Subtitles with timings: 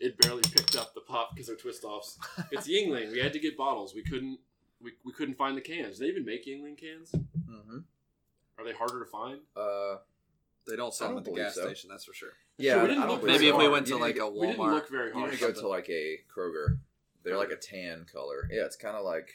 [0.00, 2.18] it barely picked up the pop because of twist offs.
[2.52, 3.10] It's Yuengling.
[3.12, 3.94] We had to get bottles.
[3.94, 4.38] We couldn't.
[4.80, 5.98] We, we couldn't find the cans.
[5.98, 7.10] Do they even make Yuengling cans?
[7.12, 7.78] Mm-hmm.
[8.58, 9.40] Are they harder to find?
[9.56, 9.96] Uh,
[10.66, 11.66] They don't sell them don't at the gas so.
[11.66, 12.30] station, that's for sure.
[12.58, 14.60] yeah, we didn't look Maybe if we went to need like to a We didn't
[14.60, 14.72] Walmart.
[14.72, 15.30] look very You hard.
[15.30, 16.78] need to go to like a Kroger.
[17.24, 18.48] They're like a tan color.
[18.52, 19.30] Yeah, it's kind of like.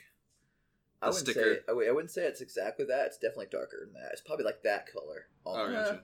[1.01, 1.55] I wouldn't sticker.
[1.55, 3.07] say I wouldn't say it's exactly that.
[3.07, 4.11] It's definitely darker than that.
[4.13, 5.27] It's probably like that color.
[5.45, 5.73] Oh, Almost.
[5.91, 6.03] gotcha.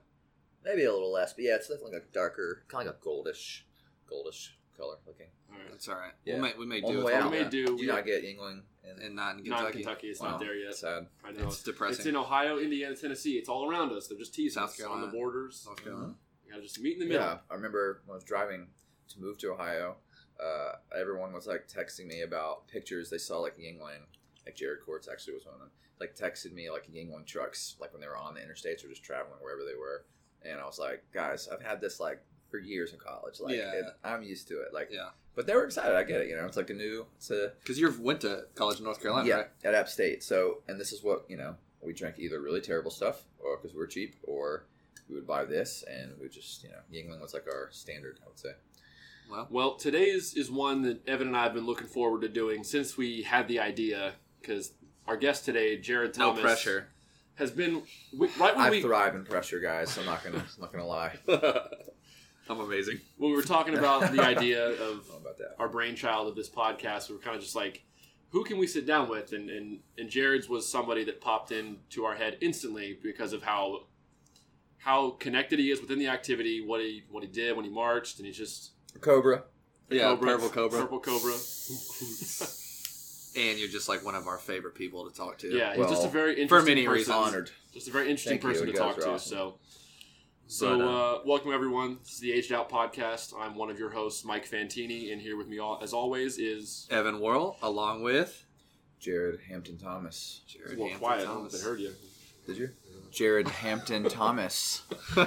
[0.65, 3.07] Maybe a little less, but yeah, it's definitely like a darker, kind of like a
[3.07, 3.61] goldish,
[4.11, 5.27] goldish color looking.
[5.69, 6.11] That's all right.
[6.25, 6.33] Yeah.
[6.35, 7.05] We'll make, we may do the it.
[7.05, 7.31] We out.
[7.31, 9.49] may do- Do we- not get Yuengling in, and not in Kentucky.
[9.49, 9.83] Not in Kentucky.
[9.83, 10.07] Kentucky.
[10.09, 10.75] It's Wow, not there yet.
[10.75, 11.07] Sad.
[11.23, 11.47] I know.
[11.47, 11.97] It's depressing.
[11.97, 13.37] It's in Ohio, Indiana, Tennessee.
[13.37, 14.07] It's all around us.
[14.07, 15.05] They're just teasing South us on Carolina.
[15.07, 15.63] the borders.
[15.65, 16.15] North Carolina.
[16.45, 17.21] You gotta just meet in the middle.
[17.21, 18.67] Yeah, I remember when I was driving
[19.09, 19.97] to move to Ohio.
[20.41, 24.01] Uh, everyone was like texting me about pictures they saw like Yuengling.
[24.45, 25.71] Like Jared Courts actually was one of them.
[25.99, 29.03] Like texted me like Yuengling trucks, like when they were on the interstates or just
[29.03, 30.05] traveling wherever they were.
[30.41, 33.39] And I was like, guys, I've had this like for years in college.
[33.39, 33.71] Like, Yeah.
[33.73, 34.73] it, I'm used to it.
[34.73, 35.09] Like, Yeah.
[35.35, 35.95] but they were excited.
[35.95, 36.27] I get it.
[36.29, 37.05] You know, it's like a new.
[37.17, 39.47] It's a Because you went to college in North Carolina, yeah right?
[39.63, 40.23] at App State.
[40.23, 41.55] So, and this is what you know.
[41.81, 44.65] We drank either really terrible stuff, or because we're cheap, or
[45.07, 48.19] we would buy this, and we would just you know, Yuengling was like our standard.
[48.23, 48.51] I would say.
[49.31, 52.63] Well, Well, today's is one that Evan and I have been looking forward to doing
[52.63, 54.13] since we had the idea.
[54.41, 54.73] Because
[55.07, 56.87] our guest today, Jared no pressure.
[57.35, 57.83] has been
[58.17, 59.97] we, right when I we thrive in pressure, guys.
[59.97, 61.17] I'm not gonna, I'm not gonna lie.
[62.49, 62.99] I'm amazing.
[63.17, 65.55] when we were talking about the idea of about that.
[65.59, 67.83] our brainchild of this podcast, we were kind of just like,
[68.31, 69.31] who can we sit down with?
[69.33, 73.83] And and and Jared's was somebody that popped into our head instantly because of how
[74.77, 78.17] how connected he is within the activity, what he what he did when he marched,
[78.17, 79.43] and he's just Cobra.
[79.91, 80.79] Yeah, Cobra, purple cobra.
[80.81, 81.33] purple cobra.
[83.35, 85.55] And you're just like one of our favorite people to talk to.
[85.55, 86.93] Yeah, he's just a very interesting for many person.
[86.97, 87.15] reasons.
[87.15, 87.51] Honored.
[87.73, 89.09] Just a very interesting Thank person You to guys talk to.
[89.11, 89.37] awesome.
[89.37, 89.55] So,
[90.51, 91.99] so But, uh, welcome everyone.
[92.03, 93.33] This is the Aged Out podcast.
[93.39, 96.87] I'm one of your hosts, Mike Fantini, and here with me, all, as always, is
[96.89, 98.45] Evan Worrell, along with
[98.99, 100.41] Jared Hampton Thomas.
[100.47, 101.19] Jared well Hampton quiet.
[101.21, 101.53] I don't know Thomas.
[101.53, 101.91] if heard you.
[102.47, 102.69] Did you?
[103.11, 104.81] Jared Hampton Thomas.
[105.15, 105.25] I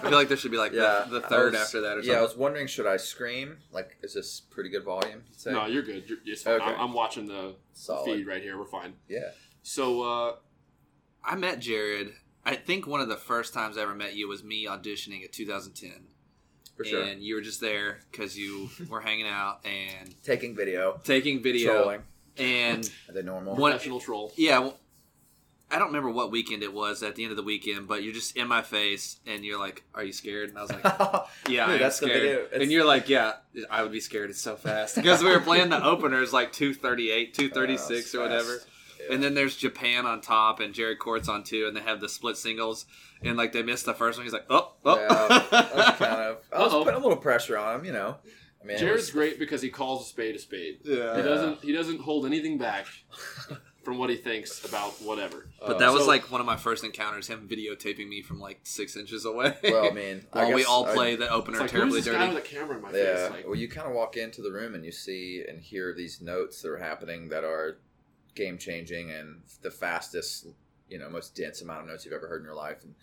[0.00, 2.12] feel like there should be like yeah, the, the third was- after that or something.
[2.12, 3.56] Yeah, I was wondering, should I scream?
[3.72, 5.24] Like, is this pretty good volume?
[5.28, 5.52] You'd say?
[5.52, 6.04] No, you're good.
[6.08, 6.54] You're, it's fine.
[6.54, 6.64] Okay.
[6.66, 8.04] I'm, I'm watching the Solid.
[8.04, 8.56] feed right here.
[8.56, 8.92] We're fine.
[9.08, 9.30] Yeah.
[9.64, 10.34] So, uh,
[11.24, 12.12] I met Jared.
[12.44, 15.32] I think one of the first times I ever met you was me auditioning at
[15.32, 15.92] 2010.
[16.76, 17.02] For sure.
[17.02, 21.00] And you were just there because you were hanging out and Taking video.
[21.04, 21.72] taking video.
[21.74, 22.02] Trolling.
[22.38, 23.54] And The normal.
[23.56, 24.32] One- professional troll.
[24.36, 24.78] yeah, well,
[25.70, 28.12] I don't remember what weekend it was at the end of the weekend, but you're
[28.12, 30.82] just in my face and you're like, "Are you scared?" And I was like,
[31.48, 32.38] "Yeah, Dude, I'm that's the scared." video.
[32.40, 33.32] It's- And you're like, "Yeah,
[33.70, 34.28] I would be scared.
[34.28, 38.56] It's so fast." Because we were playing the openers like 238, 236 Uh, or whatever.
[38.58, 38.68] fast.
[39.00, 39.14] Yeah.
[39.14, 42.08] And then there's Japan on top and Jared Court's on two, and they have the
[42.08, 42.86] split singles.
[43.24, 44.24] And like they missed the first one.
[44.24, 46.38] He's like, "Oh, oh." Yeah, I was kind of.
[46.52, 46.84] I was Uh-oh.
[46.84, 48.16] putting a little pressure on him, you know.
[48.62, 50.78] I mean, Jared's was- great because he calls a spade a spade.
[50.84, 51.16] yeah.
[51.16, 51.62] He doesn't.
[51.62, 52.86] He doesn't hold anything back
[53.84, 55.48] from what he thinks about whatever.
[55.60, 57.26] But uh, that was so- like one of my first encounters.
[57.28, 59.56] Him videotaping me from like six inches away.
[59.64, 61.96] Well, I mean, I while we guess all I- play the It's opener like terribly
[61.98, 62.34] who's this guy dirty.
[62.36, 63.14] with a camera in my Yeah.
[63.16, 63.30] face?
[63.30, 66.20] Like, well, you kind of walk into the room and you see and hear these
[66.20, 67.78] notes that are happening that are
[68.34, 70.46] game changing and the fastest,
[70.88, 72.82] you know, most dense amount of notes you've ever heard in your life.
[72.84, 72.94] And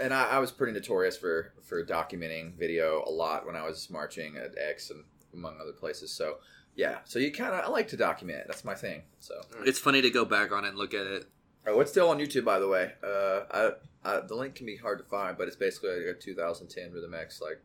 [0.00, 3.90] and I, I was pretty notorious for for documenting video a lot when I was
[3.90, 5.04] marching at X and
[5.34, 6.10] among other places.
[6.12, 6.38] So
[6.74, 8.44] yeah, so you kind of I like to document.
[8.46, 9.02] That's my thing.
[9.20, 9.34] So
[9.64, 11.26] It's funny to go back on it and look at it.
[11.66, 12.92] oh, it's still on YouTube by the way.
[13.04, 13.70] Uh, I,
[14.04, 17.14] I the link can be hard to find, but it's basically like a 2010 Rhythm
[17.14, 17.60] X like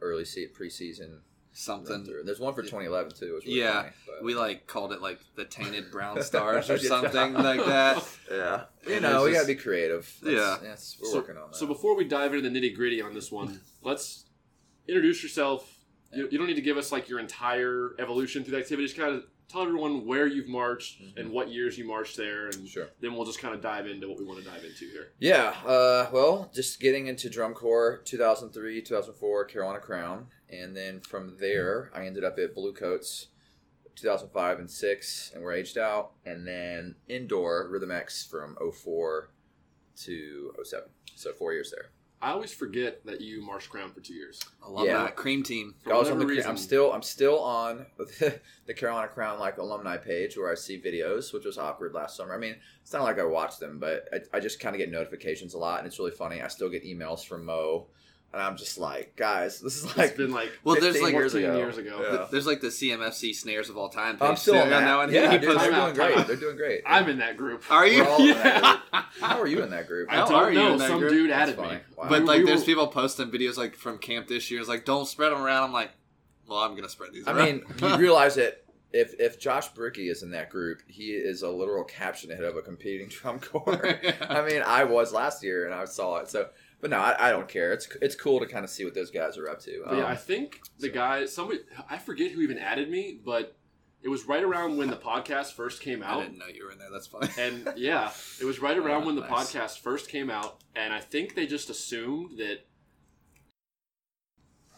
[0.00, 1.20] early se- preseason
[1.56, 2.04] Something.
[2.24, 3.26] There's one for 2011 too.
[3.26, 3.92] It was really Yeah, funny,
[4.22, 8.04] We like called it like the tainted brown stars or something like that.
[8.30, 10.12] yeah, you And know, it's we gotta be creative.
[10.20, 10.56] That's, Yeah.
[10.62, 11.56] yes, we're so, working on that.
[11.56, 14.24] so before we dive into the nitty gritty on this one, let's
[14.88, 15.72] introduce yourself.
[16.12, 18.86] You, you don't need to give us like your entire evolution through the activity.
[18.86, 21.18] Just kind of tell everyone where you've marched Mhm.
[21.20, 22.88] and what years you marched there, and sure.
[23.00, 25.12] then we'll just kind of dive into what we want to dive into here.
[25.20, 30.26] Yeah, uh, well, just getting into drum corps 2003, 2004, Carolina Crown.
[30.50, 33.28] And then from there, I ended up at Blue Coats
[33.96, 36.12] 2005 and 6, and we're aged out.
[36.24, 39.30] And then indoor Rhythm X from 04
[40.04, 40.88] to 07.
[41.16, 41.90] So four years there.
[42.20, 44.40] I always forget that you marched crown for two years.
[44.64, 45.02] I love Yeah.
[45.02, 45.74] that cream team.
[45.82, 46.48] For I was on the, reason.
[46.50, 51.34] I'm still I'm still on the Carolina Crown like alumni page where I see videos,
[51.34, 52.34] which was awkward last summer.
[52.34, 54.90] I mean, it's not like I watch them, but I, I just kind of get
[54.90, 56.40] notifications a lot, and it's really funny.
[56.40, 57.88] I still get emails from Mo,
[58.34, 61.34] and I'm just like, guys, this is like it's been like Well, there's like years
[61.34, 61.56] ago.
[61.56, 62.00] years ago.
[62.02, 62.16] Yeah.
[62.18, 64.18] th- there's like the CMFC snares of all time.
[64.20, 64.60] I'm still too.
[64.60, 64.96] on that.
[64.96, 65.12] one.
[65.12, 66.14] Yeah, He dude, puts- they're doing great.
[66.16, 66.26] time.
[66.26, 66.82] They're doing great.
[66.84, 67.62] I'm in that group.
[67.70, 68.02] Are you?
[68.02, 68.60] We're all in that Yeah.
[68.90, 69.04] group.
[69.20, 70.10] How are you in that group?
[70.12, 70.72] I How don't are you know.
[70.72, 71.12] in that Some group?
[71.12, 71.78] dude That's added me.
[71.96, 72.06] Wow.
[72.08, 74.60] But We- like, we there's were- people posting videos like from camp this year.
[74.60, 75.62] It's like, don't spread them around.
[75.64, 75.92] I'm like,
[76.48, 77.26] Well, I'm gonna spread these.
[77.26, 77.44] I around.
[77.44, 81.48] mean, you realize that if if Josh Bricky is in that group, he is a
[81.50, 83.98] literal caption head of a competing drum corps.
[84.28, 86.28] I mean, I was last year and I saw it.
[86.28, 86.48] So,
[86.84, 87.72] but no, I, I don't care.
[87.72, 89.82] It's it's cool to kind of see what those guys are up to.
[89.86, 93.18] But yeah, Um, I think the so- guy, somebody, I forget who even added me,
[93.24, 93.56] but
[94.02, 96.18] it was right around when the podcast first came out.
[96.20, 96.90] I didn't know you were in there.
[96.92, 97.30] That's fine.
[97.38, 99.54] And yeah, it was right around Oh, when the nice.
[99.54, 102.66] podcast first came out, and I think they just assumed that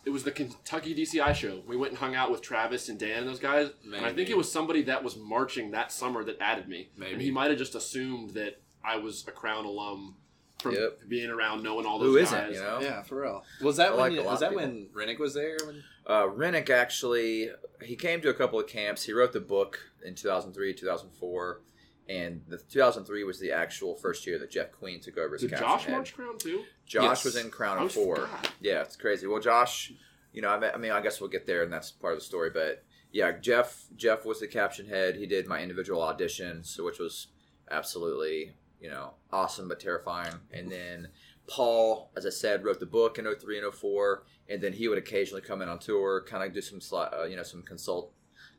[0.05, 1.61] it was the Kentucky DCI show.
[1.67, 4.31] We went and hung out with Travis and Dan and those guys, and I think
[4.31, 6.91] it was somebody that was marching that summer that added me.
[6.94, 7.25] And Maybe.
[7.25, 10.19] he might have just assumed that I was a Crown alum
[10.61, 11.00] from Yep.
[11.08, 12.29] being around, knowing all those who guys.
[12.50, 12.55] isn't?
[12.55, 13.44] You know, yeah, for real.
[13.62, 13.99] Was that I when?
[14.00, 15.58] like you- was of that when Rennick was there?
[15.64, 17.50] When, Uh, Rennick actually,
[17.82, 19.03] he came to a couple of camps.
[19.05, 21.61] He wrote the book in 2003, 2004,
[22.08, 25.50] and the 2003 was the actual first year that Jeff Queen took over as Did
[25.50, 25.93] captain Josh head.
[25.93, 26.64] march Crown too?
[26.87, 27.25] Josh Yes.
[27.25, 28.17] was in Crown of Four.
[28.17, 28.53] forgot.
[28.61, 29.26] Yeah, it's crazy.
[29.26, 29.93] Well, Josh,
[30.32, 32.20] you know, I mean, I mean, I guess we'll get there, and that's part of
[32.20, 32.50] the story.
[32.50, 35.17] But yeah, Jeff, Jeff was the caption head.
[35.17, 37.26] He did my individual audition, so which was
[37.69, 40.34] absolutely, you know, awesome but terrifying.
[40.52, 41.08] And then
[41.49, 44.99] Paul, as I said, wrote the book in 03 and 04, and then he would
[44.99, 48.12] occasionally come in on tour, kind of do some, uh, you know, some consult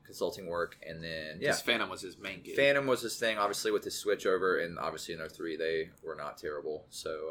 [0.05, 1.49] consulting work, and then yeah.
[1.49, 2.55] Because Phantom was his main gig.
[2.55, 6.15] Phantom was his thing, obviously with his switch over, and obviously in 03 they were
[6.15, 6.85] not terrible.
[6.89, 7.29] So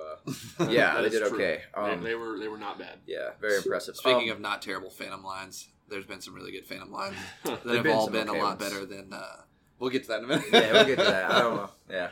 [0.61, 1.37] uh, yeah, they did true.
[1.37, 1.63] okay.
[1.75, 2.99] Um, they, they were they were not bad.
[3.07, 3.97] yeah, very impressive.
[3.97, 7.65] Speaking Um, of not terrible Phantom lines, there's been some really good Phantom lines that
[7.65, 8.71] There've been all been okay a lot ones.
[8.71, 9.11] better than.
[9.11, 9.37] Uh,
[9.79, 10.45] we'll get to that in a minute.
[10.53, 11.31] yeah, we'll get to that.
[11.31, 11.71] I don't know.
[11.91, 12.11] Yeah.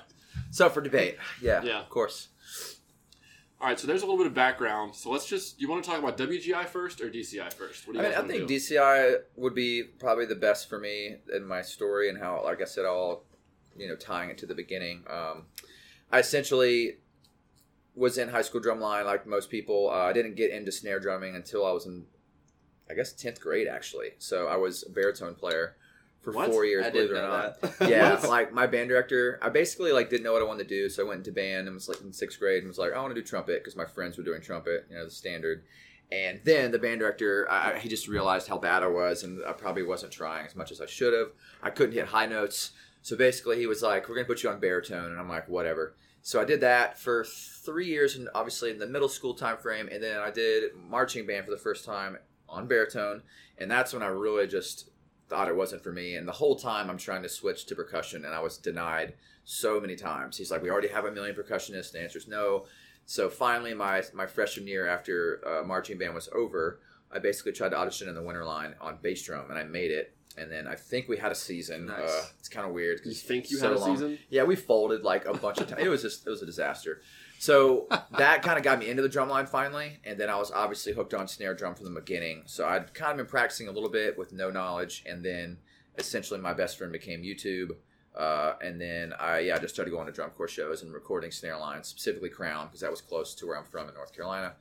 [0.54, 1.80] So for debate, yeah, Yeah.
[1.80, 2.28] of course.
[3.60, 4.94] All right, so there's a little bit of background.
[4.94, 5.60] So let's just.
[5.60, 7.88] You want to talk about WGI first or DCI first?
[7.88, 8.54] What do I you mean, I think do?
[8.54, 12.66] DCI would be probably the best for me in my story and how, like I
[12.66, 13.24] said, all
[13.76, 15.02] you know, tying it to the beginning.
[15.10, 15.46] Um,
[16.12, 16.98] I essentially
[17.96, 19.90] was in high school drumline like most people.
[19.90, 22.04] Uh, I didn't get into snare drumming until I was in,
[22.88, 24.10] I guess, tenth grade actually.
[24.18, 25.74] So I was a baritone player
[26.24, 26.50] for What?
[26.50, 26.86] four years.
[26.86, 27.60] I believe it or not.
[27.60, 27.88] that.
[27.90, 30.88] yeah, like my band director, I basically like didn't know what I wanted to do,
[30.88, 33.00] so I went into band and was like in sixth grade and was like, I
[33.00, 35.62] want to do trumpet because my friends were doing trumpet, you know, the standard.
[36.12, 39.52] And then the band director, I, he just realized how bad I was, and I
[39.52, 41.28] probably wasn't trying as much as I should have.
[41.62, 42.72] I couldn't hit high notes,
[43.02, 45.94] so basically he was like, "We're gonna put you on baritone," and I'm like, "Whatever."
[46.22, 49.88] So I did that for three years, and obviously in the middle school time frame,
[49.90, 52.18] and then I did marching band for the first time
[52.48, 53.22] on baritone,
[53.58, 54.90] and that's when I really just
[55.28, 56.16] thought it wasn't for me.
[56.16, 59.80] And the whole time I'm trying to switch to percussion, and I was denied so
[59.80, 60.36] many times.
[60.36, 62.66] He's like, "We already have a million percussionists." The answer is no.
[63.06, 66.80] So finally, my my freshman year after uh, marching band was over,
[67.12, 69.90] I basically tried to audition in the winter line on bass drum, and I made
[69.90, 70.16] it.
[70.36, 71.86] And then I think we had a season.
[71.86, 72.10] Nice.
[72.10, 73.00] Uh, it's kind of weird.
[73.04, 73.94] You think you so had a long.
[73.94, 74.18] season?
[74.30, 75.82] Yeah, we folded like a bunch of times.
[75.82, 77.02] It was just it was a disaster.
[77.44, 77.86] So
[78.16, 80.94] that kind of got me into the drum line finally, and then I was obviously
[80.94, 82.44] hooked on snare drum from the beginning.
[82.46, 85.58] So I'd kind of been practicing a little bit with no knowledge, and then
[85.98, 87.72] essentially my best friend became YouTube.
[88.16, 91.58] Uh, and then I yeah just started going to drum corps shows and recording snare
[91.58, 94.54] lines, specifically Crown, because that was close to where I'm from in North Carolina,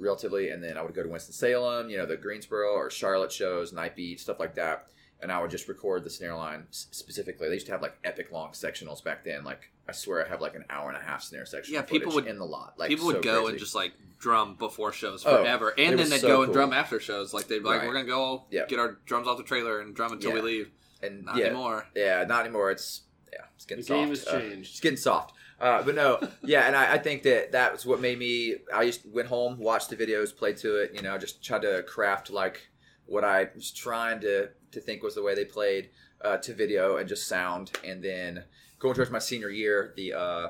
[0.00, 0.48] relatively.
[0.48, 3.72] And then I would go to Winston Salem, you know, the Greensboro or Charlotte shows,
[3.72, 4.88] Night Beat, stuff like that.
[5.24, 7.48] And I would just record the snare line specifically.
[7.48, 9.42] They used to have like epic long sectionals back then.
[9.42, 11.72] Like I swear I have like an hour and a half snare section.
[11.74, 12.74] Yeah, people would- in the lot.
[12.76, 13.50] Like People so would go crazy.
[13.52, 16.52] and just like drum before shows Oh, forever, it and then they'd so go and
[16.52, 17.32] drum after shows.
[17.32, 17.88] Like they'd be like, Right.
[17.88, 18.66] "We're gonna go Yeah.
[18.66, 20.34] get our drums off the trailer and drum until Yeah.
[20.36, 20.70] we leave."
[21.02, 21.86] and Not yeah, anymore.
[21.96, 22.70] Yeah, not anymore.
[22.70, 24.26] It's yeah, it's The getting game soft.
[24.26, 24.70] has Uh, changed.
[24.72, 25.34] it's getting soft.
[25.60, 28.56] Uh, but no, yeah, and I, I think that that was what made me.
[28.74, 30.92] I used went home, watched the videos, played to it.
[30.94, 32.68] You know, just tried to craft like
[33.06, 35.90] what I was trying to to think was the way they played
[36.20, 37.72] uh, to video and just sound.
[37.84, 38.44] And then
[38.78, 40.48] going towards my senior year, the uh,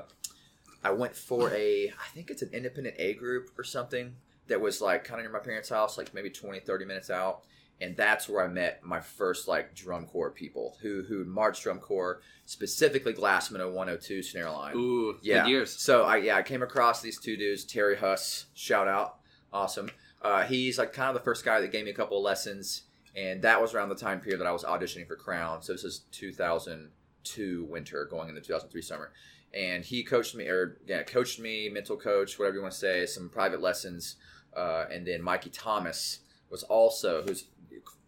[0.83, 4.15] I went for a I think it's an independent A group or something
[4.47, 7.41] that was like kind of near my parents' house, like maybe 20, 30 minutes out.
[7.81, 11.79] And that's where I met my first like drum corps people who who marched drum
[11.79, 14.75] corps, specifically Glassmen 102 snare line.
[14.77, 15.45] Ooh, Yeah.
[15.45, 15.71] years.
[15.77, 19.17] So I yeah I came across these two dudes, Terry Huss, shout out,
[19.51, 19.89] awesome.
[20.21, 22.83] Uh, he's like kind of the first guy that gave me a couple of lessons,
[23.15, 25.61] and that was around the time period that I was auditioning for Crown.
[25.61, 29.11] So this is 2002 winter, going into 2003 summer,
[29.53, 33.05] and he coached me or yeah coached me, mental coach, whatever you want to say,
[33.05, 34.17] some private lessons,
[34.55, 36.19] uh, and then Mikey Thomas
[36.49, 37.45] was also who's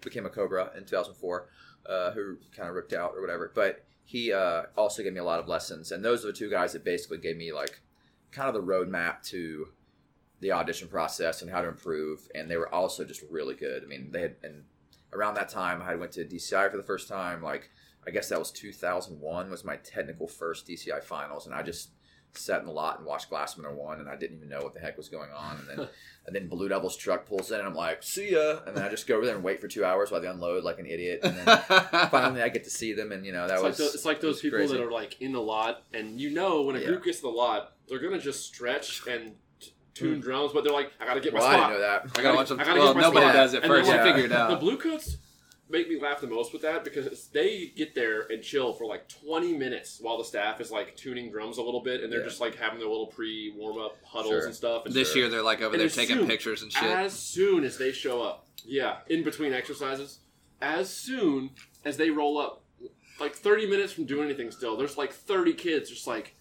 [0.01, 1.49] became a Cobra in 2004,
[1.87, 5.23] uh, who kind of ripped out or whatever, but he uh, also gave me a
[5.23, 7.81] lot of lessons, and those are the two guys that basically gave me like
[8.31, 9.67] kind of the roadmap to
[10.39, 12.27] the audition process and how to improve.
[12.35, 13.83] And they were also just really good.
[13.83, 14.63] I mean, they had and
[15.13, 17.41] around that time I went to DCI for the first time.
[17.43, 17.69] Like
[18.05, 21.89] I guess that was 2001 was my technical first DCI finals, and I just
[22.33, 24.79] sat in the lot and watched Glassmen 01, and I didn't even know what the
[24.79, 25.57] heck was going on.
[25.57, 25.87] And then
[26.27, 28.89] and then Blue Devil's truck pulls in, and I'm like, "See ya!" And then I
[28.89, 31.21] just go over there and wait for two hours while they unload like an idiot.
[31.23, 31.45] And then
[32.11, 34.21] finally, I get to see them, and you know that It's like, was it's like
[34.21, 34.73] those was people crazy.
[34.77, 36.87] that are like in the lot, and you know when a Yeah.
[36.87, 39.35] group gets in the lot, they're gonna just stretch and
[39.97, 42.05] t- tune drums, but they're like, I gotta get my Well, I didn't know that.
[42.17, 42.59] I gotta watch them.
[42.59, 43.33] I gotta Well, get my nobody spot.
[43.35, 43.89] does it first.
[43.89, 44.59] like, I figure it The out.
[44.59, 45.17] blue coats
[45.69, 49.07] make me laugh the most with that because they get there and chill for like
[49.09, 52.27] 20 minutes while the staff is like tuning drums a little bit, and they're Yeah.
[52.27, 54.45] just like having their little pre warm up huddles Sure.
[54.45, 54.85] and stuff.
[54.85, 55.23] And This Sure.
[55.23, 56.83] year they're like over And there taking soon- pictures and shit.
[56.83, 60.19] As soon as they show up, yeah, in between exercises,
[60.61, 61.49] as soon
[61.83, 62.63] as they roll up,
[63.19, 66.35] like 30 minutes from doing anything still, there's like 30 kids just like,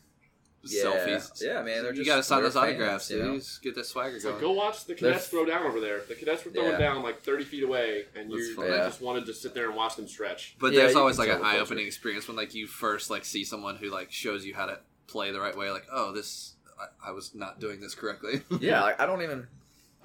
[0.64, 0.82] Yeah.
[0.84, 1.42] Selfies.
[1.42, 1.82] Yeah, man.
[1.82, 3.18] They're you just gotta sign they're those autographs, fans, dude.
[3.26, 3.38] you know?
[3.38, 4.44] Just get that swagger it's like going.
[4.44, 6.00] go watch the They're- cadets throw down over there.
[6.08, 6.78] The cadets were throwing Yeah.
[6.78, 8.68] down like 30 feet away, and you, That's.
[8.68, 8.76] Yeah.
[8.86, 10.56] just wanted to sit there and watch them stretch.
[10.58, 13.44] But Yeah, there's always like an eye opening experience when like you first like see
[13.44, 15.70] someone who like shows you how to play the right way.
[15.70, 18.42] Like, oh, this I, I was not doing this correctly.
[18.60, 19.46] yeah, like, I don't even,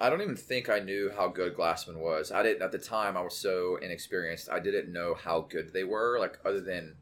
[0.00, 2.30] I don't even think I knew how good Glassmen was.
[2.32, 3.16] I didn't at the time.
[3.16, 4.48] I was so inexperienced.
[4.48, 6.18] I didn't know how good they were.
[6.20, 6.94] Like other than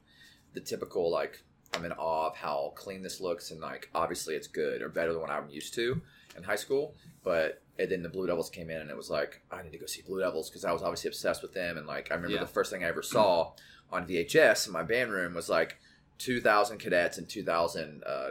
[0.55, 1.43] the typical, like
[1.75, 5.13] I'm in awe of how clean this looks, and like obviously it's good or better
[5.13, 6.01] than what I'm used to
[6.37, 6.95] in high school.
[7.23, 9.79] But and then the Blue Devils came in, and it was like I need to
[9.79, 11.77] go see Blue Devils because I was obviously obsessed with them.
[11.79, 12.41] And like I remember Yeah.
[12.43, 13.53] the first thing I ever saw
[13.93, 15.79] on VHS in my band room was like
[16.19, 18.31] 2,000 cadets and 2,000 uh,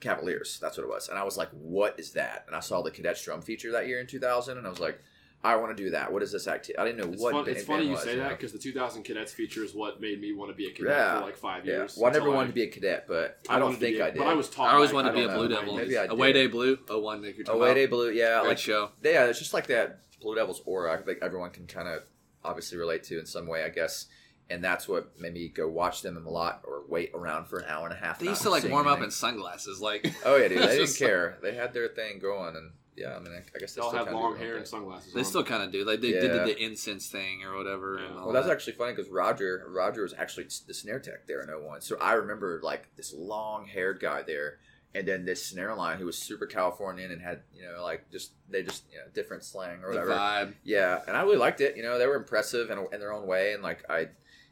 [0.00, 0.58] Cavaliers.
[0.60, 1.08] That's what it was.
[1.08, 2.44] And I was like, what is that?
[2.46, 4.98] And I saw the cadets drum feature that year in 2000, and I was like,
[5.42, 6.12] I want to do that.
[6.12, 6.76] What is this activity?
[6.78, 8.58] I didn't know It's, what fun, band it's funny you was, say that because the
[8.58, 11.18] 2000 cadets feature is what made me want to be a cadet Yeah.
[11.18, 11.76] for like five Yeah.
[11.76, 11.96] years.
[11.96, 14.00] Well, I never until wanted to be a cadet, but I, I don't think be
[14.00, 14.18] a- I did.
[14.18, 14.70] But I was taught.
[14.70, 15.34] I always by- wanted to be a.
[15.34, 15.76] Blue Devil.
[15.76, 16.32] Maybe I Away.
[16.34, 17.72] Day Blue, oh one Nick you're Away.
[17.72, 18.10] Day Blue.
[18.10, 18.90] Yeah, Great like show.
[19.02, 20.92] yeah, it's just like that Blue Devils aura.
[20.92, 22.02] I think everyone can kind of
[22.44, 24.06] obviously relate to in some way, I guess.
[24.50, 27.66] And that's what made me go watch them a lot or wait around for an
[27.68, 28.18] hour and a half.
[28.18, 30.58] They used to like seeing warm up in sunglasses, like Oh yeah, dude.
[30.60, 31.38] They didn't just care.
[31.40, 34.04] They had their thing going, and yeah, I mean, I guess They they all still
[34.04, 35.12] have long hair and sunglasses.
[35.12, 35.24] they on.
[35.24, 35.84] still kind of do.
[35.84, 36.20] Like they Yeah.
[36.20, 37.98] did the incense thing or whatever.
[37.98, 38.06] Yeah.
[38.06, 38.52] And Well, that's that.
[38.52, 41.80] actually funny because Roger, Roger was actually the snare tech there in 01.
[41.82, 44.58] So I remember like this long haired guy there,
[44.94, 48.32] and then this snare line who was super Californian and had you know like just
[48.48, 50.10] they just you know different slang or the whatever.
[50.10, 50.54] vibe.
[50.64, 51.76] Yeah, and I really liked it.
[51.76, 54.08] You know, they were impressive in, in their own way, and like I,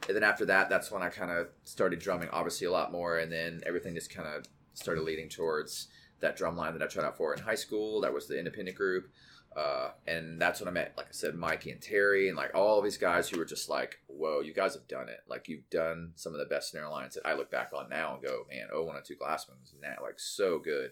[0.08, 3.18] and then after that, that's when I kind of started drumming, obviously a lot more,
[3.18, 5.88] and then everything just kind of started leading towards
[6.20, 8.00] that drum line that I tried out for in high school.
[8.00, 9.10] That was the independent group,
[9.56, 12.80] uh, and that's when I met, like I said, Mikey and Terry, and like all
[12.82, 15.20] these guys who were just like, "Whoa, you guys have done it!
[15.28, 18.14] Like you've done some of the best snare lines that I look back on now
[18.14, 20.90] and go, man, oh one and two Glassmen was now like so good."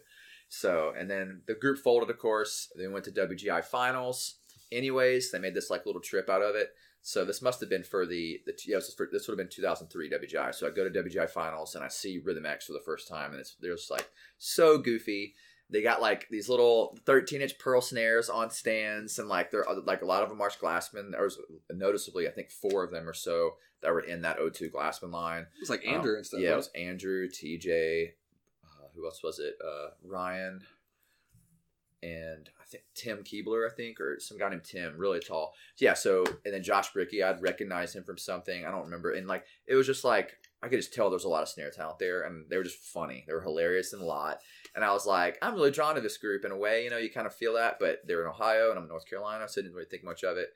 [0.48, 2.72] So, and then the group folded, of course.
[2.76, 4.36] Then went to WGI finals.
[4.70, 6.74] Anyways, they made this like little trip out of it.
[7.06, 9.54] So this must have been for the the yeah, this, for, this would have been
[9.54, 10.52] 2003 WGI.
[10.52, 13.30] So I go to WGI finals and I see Rhythm X for the first time,
[13.30, 15.36] and it's they're just like so goofy.
[15.70, 20.02] They got like these little 13 inch pearl snares on stands, and like they're like
[20.02, 21.12] a lot of them are Glassmen.
[21.12, 21.38] There was
[21.72, 25.42] noticeably, I think, four of them or so that were in that O2 Glassmen line.
[25.42, 26.40] It was like Um, Andrew and stuff.
[26.40, 28.14] Yeah, it was Andrew, TJ,
[28.64, 29.56] uh, who else was it?
[29.64, 30.60] Uh, Ryan,
[32.02, 35.54] and I think Tim Keebler, I think, or some guy named Tim, really tall.
[35.78, 38.64] Yeah, so and then Josh Bricky, I'd recognize him from something.
[38.64, 39.12] I don't remember.
[39.12, 41.48] And like it was just like I could just tell there was a lot of
[41.48, 43.24] snare talent there, and they were just funny.
[43.26, 44.38] They were hilarious and a lot.
[44.74, 46.84] And I was like, I'm really drawn to this group in a way.
[46.84, 49.08] You know, you kind of feel that, but they're in Ohio, and I'm in North
[49.08, 50.48] Carolina, so I didn't really think much of it.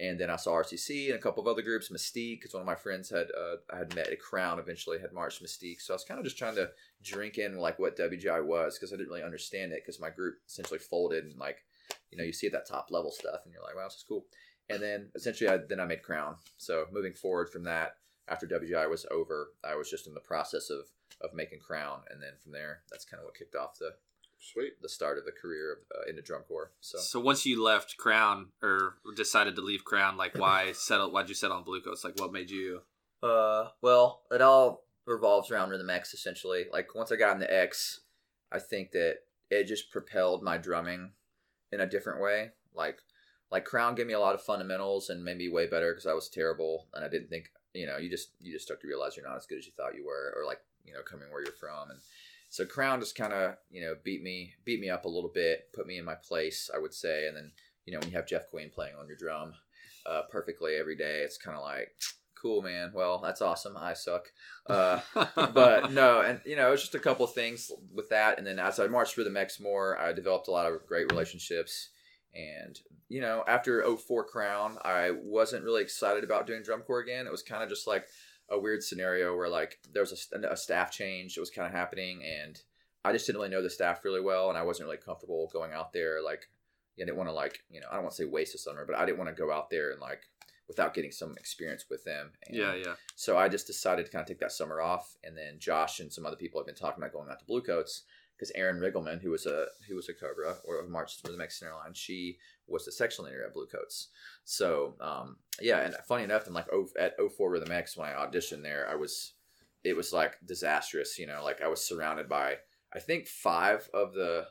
[0.00, 2.66] And then I saw RCC and a couple of other groups, Mystique, because one of
[2.66, 5.80] my friends had uh, I had met at Crown eventually had marched Mystique.
[5.80, 6.70] So I was kind of just trying to
[7.02, 10.36] drink in like what WGI was because I didn't really understand it because my group
[10.46, 11.64] essentially folded and like
[12.10, 14.04] you know you see at that top level stuff and you're like wow this is
[14.06, 14.26] cool.
[14.70, 16.36] And then essentially I then I made Crown.
[16.58, 17.96] So moving forward from that
[18.28, 20.86] after WGI was over, I was just in the process of
[21.20, 23.94] of making Crown, and then from there that's kind of what kicked off the
[24.40, 24.80] Sweet.
[24.80, 26.72] the start of the career of, uh, into drum corps.
[26.80, 26.98] So.
[26.98, 31.10] So once you left Crown or decided to leave Crown, like why settle?
[31.10, 32.04] Why'd you settle on Blue Coats?
[32.04, 32.82] Like what made you?
[33.22, 36.66] Uh, well, it all revolves around Rhythm X essentially.
[36.72, 38.00] Like once I got into X,
[38.52, 39.16] I think that
[39.50, 41.12] it just propelled my drumming
[41.72, 42.50] in a different way.
[42.74, 42.98] Like,
[43.50, 46.12] like Crown gave me a lot of fundamentals and made me way better because I
[46.12, 49.16] was terrible and I didn't think you know you just you just start to realize
[49.16, 51.42] you're not as good as you thought you were or like you know coming where
[51.42, 52.00] you're from and
[52.48, 55.68] so Crown just kind of you know beat me beat me up a little bit,
[55.74, 57.52] put me in my place, I would say, and then
[57.84, 59.54] you know when you have Jeff Queen playing on your drum
[60.06, 61.92] uh, perfectly every day, it's kind of like
[62.40, 62.92] cool, man.
[62.94, 63.76] Well, that's awesome.
[63.76, 64.26] I suck.
[64.66, 65.00] Uh,
[65.34, 68.38] but no, and you know, it's just a couple of things with that.
[68.38, 71.10] And then as I marched through the Mex more, I developed a lot of great
[71.10, 71.90] relationships.
[72.34, 72.78] And
[73.08, 77.26] you know, after 04 Crown, I wasn't really excited about doing drum corps again.
[77.26, 78.06] It was kind of just like
[78.50, 81.72] a weird scenario where like there was a, a staff change that was kind of
[81.72, 82.60] happening, and
[83.04, 85.72] I just didn't really know the staff really well, and I wasn't really comfortable going
[85.72, 86.22] out there.
[86.22, 86.48] Like,
[86.96, 88.84] I didn't want to like you know I don't want to say waste a summer,
[88.86, 90.22] but I didn't want to go out there and like
[90.66, 92.30] without getting some experience with them.
[92.46, 92.94] And Yeah, yeah.
[93.16, 96.12] So I just decided to kind of take that summer off, and then Josh and
[96.12, 98.02] some other people have been talking about going out to Bluecoats
[98.38, 101.68] because Aaron Riggleman, who was a who was a Cobra or marched for the Mexican
[101.68, 104.08] Airline, she was the section leader at Bluecoats.
[104.44, 108.12] So um, yeah, and funny enough, in like oh, at 04 Rhythm X when I
[108.12, 109.32] auditioned there, I was
[109.82, 111.18] it was like disastrous.
[111.18, 112.56] You know, like I was surrounded by
[112.94, 114.46] I think five of the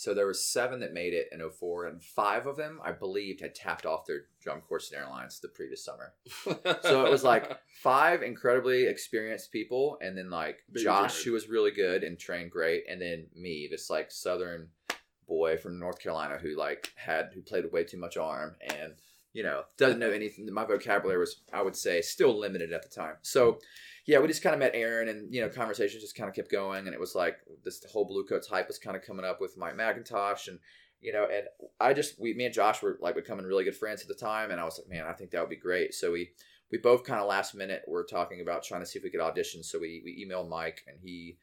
[0.00, 3.42] so there were seven that made it in 04 and five of them I believed
[3.42, 6.14] had tapped off their drum course in airlines the previous summer.
[6.82, 11.24] So it was like five incredibly experienced people, and then like Big Josh, Jared.
[11.26, 14.68] who was really good and trained great, and then me, this like Southern
[15.28, 18.94] boy from North Carolina who like had who played way too much arm and
[19.34, 20.48] you know doesn't know anything.
[20.50, 23.16] My vocabulary was, I would say, still limited at the time.
[23.20, 23.58] So
[24.06, 26.50] yeah, we just kind of met Aaron, and you know, conversations just kind of kept
[26.50, 29.40] going, and it was like this whole Blue Coats hype was kind of coming up
[29.40, 30.58] with Mike McIntosh and.
[31.02, 31.46] You know, and
[31.80, 34.50] I just we me and Josh were like becoming really good friends at the time,
[34.50, 35.94] and I was like, man, I think that would be great.
[35.94, 36.32] So we
[36.70, 39.20] we both kind of last minute were talking about trying to see if we could
[39.20, 39.62] audition.
[39.62, 41.38] So we, we emailed Mike and he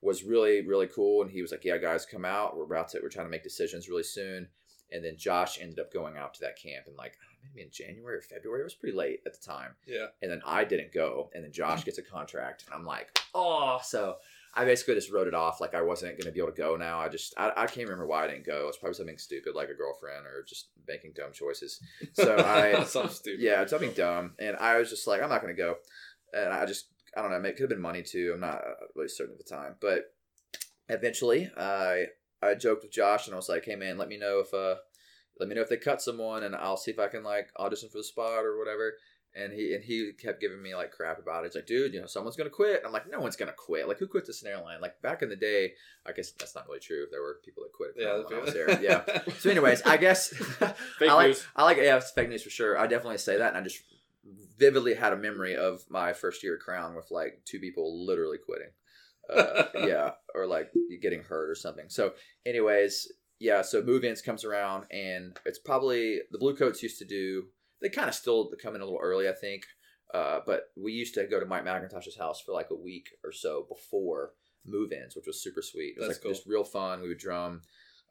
[0.00, 1.22] was really, really cool.
[1.22, 2.56] And he was like, yeah, guys, come out.
[2.56, 4.48] We're about to, we're trying to make decisions really soon.
[4.90, 8.16] And then Josh ended up going out to that camp and like maybe in January
[8.18, 8.60] or February.
[8.60, 9.70] It was pretty late at the time.
[9.86, 10.06] yeah.
[10.22, 11.30] And then I didn't go.
[11.34, 12.64] And then Josh gets a contract.
[12.66, 14.16] And I'm like, oh, so
[14.54, 15.60] I basically just wrote it off.
[15.60, 16.98] Like I wasn't going to be able to go now.
[17.00, 18.62] I just, I, I can't remember why I didn't go.
[18.62, 21.80] It was probably something stupid like a girlfriend or just making dumb choices.
[22.12, 23.40] So I, Something stupid.
[23.40, 24.32] yeah, something dumb.
[24.38, 25.76] And I was just like, I'm not going to go.
[26.34, 28.32] And I just, I don't know, it could have been money too.
[28.34, 29.74] I'm not uh, really certain at the time.
[29.80, 30.12] But
[30.88, 32.06] eventually, I
[32.42, 34.76] I joked with Josh and I was like, hey man, let me know if uh,
[35.38, 37.88] let me know if they cut someone and I'll see if I can like audition
[37.88, 38.94] for the spot or whatever.
[39.34, 41.46] And he and he kept giving me like crap about it.
[41.48, 42.78] He's like, dude, you know, someone's gonna quit.
[42.78, 43.88] And I'm like, no one's gonna quit.
[43.88, 44.82] Like, who quit this airline?
[44.82, 45.72] Like back in the day,
[46.06, 47.06] I guess that's not really true.
[47.10, 48.80] There were people that quit Yeah, when I was there.
[48.82, 49.02] Yeah.
[49.38, 50.28] So, anyways, I guess
[50.98, 51.46] Fake I like news.
[51.56, 52.78] I like yeah, it's fake news for sure.
[52.78, 53.82] I definitely say that, and I just
[54.58, 58.38] vividly had a memory of my first year at Crown with like two people literally
[58.38, 58.68] quitting.
[59.32, 61.86] Uh, yeah, or like getting hurt or something.
[61.88, 62.12] So,
[62.44, 63.10] anyways,
[63.42, 63.62] yeah.
[63.62, 67.44] So move-ins comes around, and it's probably the Blue Coats used to do.
[67.80, 69.64] They kind of still come in a little early, I think.
[70.14, 73.32] Uh, but we used to go to Mike McIntosh's house for like a week or
[73.32, 74.32] so before
[74.64, 75.94] move-ins, which was super sweet.
[75.96, 76.32] It was That's like cool.
[76.32, 77.00] just real fun.
[77.02, 77.62] We would drum,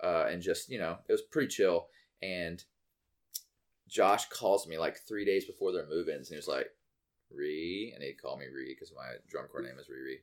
[0.04, 1.88] uh, and just you know, it was pretty chill.
[2.22, 2.64] And
[3.88, 6.68] Josh calls me like three days before their move-ins, and he was like,
[7.30, 10.20] "Ree," and he called me Ree because my drum corps name is Ree Ree,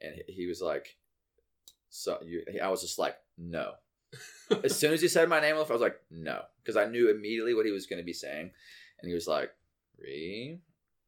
[0.00, 0.96] and he- he was like,
[1.90, 3.74] "So you?" I was just like, "No."
[4.64, 7.54] As soon as he said my name, I was like, "No," because I knew immediately
[7.54, 8.50] what he was going to be saying,
[9.00, 9.50] and he was like,
[9.98, 10.60] "Ree."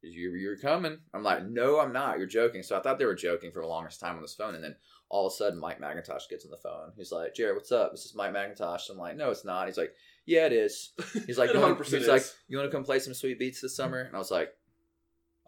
[0.05, 0.97] You, you're coming.
[1.13, 2.17] I'm like, no, I'm not.
[2.17, 2.61] You're joking.
[2.61, 4.53] So I thought they were joking for the longest time on this phone.
[4.53, 4.75] And then
[5.09, 6.91] all of a sudden, Mike McIntosh gets on the phone.
[6.97, 7.91] He's like, Jared, what's up?
[7.91, 8.89] This is Mike McIntosh.
[8.89, 9.67] I'm like, no, it's not.
[9.67, 9.93] He's like,
[10.25, 10.91] yeah, it is.
[11.25, 12.07] He's like, you want, 100% he's is.
[12.09, 14.01] like, you want to come play some sweet beats this summer?
[14.01, 14.49] And I was like,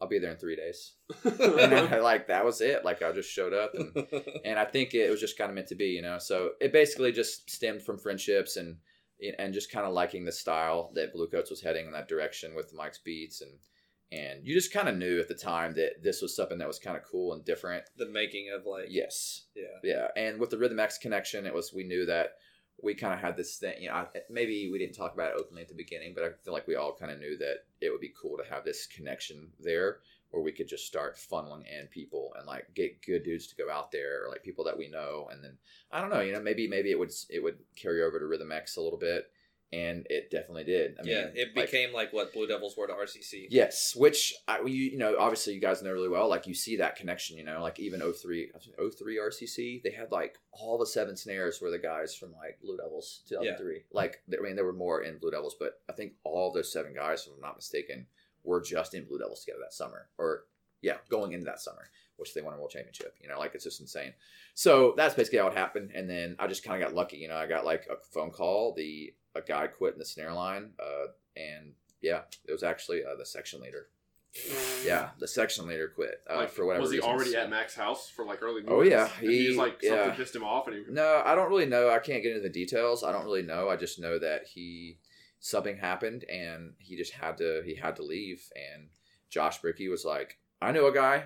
[0.02, 0.94] I'll be there in three days.
[1.24, 2.84] And I, like that was it.
[2.84, 3.92] Like I just showed up, and
[4.46, 6.18] and I think it was just kind of meant to be, you know.
[6.20, 8.78] So it basically just stemmed from friendships and
[9.40, 12.54] and just kind of liking the style that Blue Coats was heading in that direction
[12.54, 13.52] with Mike's beats and
[14.12, 16.78] and you just kind of knew at the time that this was something that was
[16.80, 17.84] kind of cool and different.
[17.98, 19.64] the making of like Yes, yeah.
[19.84, 22.34] yeah, and with the Rhythm X connection, it was we knew that
[22.82, 23.82] we kind of had this thing.
[23.82, 26.54] You know, maybe we didn't talk about it openly at the beginning, but I feel
[26.54, 29.50] like we all kind of knew that it would be cool to have this connection
[29.60, 30.00] there,
[30.32, 33.72] where we could just start funneling in people and like get good dudes to go
[33.72, 35.58] out there, or like people that we know, and then
[35.92, 38.52] I don't know, you know, maybe maybe it would it would carry over to Rhythm
[38.52, 39.32] X a little bit,
[39.74, 40.96] and it definitely did.
[41.00, 43.48] I mean, yeah, it became like, what Blue Devils were to RCC.
[43.50, 46.30] Yes, which I, you, you know, obviously you guys know really well.
[46.30, 48.52] Like you see that connection, you know, like even 03,
[48.98, 52.78] 03 RCC, they had like all the seven snares were the guys from like Blue
[52.78, 53.84] Devils 2003.
[53.92, 56.94] Like, I mean, there were more in Blue Devils, but I think all those seven
[56.94, 58.06] guys, if I'm not mistaken,
[58.44, 60.44] were just in Blue Devils together that summer, or
[60.82, 63.16] yeah, going into that summer, which they won a world championship.
[63.22, 64.14] You know, like it's just insane.
[64.54, 65.92] So that's basically how it happened.
[65.94, 67.18] And then I just kind of got lucky.
[67.18, 68.74] You know, I got like a phone call.
[68.76, 73.16] The a guy quit in the snare line, uh, and yeah, it was actually uh,
[73.18, 73.88] the section leader.
[74.84, 76.82] Yeah, the section leader quit uh, like, for whatever.
[76.82, 77.14] was he reasons.
[77.14, 78.64] already at Mac's house for like early?
[78.68, 80.14] Oh, yeah, he, he- just like something yeah.
[80.14, 81.90] pissed him off, and he No, I don't really know.
[81.90, 83.04] I can't get into the details.
[83.04, 83.70] I don't really know.
[83.70, 85.00] I just know that he
[85.40, 88.50] something happened and he just had to he had to leave.
[88.56, 88.90] And
[89.30, 91.26] Josh Bricky was like, I know a guy,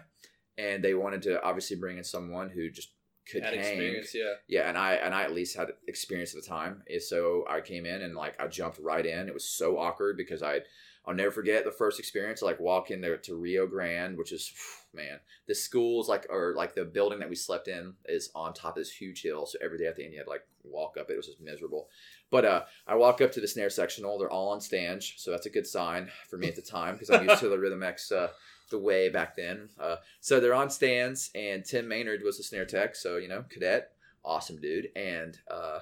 [0.57, 2.91] and they wanted to obviously bring in someone who just
[3.31, 3.61] could Had hang.
[3.61, 4.33] experience, yeah.
[4.47, 6.83] Yeah, and I and I at least had experience at the time.
[6.89, 9.27] And So I came in and like I jumped right in.
[9.27, 10.61] It was so awkward because I
[11.05, 12.41] I'll never forget the first experience.
[12.41, 14.51] Like walking there to Rio Grande, which is
[14.93, 18.77] man, the school's like or like the building that we slept in is on top
[18.77, 19.45] of this huge hill.
[19.45, 21.17] So every day at the end, you had to like walk up it.
[21.17, 21.89] Was just miserable.
[22.31, 24.19] But uh, I walk up to the snare sectional.
[24.19, 27.09] They're all on stands, so that's a good sign for me at the time because
[27.09, 28.29] I'm used to the Rhythm X uh,
[28.69, 29.69] the way back then.
[29.79, 32.95] Uh, so they're on stands, and Tim Maynard was the snare tech.
[32.95, 33.91] So you know, cadet,
[34.23, 35.79] awesome dude, and uh,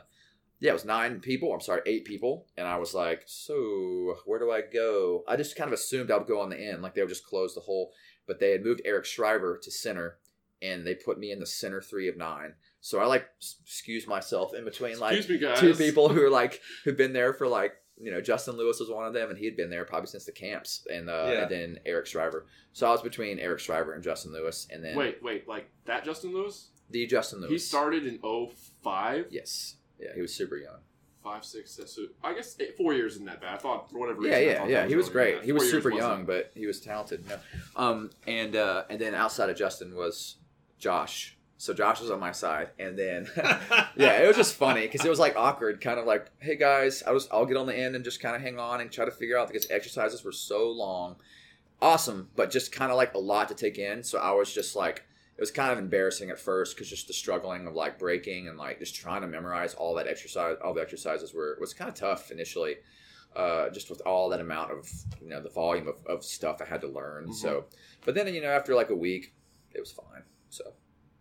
[0.60, 1.54] yeah, it was nine people.
[1.54, 5.24] I'm sorry, eight people, and I was like, so where do I go?
[5.28, 7.26] I just kind of assumed I would go on the end, like they would just
[7.26, 7.92] close the hole.
[8.26, 10.18] But they had moved Eric Shriver to center,
[10.62, 12.54] and they put me in the center three of nine.
[12.82, 13.28] So I like
[13.64, 17.74] excuse myself in between like two people who are like who've been there for like
[18.00, 20.26] you know Justin Lewis was one of them, and he had been there probably since
[20.26, 21.42] the camps, and uh, Yeah.
[21.44, 22.46] and then Eric Shriver.
[22.74, 26.04] So I was between Eric Shriver and Justin Lewis, and then Wait, wait, like that
[26.06, 26.70] Justin Lewis?
[26.90, 27.52] the Justin Lewis.
[27.52, 28.20] He started in
[28.84, 29.28] 05?
[29.32, 30.80] Yes, yeah, he was super young.
[31.24, 33.56] Five, six, six, so I guess eight, four years isn't that bad.
[33.56, 34.32] I thought for whatever reason.
[34.42, 34.82] Yeah, yeah, yeah.
[34.84, 35.44] that He was great.
[35.44, 37.28] He was super wasn't- young, but he was talented.
[37.28, 37.38] No.
[37.76, 40.38] Um, and uh, and then outside of Justin was
[40.80, 41.37] Josh.
[41.60, 43.28] So Josh was on my side, and then
[43.96, 47.02] yeah, it was just funny because it was like awkward, kind of like, hey guys,
[47.04, 49.06] I was I'll get on the end and just kind of hang on and try
[49.06, 51.16] to figure out because exercises were so long,
[51.82, 54.04] awesome, but just kind of like a lot to take in.
[54.04, 55.04] So I was just like,
[55.36, 58.58] it was kind of embarrassing at first because just the struggling of like breaking and
[58.58, 61.96] like just trying to memorize all that exercise, all the exercises were was kind of
[61.96, 62.76] tough initially.
[63.36, 64.90] Uh, just with all that amount of
[65.22, 67.28] you know the volume of, of stuff I had to learn.
[67.28, 67.34] Mhm.
[67.36, 67.66] So,
[68.04, 69.34] but then you know after like a week,
[69.76, 70.24] it was fine.
[70.50, 70.64] So,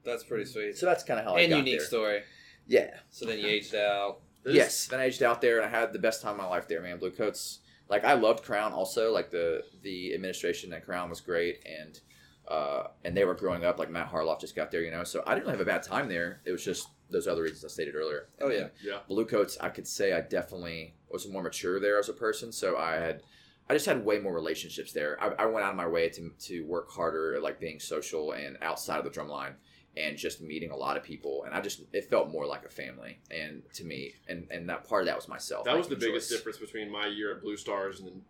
[0.07, 0.79] That's pretty sweet.
[0.79, 1.87] so that's kind of how I and got unique there.
[1.87, 2.23] story.
[2.67, 4.21] Yeah, So then you aged out.
[4.43, 4.87] This- yes.
[4.87, 6.81] Then I aged out there and I had the best time of my life there,
[6.81, 6.99] man.
[6.99, 9.13] Blue Coats, like I loved Crown also.
[9.13, 12.01] Like the the administration at Crown was great, and
[12.49, 13.79] uh, and they were growing up.
[13.79, 15.05] Like Matt Harloff just got there, you know.
[15.05, 16.41] So I didn't really have a bad time there.
[16.45, 18.29] It was just those other reasons I stated earlier.
[18.41, 18.69] Oh, yeah.
[18.85, 18.99] Yeah.
[19.09, 22.51] Blue Coats, I could say I definitely was more mature there as a person.
[22.53, 23.23] So I had.
[23.69, 25.21] I just had way more relationships there.
[25.21, 28.31] I, I went out of my way to, to work harder at like being social
[28.31, 29.55] and outside of the drum line
[29.97, 32.69] and just meeting a lot of people and i just it felt more like a
[32.69, 35.97] family and to me and and that part of that was myself That was the
[35.97, 36.39] biggest choice.
[36.39, 38.23] difference between my year at Blue Stars and then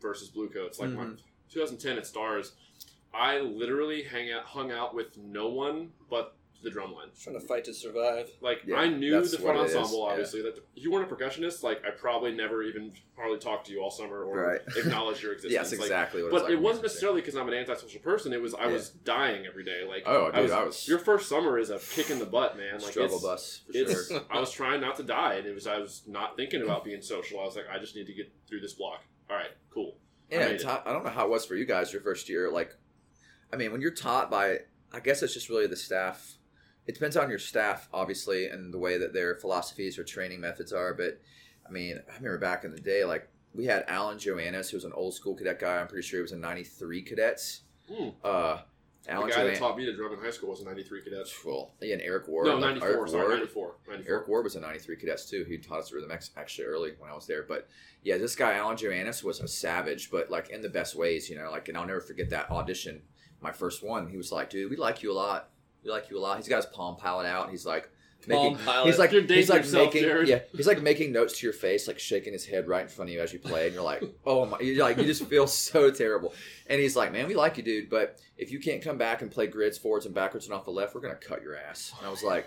[0.00, 0.78] versus Blue Coats.
[0.78, 1.18] Like my Mhm.
[1.48, 2.52] 2010 at Stars,
[3.14, 7.08] I literally hang out, hung out with no one but the drum line.
[7.22, 8.28] Trying to fight to survive.
[8.40, 10.10] Like Yeah, I knew the front what it is, ensemble, yeah.
[10.12, 10.42] obviously.
[10.42, 13.80] That if you weren't a percussionist, like I probably never even hardly talked to you
[13.82, 14.60] all summer or Right.
[14.76, 15.52] acknowledged your existence.
[15.52, 18.32] yes Like, exactly what but it's like it wasn't necessarily because I'm an antisocial person.
[18.32, 18.72] It was I Yeah.
[18.72, 19.82] was dying every day.
[19.88, 22.26] Like Oh, I dude, was, I was- your first summer is a kick in the
[22.26, 22.74] butt, man.
[22.80, 25.54] Like struggle it's, bus for it's sure I was trying not to die, and it
[25.54, 27.40] was I was not thinking about being social.
[27.40, 29.02] I was like, I just need to get through this block.
[29.30, 29.98] All right, cool.
[30.30, 30.66] Yeah made it's it.
[30.66, 32.74] hot- i don't know how it was for you guys your first year like
[33.52, 34.58] i mean when you're taught by
[34.92, 36.35] i guess it's just really the staff
[36.86, 40.72] it depends on your staff obviously and the way that their philosophies or training methods
[40.72, 41.20] are but
[41.66, 44.84] i mean i remember back in the day like we had alan joannis who was
[44.84, 48.08] an old school cadet guy i'm pretty sure he was in 93 cadets Hmm.
[48.24, 48.58] uh
[49.04, 51.26] The alan guy that taught me to drum in high school was a '93 cadet.
[51.44, 52.46] well, yeah, and Eric Ward.
[52.48, 52.88] No, '94.
[52.88, 53.38] Eric Sorry, Ward.
[53.38, 53.74] '94.
[53.88, 54.12] '94.
[54.12, 55.44] Eric Ward was a 93 cadets too.
[55.48, 57.44] He taught us rhythm X actually early when I was there.
[57.44, 57.68] But
[58.02, 61.38] yeah, this guy Alan Joannis was a savage, but like in the best ways, you
[61.38, 61.48] know.
[61.52, 63.02] Like, and I'll never forget that audition,
[63.40, 64.08] my first one.
[64.08, 65.50] He was like, "Dude, we like you a lot.
[65.86, 67.50] We like you a lot." He's got his Palm Pilot out.
[67.50, 67.88] He's like.
[68.28, 68.86] Palm Making, Pilot.
[68.86, 70.26] he's like he's like yourself, making Jared.
[70.26, 73.08] yeah he's like making notes to your face like shaking his head right in front
[73.08, 75.46] of you as you play and you're like oh my you're like you just feel
[75.46, 76.34] so terrible
[76.66, 79.30] and he's like man we like you dude but if you can't come back and
[79.30, 82.06] play grids forwards and backwards and off the left we're gonna cut your ass and
[82.06, 82.46] I was like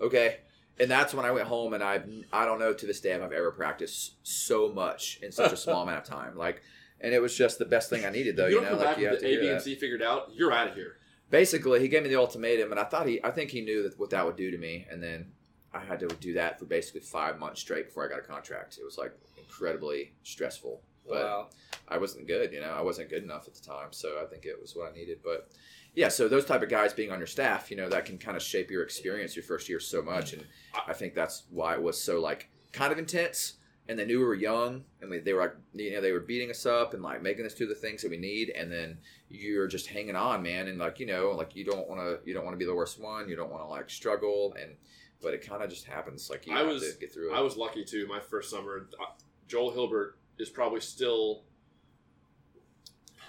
[0.00, 0.38] okay
[0.80, 3.22] and that's when I went home and I've I don't know to this day if
[3.22, 6.36] I've ever practiced so much in such a small amount of time.
[6.36, 6.62] Like,
[7.00, 8.46] and it was just the best thing I needed though.
[8.46, 10.02] you You, don't know, come like back you have the A, B, and C figured
[10.02, 10.30] out.
[10.34, 10.96] You're out of here.
[11.32, 13.98] Basically, he gave me the ultimatum, and I thought he I think he knew that
[13.98, 15.32] what that would do to me, and then
[15.72, 18.76] I had to do that for basically five months straight before I got a contract.
[18.78, 21.48] It was like incredibly stressful, but wow.
[21.88, 22.52] I wasn't good.
[22.52, 24.92] You know, I wasn't good enough at the time, so I think it was what
[24.92, 25.20] I needed.
[25.24, 25.48] But
[25.94, 28.36] yeah, so those type of guys being on your staff, you know, that can kind
[28.36, 30.44] of shape your experience your first year so much, and
[30.86, 33.54] I think that's why it was so like kind of intense.
[33.88, 36.20] And they knew we were young, and we, they were like, you know, they were
[36.20, 38.96] beating us up and like making us do the things that we need, and then
[39.28, 42.32] you're just hanging on, man, and like you know, like you don't want to, you
[42.32, 44.76] don't want to be the worst one, you don't want to like struggle, and
[45.20, 47.36] but it kind of just happens, like you I have was- to get through it.
[47.36, 48.06] I was lucky too.
[48.08, 49.04] My first summer, uh,
[49.48, 51.42] Joel Hilbert is probably still,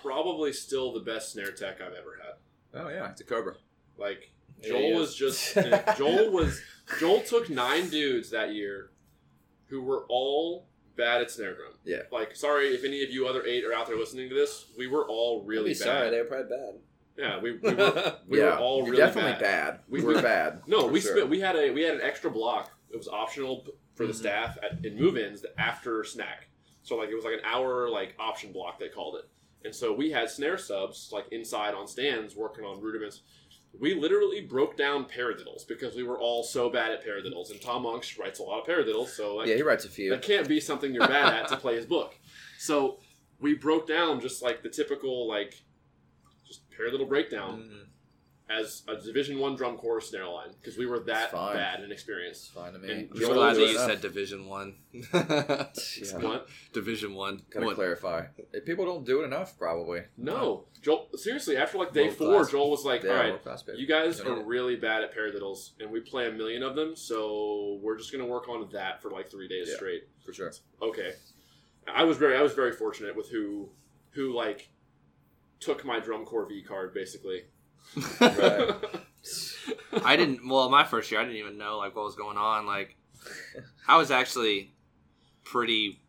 [0.01, 2.81] probably still the best snare tech I've ever had.
[2.81, 3.55] oh yeah, it's a cobra.
[3.97, 5.55] Like There Joel he was just
[5.97, 6.61] Joel was
[6.99, 8.91] Joel took nine dudes that year
[9.73, 11.73] who were all bad at snare drum.
[11.83, 12.03] Yeah.
[12.11, 14.85] Like sorry if any of you other eight are out there listening to this, we
[14.85, 15.77] were all really bad.
[15.77, 16.73] sorry, they were probably bad.
[17.17, 19.39] Yeah, we, we were we yeah, were all really definitely bad.
[19.41, 19.79] bad.
[19.89, 20.61] We- We, were bad.
[20.67, 21.15] No, we sure.
[21.17, 22.69] spent we had a we had an extra block.
[22.91, 24.17] It was optional for the Mhm.
[24.17, 26.49] staff at, in move-ins after snack.
[26.83, 29.27] So like it was like an hour like option block they called it.
[29.65, 33.21] And so we had snare subs like inside on stands working on rudiments.
[33.79, 37.49] We literally broke down paradiddles because we were all so bad at paradiddles.
[37.51, 40.11] And Tom Monks writes a lot of paradiddles, so Yeah, he writes a few.
[40.11, 42.13] that can't be something you're bad at to play his book.
[42.59, 42.99] So
[43.39, 45.61] we broke down just like the typical like
[46.47, 47.87] just paradiddle breakdown Mhm.
[48.49, 51.55] As a Division One drum corps snare line because we were that fine.
[51.55, 52.51] bad and experienced.
[52.53, 52.91] fine to me.
[52.91, 54.75] And I'm Joel glad that you said Division One.
[55.23, 56.17] Yeah.
[56.19, 56.47] What?
[56.73, 57.41] Division One.
[57.49, 57.75] Gotta What?
[57.75, 58.25] clarify.
[58.51, 60.01] If People don't do it enough, probably.
[60.17, 61.07] No, Joel.
[61.15, 62.51] Seriously, after like day World four, class.
[62.51, 65.89] Joel was like, Yeah, "All right, class, you guys are really bad at paradiddles, and
[65.89, 69.29] we play a million of them, so we're just gonna work on that for like
[69.29, 69.75] three days Yeah.
[69.77, 70.51] straight." for sure.
[70.81, 71.13] Okay,
[71.87, 73.69] I was very, I was very fortunate with who,
[74.11, 74.69] who like,
[75.59, 77.43] took my drum corps V card basically.
[78.19, 78.71] Right.
[80.03, 80.47] I didn't.
[80.47, 82.65] Well, my first year, I didn't even know like what was going on.
[82.65, 82.95] Like,
[83.87, 84.73] I was actually
[85.43, 86.01] pretty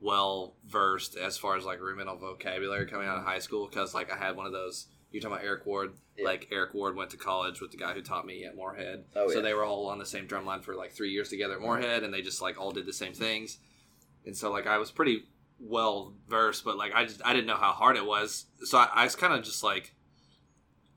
[0.00, 4.12] well versed as far as like rudimental vocabulary coming out of high school because like
[4.12, 4.86] I had one of those.
[5.10, 5.94] You're talking about Eric Ward.
[6.16, 6.24] Yeah.
[6.26, 9.04] Like Eric Ward went to college with the guy who taught me at Morehead.
[9.14, 9.42] Oh, so yeah.
[9.42, 12.02] they were all on the same drum line for like three years together at Morehead,
[12.02, 13.58] and they just like all did the same things.
[14.24, 15.24] And so like I was pretty
[15.58, 18.46] well versed, but like I just I didn't know how hard it was.
[18.64, 19.94] So I, I was kind of just like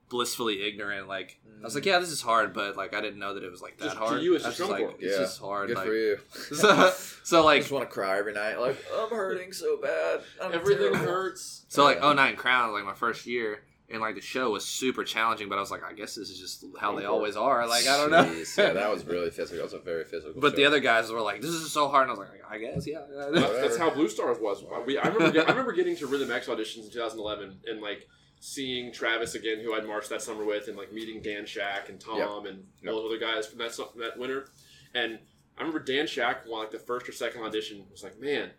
[0.10, 1.08] blissfully ignorant.
[1.08, 1.88] Like I was like, mm.
[1.88, 3.98] yeah, this is hard, but like I didn't know that it was like that Just
[3.98, 4.22] to hard.
[4.22, 5.00] you, it's I was just drum like, corps.
[5.00, 5.24] it's Yeah.
[5.24, 5.68] just hard.
[5.68, 6.18] Good like, for you.
[6.56, 6.94] so,
[7.24, 8.60] so I like just want to cry every night.
[8.60, 10.22] Like I'm hurting so bad.
[10.42, 11.66] I'm Everything terrible." hurts.
[11.68, 13.64] so like oh nine crown like my first year.
[13.92, 16.40] And like the show was super challenging, but I was like, I guess this is
[16.40, 17.66] just how they always are.
[17.68, 18.24] Like I don't know.
[18.24, 19.58] Jeez, yeah, that was really physical.
[19.58, 20.40] That was a very physical.
[20.40, 20.68] But the show.
[20.68, 23.00] other guys were like, "This is so hard," and I was like, "I guess, yeah."
[23.12, 23.30] yeah.
[23.32, 24.64] That's, that's how Blue Stars was.
[24.86, 28.08] We, I remember, get, I remember getting to Rhythm X auditions in 2011 and like
[28.40, 32.00] seeing Travis again, who I'd marched that summer with, and like meeting Dan Shack and
[32.00, 32.94] Tom and Yep.
[32.94, 34.48] all those other guys from that from that winter.
[34.94, 35.20] And
[35.58, 37.86] I remember Dan Shack won like the first or second audition.
[37.92, 38.52] Was like, man,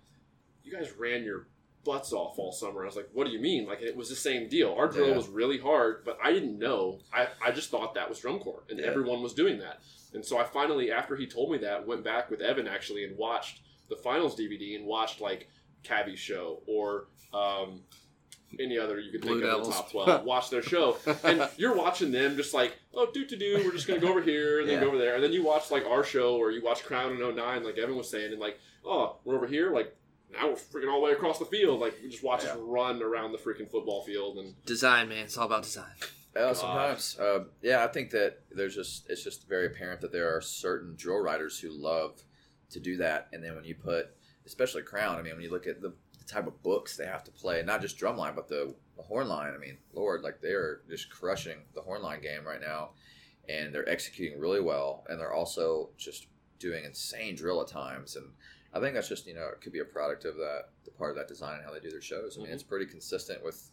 [0.63, 1.47] you guys ran your
[1.83, 2.83] butts off all summer.
[2.83, 3.67] I was like, what do you mean?
[3.67, 4.75] Like it was the same deal.
[4.75, 5.17] Our drill Yeah.
[5.17, 6.99] was really hard, but I didn't know.
[7.13, 8.87] I, I just thought that was drum corps, and Yeah.
[8.87, 9.81] everyone was doing that.
[10.13, 13.17] And so I finally, after he told me that, went back with Evan actually and
[13.17, 15.49] watched the finals DVD and watched like
[15.83, 17.81] Cabby's show or um,
[18.59, 20.25] any other you could think Blue of in the top 12.
[20.25, 20.97] Watch their show.
[21.23, 24.11] And you're watching them just like, oh, do to do, we're just going to go
[24.11, 24.81] over here and then Yeah.
[24.83, 25.15] go over there.
[25.15, 27.97] And then you watch like our show or you watch Crown in 09, like Evan
[27.97, 29.71] was saying, and like, oh, we're over here.
[29.73, 29.95] Like,
[30.33, 31.81] now we're freaking all the way across the field.
[31.81, 34.39] Like, we just watch us run around the freaking football field.
[34.39, 35.25] And Design, man.
[35.25, 35.93] It's all about design.
[36.37, 37.19] Yeah, sometimes.
[37.19, 40.95] Uh, yeah, I think that there's just it's just very apparent that there are certain
[40.97, 42.23] drill riders who love
[42.71, 44.11] to do that, and then when you put,
[44.47, 47.25] especially crown, I mean, when you look at the, the type of books they have
[47.25, 49.53] to play, not just drumline, but the, the horn line.
[49.55, 52.91] I mean, Lord, like they're just crushing the horn line game right now,
[53.49, 56.27] and they're executing really well, and they're also just
[56.59, 58.27] doing insane drill at times, and
[58.73, 61.11] I think that's just you know it could be a product of that the part
[61.11, 62.37] of that design and how they do their shows.
[62.39, 62.55] I mean, Mhm.
[62.55, 63.71] it's pretty consistent with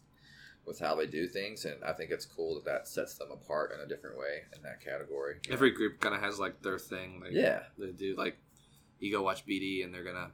[0.66, 3.72] with how they do things, and I think it's cool that that sets them apart
[3.72, 5.36] in a different way in that category.
[5.44, 5.54] you know?
[5.54, 7.20] Every group kind of has like their thing.
[7.20, 8.36] Like, yeah, They do like
[8.98, 10.32] you go watch BD and they're gonna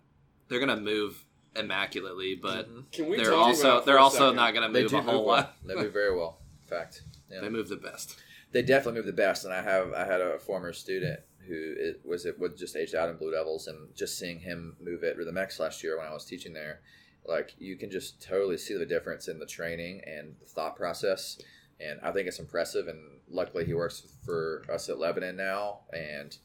[0.48, 1.24] they're gonna move
[1.56, 2.90] immaculately, but Mhm.
[2.92, 5.02] can we they're talk also about they're also second- not gonna they move do a
[5.02, 5.56] whole move lot.
[5.66, 6.40] They move very well.
[6.62, 7.40] In fact, yeah.
[7.40, 8.16] They move the best.
[8.52, 9.44] they definitely move the best.
[9.44, 12.94] And I have I had a former student who it was it was just aged
[12.94, 16.06] out in Blue Devils, and just seeing him move at Rhythm X last year when
[16.06, 16.80] I was teaching there,
[17.26, 21.38] like you can just totally see the difference in the training and the thought process.
[21.80, 22.86] And I think it's impressive.
[22.86, 26.36] And luckily, he works for us at Lebanon now, and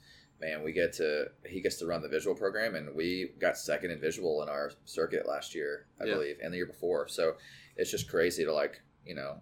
[0.41, 3.91] man, we get to he gets to run the visual program, and we got second
[3.91, 6.13] in visual in our circuit last year, I Yeah.
[6.15, 7.07] believe, and the year before.
[7.07, 7.35] So
[7.75, 9.41] it's just crazy to like you know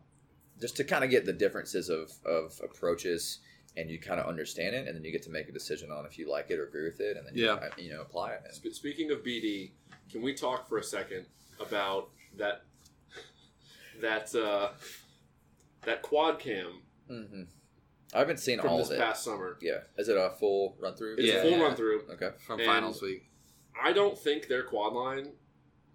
[0.60, 3.40] just to kind of get the differences of, of approaches
[3.76, 6.04] and you kind of understand it and then you get to make a decision on
[6.06, 7.54] if you like it or agree with it and then Yeah.
[7.54, 9.72] uh, you know apply it Sp- Speaking of BD,
[10.12, 11.26] can we talk for a second
[11.60, 12.64] about that
[14.02, 14.70] that uh,
[15.84, 17.44] that quad cam mm-hmm.
[18.14, 19.58] I haven't seen from all this of it past summer?
[19.62, 21.62] yeah is it a full run through It's Yeah, a full yeah.
[21.64, 22.02] run through.
[22.12, 23.30] okay From And- finals week.
[23.82, 25.34] I don't think their quad line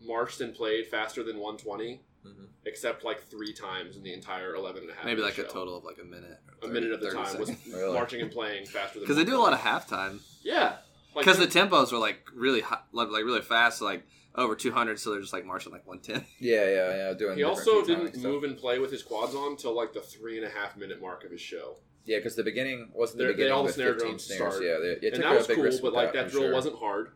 [0.00, 2.48] marched and played faster than 120, Mhm.
[2.64, 5.04] except like three times in the entire 11 and a half.
[5.04, 5.58] Maybe like minute a show.
[5.60, 6.38] total of like a minute.
[6.62, 7.92] A minute of the time was Really?
[7.92, 10.20] marching and playing faster than Because they do a lot of halftime.
[10.42, 10.78] Yeah.
[11.14, 14.04] Like, Because the tempos were like really hot, like like really fast, like
[14.36, 14.98] over 200.
[15.00, 16.24] So they're just like marching like 110.
[16.38, 18.22] yeah yeah yeah doing he different also didn't stuff.
[18.22, 21.00] move and play with his quads on until like the three and a half minute
[21.00, 21.78] mark of his show.
[22.04, 24.54] Yeah because the beginning wasn't the They're- they beginning all with snare 15 drums snares
[24.54, 24.64] start.
[24.64, 26.30] yeah they, it and took that a was big cool, risk but with like that
[26.30, 26.52] drill sure.
[26.54, 27.08] wasn't hard.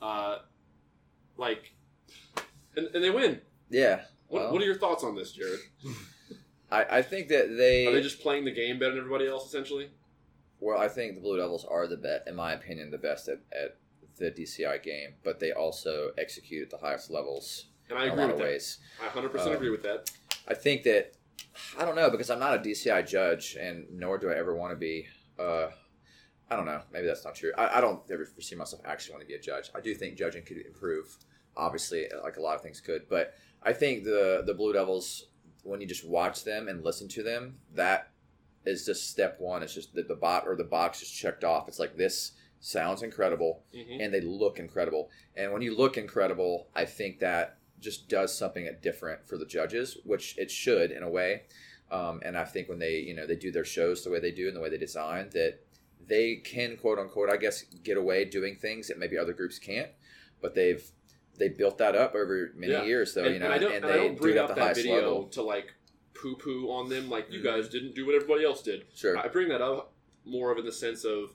[0.00, 0.38] Uh,
[1.36, 1.72] like,
[2.76, 3.40] and, and they win.
[3.70, 5.60] yeah What, well, what are your thoughts on this, Jared?
[6.70, 9.46] I, I think that they Are they just playing the game better than everybody else,
[9.46, 9.90] essentially?
[10.60, 13.40] Well, I think the Blue Devils are the best, in my opinion, the best at,
[13.50, 13.76] at
[14.18, 18.12] the DCI game, but they also execute at the highest levels And I in a
[18.12, 18.44] agree lot with of that.
[18.52, 18.78] ways.
[19.02, 20.10] I 100% Um, agree with that.
[20.46, 21.14] I think that
[21.78, 24.72] I don't know because I'm not a DCI judge, and nor do I ever want
[24.72, 25.06] to be.
[25.38, 25.68] Uh,
[26.50, 26.80] I don't know.
[26.92, 27.52] Maybe that's not true.
[27.56, 29.70] I, I don't ever foresee myself actually want to be a judge.
[29.74, 31.16] I do think judging could improve.
[31.56, 35.26] Obviously, like a lot of things could, but I think the the Blue Devils,
[35.62, 38.10] when you just watch them and listen to them, that
[38.64, 39.62] is just step one.
[39.62, 41.68] It's just that the bot or the box is checked off.
[41.68, 42.32] It's like this
[42.62, 45.08] sounds incredible hmm and they look incredible.
[45.34, 49.98] And when you look incredible, I think that just does something different for the judges,
[50.04, 51.42] which it should in a way.
[51.90, 54.30] Um, and I think when they, you know, they do their shows the way they
[54.30, 55.60] do and the way they design, that
[56.06, 59.90] they can quote unquote, I guess, get away doing things that maybe other groups can't.
[60.40, 60.84] But they've
[61.36, 62.84] they built that up over many Yeah.
[62.84, 64.48] years, though, and, you know, and I don't, and they do bring it at up
[64.50, 65.28] the that highest video level.
[65.28, 65.72] to like
[66.12, 67.44] poo poo on them like you Mhm.
[67.44, 68.84] guys didn't do what everybody else did.
[68.94, 69.94] Sure, I bring that up
[70.26, 71.32] more of in the sense of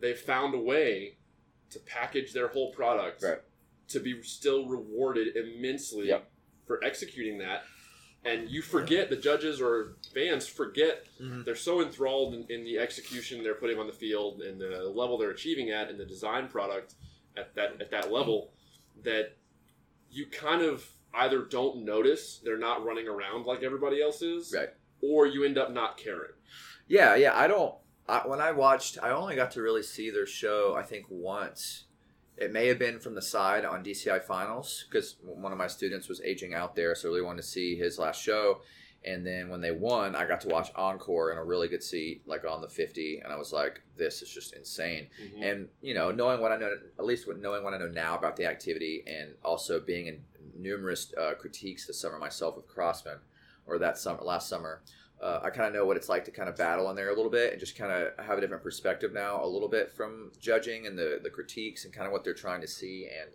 [0.00, 1.18] they found a way
[1.70, 3.38] to package their whole product Right.
[3.88, 6.28] To be still rewarded immensely Yep.
[6.66, 7.64] for executing that.
[8.24, 11.44] And you forget the judges or fans forget Mhm.
[11.44, 15.16] they're so enthralled in, in the execution they're putting on the field and the level
[15.16, 16.94] they're achieving at and the design product
[17.36, 18.52] at that at that level
[19.04, 19.36] that
[20.10, 24.70] you kind of either don't notice they're not running around like everybody else is, Right.
[25.00, 26.32] or you end up not caring.
[26.88, 27.36] Yeah, yeah.
[27.36, 27.74] I don't.
[28.08, 30.74] I, when I watched, I only got to really see their show.
[30.76, 31.84] I think once.
[32.36, 36.08] It may have been from the side on DCI finals because one of my students
[36.08, 38.60] was aging out there, so I really wanted to see his last show.
[39.04, 42.22] And then when they won, I got to watch encore in a really good seat,
[42.26, 45.06] like on the fifty, and I was like, "This is just insane."
[45.40, 48.36] And you know, knowing what I know, at least knowing what I know now about
[48.36, 50.24] the activity, and also being in
[50.58, 53.18] numerous uh, critiques this summer myself with Crossman,
[53.66, 54.82] or that summer, last summer,
[55.20, 57.14] uh, I kind of know what it's like to kind of battle in there a
[57.14, 60.30] little bit and just kind of have a different perspective now, a little bit from
[60.38, 63.08] judging and the the critiques and kind of what they're trying to see.
[63.20, 63.30] And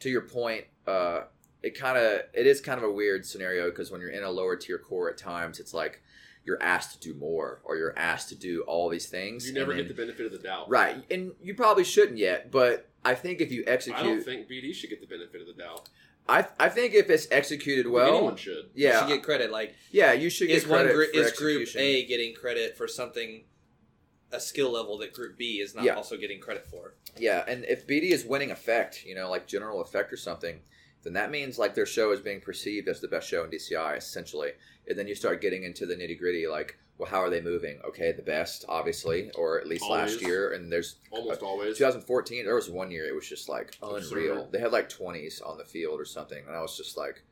[0.00, 1.22] to your point, uh,
[1.62, 4.30] it kind of it is kind of a weird scenario because when you're in a
[4.30, 6.02] lower tier core at times, it's like
[6.44, 9.48] you're asked to do more or you're asked to do all these things.
[9.48, 10.70] You never and get the benefit of the doubt.
[10.70, 14.48] Right, and you probably shouldn't yet, but I think if you execute, I don't think
[14.48, 15.88] BD should get the benefit of the doubt.
[16.28, 18.70] I I think if it's executed I think well, anyone should.
[18.74, 19.50] You yeah, should get credit.
[19.50, 21.68] Like yeah, you should get is one credit group for is group.
[21.76, 23.44] A getting credit for something
[24.32, 25.94] a skill level that group B is not Yeah.
[25.94, 26.94] also getting credit for.
[27.16, 30.60] Yeah, and if BD is winning effect, you know, like general effect or something,
[31.06, 33.96] then that means like their show is being perceived as the best show in DCI,
[33.96, 34.50] essentially.
[34.88, 37.78] And then you start getting into the nitty gritty, like, well, how are they moving?
[37.86, 40.52] Okay, the best, obviously, or at least last year.
[40.52, 41.76] And there's Almost uh, always.
[41.78, 44.18] 2014, there was one year it was just like oh, Absurd.
[44.18, 44.48] unreal.
[44.50, 47.22] They had like 20s on the field or something, and I was just like,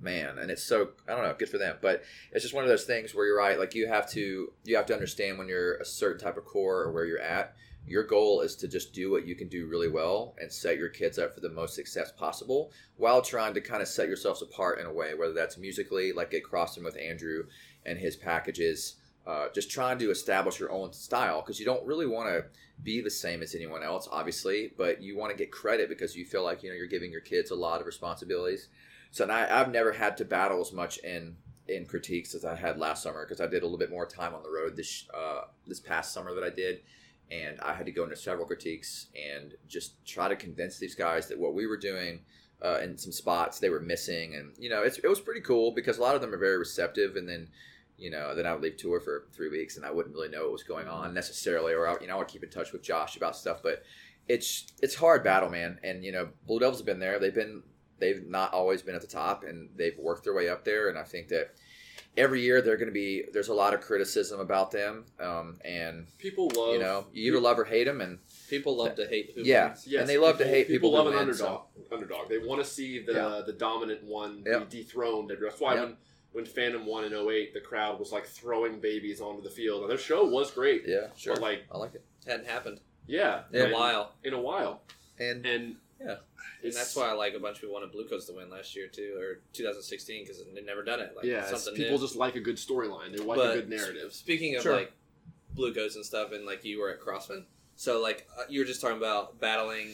[0.00, 0.38] man.
[0.38, 1.76] And it's so I don't know, good for them.
[1.80, 3.58] But it's just one of those things where you're right.
[3.58, 6.82] Like you have to you have to understand when you're a certain type of core
[6.82, 7.54] or where you're at.
[7.90, 10.90] Your goal is to just do what you can do really well and set your
[10.90, 14.78] kids up for the most success possible, while trying to kind of set yourselves apart
[14.78, 17.46] in a way, whether that's musically, like get crossing with Andrew
[17.84, 18.94] and his packages.
[19.26, 22.44] Uh, just trying to establish your own style because you don't really want to
[22.80, 26.24] be the same as anyone else, obviously, but you want to get credit because you
[26.24, 28.68] feel like you know you're giving your kids a lot of responsibilities.
[29.10, 32.54] So and I, I've never had to battle as much in in critiques as I
[32.54, 35.08] had last summer because I did a little bit more time on the road this
[35.12, 36.82] uh, this past summer that I did,
[37.30, 41.28] and I had to go into several critiques and just try to convince these guys
[41.28, 42.20] that what we were doing.
[42.62, 45.96] Uh, in some spots they were missing, and you know it was pretty cool because
[45.96, 47.48] a lot of them are very receptive, and then
[48.00, 50.44] you know, then I would leave tour for three weeks and I wouldn't really know
[50.44, 52.82] what was going on necessarily, or I, you know, I would keep in touch with
[52.82, 53.62] Josh about stuff.
[53.62, 53.82] But
[54.26, 55.78] it's it's hard battle, man.
[55.84, 57.18] And you know, Blue Devils have been there.
[57.18, 57.62] They've been
[57.98, 60.88] they've not always been at the top, and they've worked their way up there.
[60.88, 61.54] And I think that
[62.16, 66.06] every year they're going to be there's a lot of criticism about them, um, and
[66.18, 68.18] People love you know, you either love or hate them, and
[68.48, 69.32] People love to hate.
[69.34, 69.86] Who yeah, wins.
[69.86, 71.62] Yes, and they love to hate people, love who an win, underdog.
[71.92, 72.28] Underdog.
[72.28, 73.42] They want to see the Yeah.
[73.46, 74.70] the dominant one Yep.
[74.70, 75.30] be dethroned.
[75.40, 75.84] That's why Yep.
[75.84, 75.96] when
[76.32, 79.82] when Phantom won in 08, the crowd was like throwing babies onto the field.
[79.82, 83.42] And their show was great, yeah, sure, but like I like it, hadn't happened yeah,
[83.52, 84.82] in and- a while, In a while,
[85.18, 86.16] and and Yeah.
[86.62, 88.74] And that's why I like a bunch of people wanted Blue Coats to win last
[88.76, 91.14] year too, or 2016 because they'd never done it.
[91.16, 92.04] Like yeah, something people new.
[92.04, 93.12] just like a good storyline.
[93.16, 94.12] They like But a good narrative.
[94.12, 94.72] Speaking of Sure.
[94.76, 94.92] like
[95.54, 98.66] Blue Coats and stuff, and like you were at Crossman, so like uh, you were
[98.66, 99.88] just talking about battling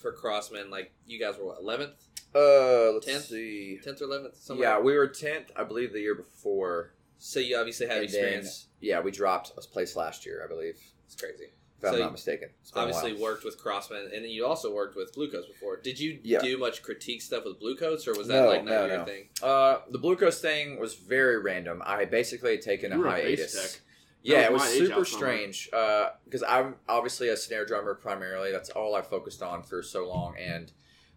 [0.00, 0.70] for Crossman.
[0.70, 1.92] Like you guys were what 11th,
[2.34, 3.24] uh, let's Tenth?
[3.26, 3.78] see.
[3.84, 4.58] 10th or 11th?
[4.60, 6.92] Yeah, we were tenth, I believe, the year before.
[7.18, 8.66] So you obviously have And then- experience.
[8.80, 11.46] Yeah, we dropped a place last year, I believe, it's crazy.
[11.78, 12.50] If I'm So not you- mistaken.
[12.62, 13.22] It's been a Obviously while.
[13.22, 15.76] worked with Crossman, and then you also worked with Blue Coats before.
[15.76, 16.40] Did you Yeah.
[16.40, 18.96] do much critique stuff with Blue Coats, or was that No, like not no, your
[18.98, 19.04] no.
[19.04, 19.28] thing?
[19.42, 21.82] Uh, the Blue Coats thing was very random.
[21.84, 23.72] I had basically had taken a You a bass hiatus.
[23.72, 23.80] tech.
[24.22, 27.94] Yeah, That it was was my age super strange because I'm obviously a snare drummer
[27.94, 28.50] primarily.
[28.50, 30.36] That's all I focused on for so long.
[30.38, 30.72] And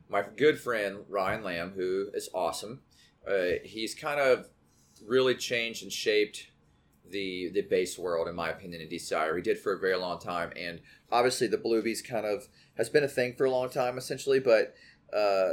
[0.10, 2.84] my good friend Ryan Lamb, who is awesome,
[3.26, 4.50] uh, he's kind of
[5.06, 6.48] really changed and shaped
[7.12, 9.32] the the bass world, in my opinion, in DCI.
[9.32, 10.52] Or he did for a very long time.
[10.56, 10.82] And
[11.12, 12.48] obviously, the Bluebees kind of
[12.78, 14.40] has been a thing for a long time, essentially.
[14.40, 14.76] But
[15.14, 15.52] uh,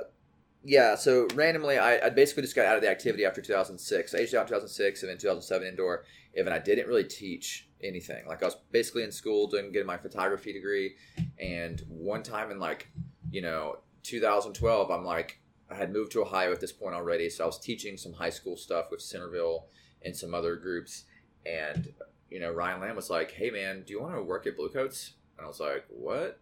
[0.65, 4.15] yeah, so randomly, I, I basically just got out of the activity after 2006.
[4.15, 6.05] I aged out in 2006 and then 2007 indoor.
[6.37, 8.27] Even I didn't really teach anything.
[8.27, 10.97] Like I was basically in school doing getting my photography degree,
[11.39, 12.89] and one time in like
[13.31, 15.41] you know 2012, I'm like
[15.71, 18.31] I had moved to Ohio at this point already, so I was teaching some high
[18.31, 19.67] school stuff with Centerville
[20.05, 21.05] and some other groups,
[21.47, 21.93] and
[22.31, 25.13] you know Ryan Lamb was like, "Hey man, do you want to work at Bluecoats?"
[25.37, 26.41] And I was like, "What?"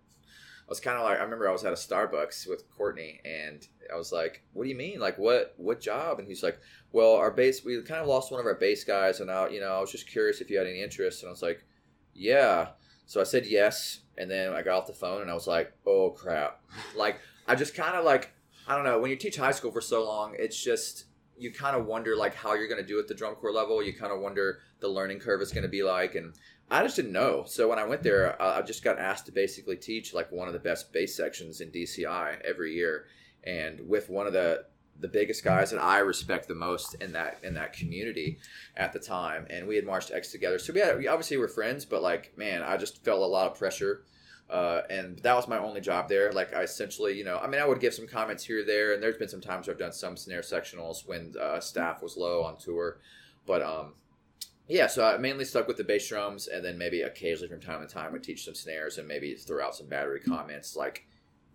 [0.67, 3.67] I was kind of like I remember I was at a Starbucks with Courtney, and
[3.93, 4.99] I was like, "What do you mean?
[5.01, 5.55] Like what?
[5.57, 6.59] What job?" And he's like,
[6.93, 9.61] "Well, our base we kind of lost one of our base guys, and I, you
[9.61, 11.65] know, I was just curious if you had any interest." And I was like,
[12.15, 12.69] "Yeah."
[13.07, 15.73] So I said yes, and then I got off the phone, and I was like,
[15.87, 16.63] "Oh crap!"
[16.97, 18.33] Like I just kind of like
[18.67, 18.99] I don't know.
[18.99, 21.05] When you teach high school for so long, it's just
[21.37, 23.83] you kind of wonder like how you're going to do at the drum corps level.
[23.83, 26.35] You kind of wonder the learning curve is going to be like, and
[26.71, 27.45] I just didn't know.
[27.47, 30.55] So when I went there, I just got asked to basically teach like one of
[30.55, 33.07] the best bass sections in DCI every year,
[33.45, 34.67] and with one of the
[35.01, 38.39] the biggest guys that I respect the most in that in that community
[38.77, 40.59] at the time, and we had marched X together.
[40.59, 43.51] So we had we obviously were friends, but like man, I just felt a lot
[43.51, 44.05] of pressure.
[44.51, 46.31] Uh, and that was my only job there.
[46.33, 49.03] Like I essentially, you know, I mean, I would give some comments here there, and
[49.03, 52.43] there's been some times where I've done some snare sectionals when uh, staff was low
[52.43, 52.99] on tour,
[53.47, 53.95] but um,
[54.69, 54.87] yeah.
[54.87, 57.93] So I mainly stuck with the bass drums, and then maybe occasionally from time to
[57.93, 61.07] time would teach some snares and maybe throw out some battery comments like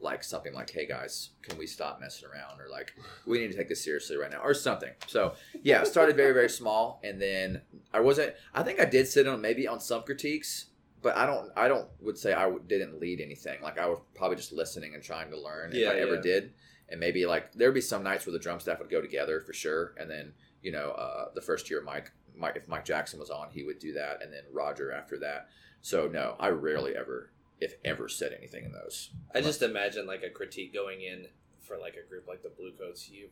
[0.01, 2.93] like something like, "Hey guys, can we stop messing around?" or like,
[3.25, 4.91] "We need to take this seriously right now," or something.
[5.07, 7.61] So yeah, started very very small, and then
[7.93, 8.33] I wasn't.
[8.53, 10.65] I think I did sit on maybe on some critiques,
[11.01, 11.49] but I don't.
[11.55, 13.61] I don't would say I w- didn't lead anything.
[13.61, 16.53] Like I was probably just listening and trying to learn if Yeah, I ever did.
[16.89, 19.53] And maybe like there'd be some nights where the drum staff would go together for
[19.53, 23.29] sure, and then you know uh, the first year Mike, Mike if Mike Jackson was
[23.29, 25.47] on, he would do that, and then Roger after that.
[25.81, 27.31] So no, I rarely ever,
[27.61, 29.11] if ever, said anything in those.
[29.33, 31.27] I just imagine like a critique going in
[31.61, 33.09] for like a group like the Bluecoats.
[33.09, 33.29] You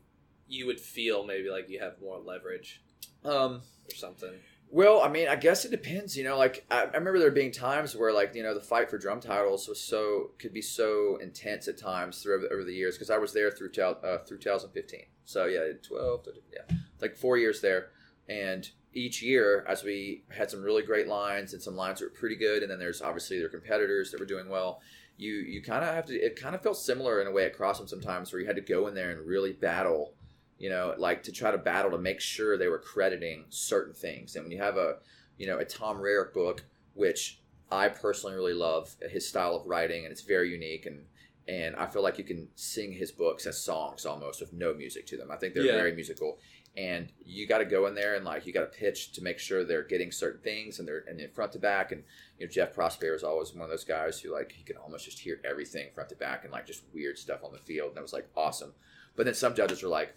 [0.47, 2.82] you would feel maybe like you have more leverage
[3.26, 4.36] Um, or something.
[4.70, 6.18] Well, I mean, I guess it depends.
[6.18, 8.89] You know, like I, I remember there being times where, like, you know, the fight
[8.89, 12.95] for drum titles was so could be so intense at times through over, the years
[12.95, 14.99] because I was there through uh, through 2015.
[15.26, 17.89] So yeah, 12, to- yeah, like four years there,
[18.28, 22.36] and each year as we had some really great lines and some lines were pretty
[22.36, 24.82] good, and then there's obviously their competitors that were doing well.
[25.15, 26.13] You you kind of have to.
[26.13, 28.61] It kind of felt similar in a way at Crossman sometimes, where you had to
[28.61, 30.13] go in there and really battle
[30.57, 34.35] you know, like to try to battle to make sure they were crediting certain things.
[34.35, 34.97] And when you have a,
[35.37, 37.39] you know, a Tom Rarick book, which
[37.71, 41.05] I personally really love his style of writing, and it's very unique, and
[41.47, 45.05] and I feel like you can sing his books as songs almost with no music
[45.07, 45.31] to them.
[45.31, 45.77] I think they're Yeah.
[45.77, 46.39] very musical,
[46.75, 49.39] and you got to go in there and like you got to pitch to make
[49.39, 51.91] sure they're getting certain things, and they're and in front to back.
[51.91, 52.03] And
[52.37, 55.05] you know, Jeff Prosperie is always one of those guys who like he can almost
[55.05, 57.97] just hear everything front to back and like just weird stuff on the field, and
[57.99, 58.73] it was like awesome.
[59.15, 60.15] But then some judges are like,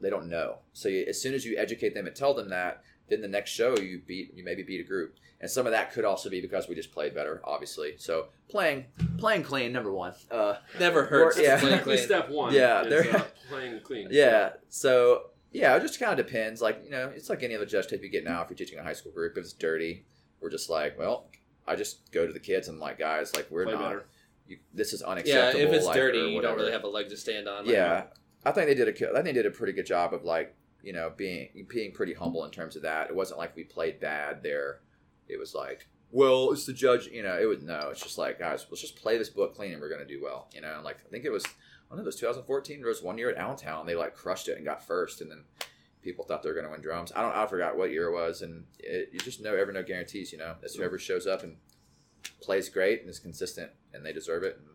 [0.00, 0.58] they don't know.
[0.72, 3.50] So you, as soon as you educate them and tell them that, then the next
[3.50, 6.40] show you beat you maybe beat a group, and some of that could also be
[6.40, 7.94] because we just played better, obviously.
[7.98, 8.86] So playing
[9.18, 10.14] playing clean, number one.
[10.30, 11.38] Uh, Never hurts.
[11.38, 11.56] Or- yeah.
[11.56, 12.06] to Exactly clean.
[12.06, 12.54] step one.
[12.54, 14.08] Yeah, is, they're- uh, playing clean.
[14.10, 14.50] yeah.
[14.68, 16.62] So yeah, it just kind of depends.
[16.62, 18.42] Like you know, it's like any other judge tape you get now.
[18.42, 20.04] If you're teaching a high school group, if it's dirty,
[20.40, 21.26] we're just like, well,
[21.66, 24.04] I just go to the kids and I'm like, guys, like we're Play not.
[24.48, 25.60] You, this is unacceptable.
[25.60, 27.64] Yeah, if it's like, dirty, you don't really have a leg to stand on.
[27.66, 28.04] Like, Yeah,
[28.44, 29.10] I think they did a.
[29.10, 32.14] I think they did a pretty good job of like you know being being pretty
[32.14, 33.08] humble in terms of that.
[33.08, 34.80] It wasn't like we played bad there.
[35.28, 37.06] It was like, well, it's the judge.
[37.06, 37.88] You know, it was no.
[37.90, 40.48] It's just like guys, let's just play this book clean and we're gonna do well.
[40.52, 41.44] You know, like I think it was.
[41.90, 42.02] I know.
[42.02, 42.78] It was 2014.
[42.78, 43.86] There was one year at Allentown.
[43.86, 45.44] They like crushed it and got first, and then
[46.02, 47.12] people thought they were gonna win drums.
[47.14, 47.34] I don't.
[47.34, 50.32] I forgot what year it was, and it, you just know ever no guarantees.
[50.32, 51.56] You know, it's whoever shows up and
[52.40, 54.66] plays great and is consistent, and they deserve it, and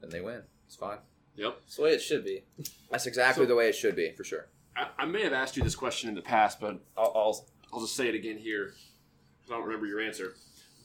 [0.00, 0.42] then they win.
[0.66, 0.98] It's fine.
[1.38, 1.56] Yep.
[1.60, 2.42] That's the way it should be.
[2.90, 4.48] That's exactly So- the way it should be, for sure.
[4.76, 7.80] I, I may have asked you this question in the past, but I'll, I'll, I'll
[7.80, 8.74] just say it again here
[9.46, 10.34] I don't remember your answer.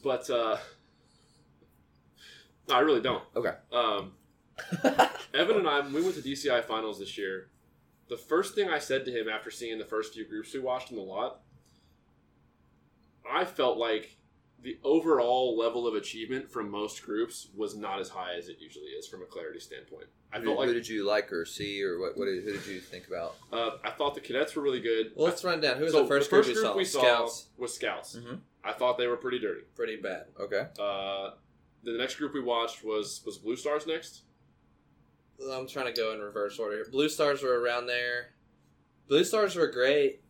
[0.04, 0.58] But, uh,
[2.70, 3.24] no, I really don't.
[3.36, 3.52] Okay.
[3.74, 4.14] Um,
[5.34, 7.50] Evan and I, when we went to DCI finals this year,
[8.10, 10.92] the first thing I said to him after seeing the first few groups we watched
[10.92, 11.42] in the lot,
[13.30, 14.16] I felt like
[14.64, 18.86] the overall level of achievement from most groups was not as high as it usually
[18.88, 20.06] is from a clarity standpoint.
[20.32, 22.18] I who, felt who did you like or see, or what?
[22.18, 23.36] what did, who did you think about?
[23.52, 25.12] uh, I thought the cadets were really good.
[25.16, 25.78] Well, let's run down.
[25.78, 27.48] Who was So the first, group, group, we saw Scouts.
[27.58, 28.16] was Scouts.
[28.16, 28.40] Mhm.
[28.64, 29.62] I thought they were pretty dirty.
[29.76, 30.28] Pretty bad.
[30.40, 31.32] Okay, Uh,
[31.84, 34.22] the next group we watched was was Blue Stars next.
[35.52, 36.86] I'm trying to go in reverse order.
[36.90, 38.30] Blue Stars were around there.
[39.10, 40.22] Blue Stars were great.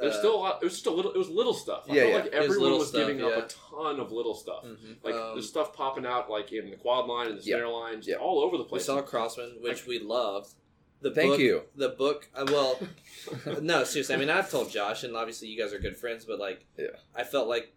[0.00, 0.62] There's still a lot.
[0.62, 1.12] It was just a little.
[1.12, 1.84] It was little stuff.
[1.88, 2.16] I Yeah, felt yeah.
[2.16, 3.26] like It was everyone was stuff, giving yeah.
[3.26, 4.64] up a ton of little stuff.
[4.64, 4.96] Mhm.
[5.02, 7.66] Like Um, there's stuff popping out like in the quad line and the Yeah.
[7.66, 8.16] lines, Yeah.
[8.16, 8.82] all over the place.
[8.82, 10.54] We saw Crossman, which we loved.
[11.02, 11.62] The Thank book, you.
[11.76, 12.28] The book.
[12.34, 12.78] Uh, well,
[13.62, 14.14] no, seriously.
[14.14, 16.88] I mean, I've told Josh, and obviously you guys are good friends, but like, Yeah.
[17.14, 17.74] I felt like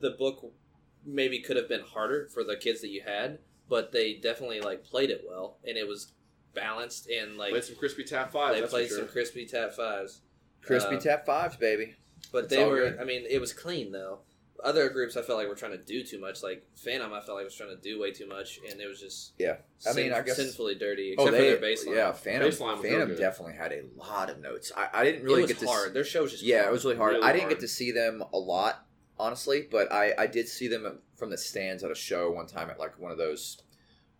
[0.00, 0.52] the book
[1.04, 4.84] maybe could have been harder for the kids that you had, but they definitely like
[4.84, 6.12] played it well, and it was
[6.54, 8.54] balanced and like played some crispy tap five.
[8.54, 8.98] they that's played for sure.
[9.04, 10.20] some crispy tap fives.
[10.66, 11.94] Crispy Uh, tap fives, baby.
[12.32, 12.90] But It's they were.
[12.90, 12.98] good.
[13.00, 14.20] I mean, it was clean though.
[14.64, 16.42] Other groups, I felt like were trying to do too much.
[16.42, 18.98] Like Phantom, I felt like was trying to do way too much, and it was
[19.00, 19.56] just Yeah.
[19.84, 21.14] I mean, sin- I guess- sinfully dirty.
[21.18, 21.94] Oh, they, for their baseline.
[21.94, 22.50] yeah, Phantom.
[22.50, 23.18] Baseline was Phantom good.
[23.18, 24.72] definitely had a lot of notes.
[24.76, 25.88] I, I didn't it really was get to hard.
[25.88, 26.68] s- Their show was just Yeah, hard.
[26.68, 27.12] it was really hard.
[27.12, 27.54] Really I didn't hard.
[27.54, 28.86] get to see them a lot,
[29.18, 32.70] honestly, but I, I did see them from the stands at a show one time
[32.70, 33.62] at like one of those.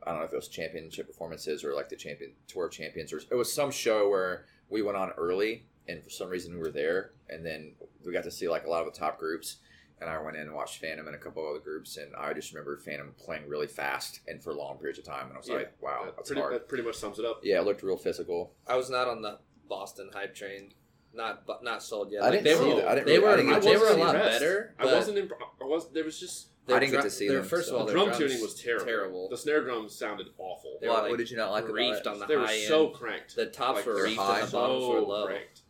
[0.03, 3.13] I don't know if it was championship performances or like the champion tour of champions
[3.13, 6.61] or it was some show where we went on early and for some reason we
[6.61, 7.75] were there and then
[8.05, 9.57] we got to see like a lot of the top groups
[10.01, 12.53] and I went in and watched Phantom and a couple other groups and I just
[12.53, 15.55] remember Phantom playing really fast and for long periods of time and I was Yeah,
[15.57, 16.55] like, wow, That that's pretty, hard.
[16.55, 17.41] that pretty much sums it up.
[17.43, 18.53] Yeah, it looked real physical.
[18.67, 20.75] I was not on the Boston hype train.
[21.15, 22.23] Not bu- not sold yet.
[22.23, 22.89] I Like, didn't they see were, that.
[22.89, 24.21] I didn't they really- were I they were a lot them.
[24.23, 24.75] better.
[24.79, 25.17] I wasn't.
[25.17, 25.33] Imp-
[25.63, 25.91] I was.
[25.91, 27.93] There was just I didn't get to see their, them, First so- of all, the
[27.93, 28.85] drum drums tuning was terrible.
[28.85, 29.29] Terrible.
[29.31, 30.77] The snare drums sounded awful.
[30.83, 32.07] They What, were, what did you not like about reefed it?
[32.07, 32.95] on the They were so end.
[32.97, 33.35] cranked.
[33.35, 34.41] The tops Like, were they're reefed high.
[34.41, 35.27] and the bottoms were so low.
[35.27, 35.63] cranked.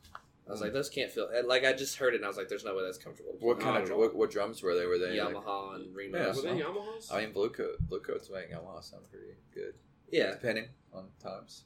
[0.48, 1.28] I was like, those can't feel.
[1.44, 3.58] Like I just heard it, and I was like, "There's no way that's comfortable." What
[3.58, 4.86] kind of what, what drums were they?
[4.86, 6.14] Were they like- Yamaha and Remos.
[6.14, 6.26] Yeah.
[6.34, 7.12] Were they Yamahas?
[7.12, 9.74] I mean, blue coat, blue coats make Yamaha sound pretty good,
[10.10, 11.64] Yeah, depending on times.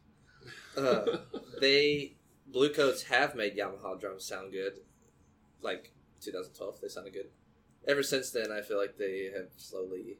[0.76, 1.04] uh,
[1.60, 2.16] they
[2.46, 4.72] Blue Coats have made Yamaha drums sound good.
[5.62, 7.28] Like 2012, they sounded good.
[7.86, 10.18] Ever since then, I feel like they have slowly Say it.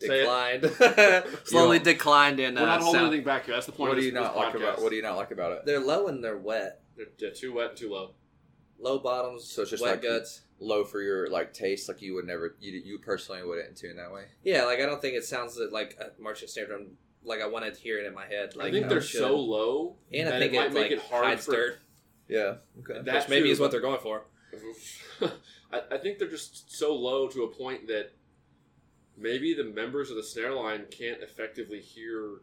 [0.00, 0.64] Declined.
[1.44, 3.06] slowly declined in uh, We're not holding sound.
[3.08, 3.54] anything back here.
[3.54, 3.88] That's the point.
[3.90, 4.82] What of do you not this like about.
[4.82, 5.66] What do you not like about it?
[5.66, 6.82] They're low and they're wet.
[6.96, 8.12] They're, they're too wet and too low.
[8.78, 10.42] Low bottoms, So it's just wet like- guts.
[10.58, 14.10] Low for your like taste, like you would never, you, you personally wouldn't tune that
[14.10, 14.24] way.
[14.42, 16.92] Yeah, like I don't think it sounds like a marching snare drum.
[17.22, 18.56] Like I wanted to hear it in my head.
[18.56, 19.18] Like I think how they're it should.
[19.20, 21.78] so low, and I think it might it make like it hard hides for dirt,
[22.26, 22.54] Yeah.
[22.78, 23.02] Okay.
[23.04, 24.28] That which maybe too, is what they're going for.
[25.70, 28.12] I, I think they're just so low to a point that
[29.16, 32.40] maybe the members of the snare line can't effectively hear.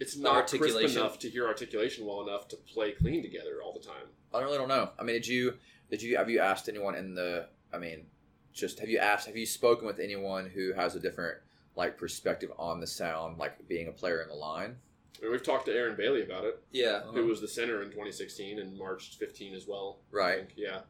[0.00, 1.00] It's not crisp articulation.
[1.00, 4.06] enough to hear articulation well enough to play clean together all the time.
[4.34, 4.90] I really don't know.
[4.98, 5.54] I mean, did you
[5.90, 7.48] did you have you asked anyone in the?
[7.72, 8.06] I mean,
[8.52, 9.26] just have you asked?
[9.26, 11.38] Have you spoken with anyone who has a different
[11.76, 14.76] like perspective on the sound, like being a player in the line?
[15.18, 17.88] I mean, we've talked to Aaron Bailey about it, Yeah, who was the center in
[17.90, 20.00] 2016 and March 15 as well.
[20.12, 20.36] I Right.
[20.38, 20.54] think.
[20.56, 20.80] Yeah.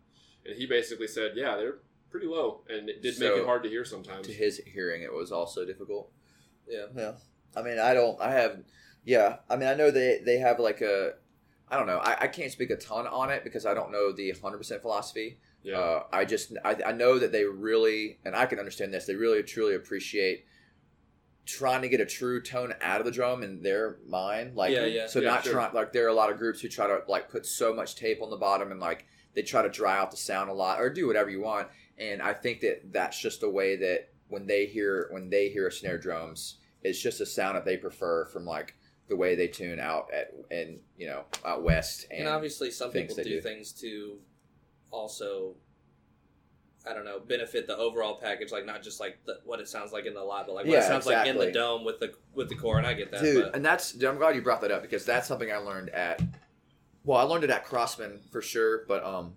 [0.46, 1.80] And he basically said, yeah, they're
[2.12, 4.26] pretty low, and it did make it hard to hear sometimes.
[4.28, 6.12] To his hearing, it was also difficult.
[6.68, 6.86] yeah.
[6.96, 7.12] Yeah.
[7.56, 8.20] I mean, I don't.
[8.20, 8.62] I have.
[9.04, 9.36] Yeah.
[9.50, 11.14] I mean, I know they they have like a.
[11.68, 11.98] I don't know.
[11.98, 14.82] I, I can't speak a ton on it because I don't know the hundred percent
[14.82, 15.38] philosophy.
[15.62, 15.78] Yeah.
[15.78, 19.06] Uh, I just I, I know that they really and I can understand this.
[19.06, 20.44] They really truly appreciate
[21.44, 24.54] trying to get a true tone out of the drum in their mind.
[24.54, 25.06] Like Yeah, yeah.
[25.08, 25.52] so Yeah, not sure.
[25.54, 27.96] trying like there are a lot of groups who try to like put so much
[27.96, 30.80] tape on the bottom and like they try to dry out the sound a lot
[30.80, 31.68] or do whatever you want.
[32.10, 35.70] And I think that that's just a way that when they hear when they hear
[35.70, 38.74] snare drums, it's just a sound that they prefer from like
[39.08, 42.90] the way they tune out at and you know out west and, And, obviously, some
[42.90, 43.40] people do, do.
[43.40, 44.18] things to
[44.90, 45.54] also,
[46.88, 48.52] I don't know, benefit the overall package.
[48.52, 50.72] Like not just like the, what it sounds like in the lot, but like what
[50.72, 52.78] Yeah, it sounds like in the dome with the with the core.
[52.78, 54.82] And I get that, dude but and that's dude, i'm glad you brought that up
[54.82, 56.22] because that's something i learned at
[57.04, 59.34] well i learned it at crossman for sure but um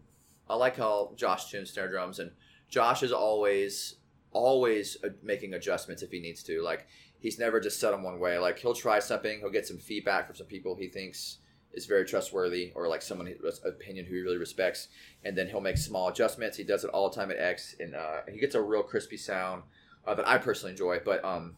[0.49, 2.31] i like how josh tunes snare drums and
[2.69, 3.95] josh is always
[4.31, 6.87] always making adjustments if he needs to like
[7.19, 10.27] he's never just set on one way like he'll try something he'll get some feedback
[10.27, 11.37] from some people he thinks
[11.73, 13.33] is very trustworthy or like someone
[13.65, 14.87] opinion who he really respects
[15.23, 17.95] and then he'll make small adjustments he does it all the time at x and
[17.95, 19.63] uh, he gets a real crispy sound
[20.05, 21.55] uh, that i personally enjoy but um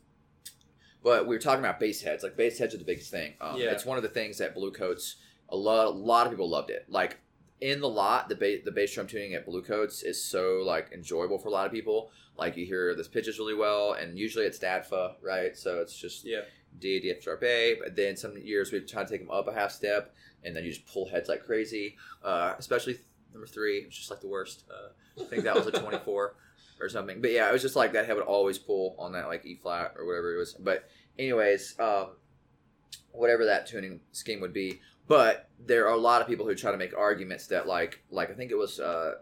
[1.03, 2.21] but we were talking about bass heads.
[2.21, 3.35] Like bass heads are the biggest thing.
[3.39, 3.71] Um, Yeah.
[3.71, 5.15] It's one of the things that Blue Coats.
[5.49, 6.85] A lot, a lot of people loved it.
[6.89, 7.17] Like
[7.61, 10.91] in the lot, the ba- the bass drum tuning at Blue Coats is so like
[10.91, 12.11] enjoyable for a lot of people.
[12.37, 15.57] Like you hear this pitches really well, and usually it's DADFA, right?
[15.57, 16.41] So it's just yeah,
[16.79, 17.75] D, D, F sharp A.
[17.81, 20.63] But then some years we try to take them up a half step, and then
[20.63, 21.95] you just pull heads like crazy.
[22.23, 22.99] Uh, especially
[23.33, 23.79] number three.
[23.79, 24.65] it's just like the worst.
[24.69, 26.35] Uh, I think that was a 24
[26.79, 27.21] or something.
[27.21, 29.55] But yeah, it was just like that head would always pull on that like E
[29.55, 30.53] flat or whatever it was.
[30.53, 30.87] But
[31.17, 32.09] anyways, um,
[33.11, 34.79] whatever that tuning scheme would be.
[35.07, 38.29] But there are a lot of people who try to make arguments that like like
[38.29, 39.13] I think it was uh,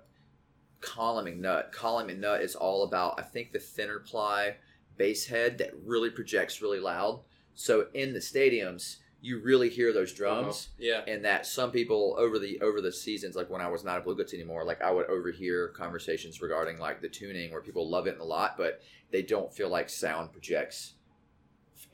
[0.81, 1.71] Colin McNutt.
[1.71, 4.57] Colin McNutt is all about I think the thinner ply
[4.97, 7.21] bass head that really projects really loud.
[7.53, 11.01] So in the stadiums, you really hear those drums Yeah.
[11.07, 14.03] and that some people over the over the seasons like when i was not at
[14.03, 18.05] blue Coats anymore like i would overhear conversations regarding like the tuning where people love
[18.05, 18.81] it a lot but
[19.11, 20.93] they don't feel like sound projects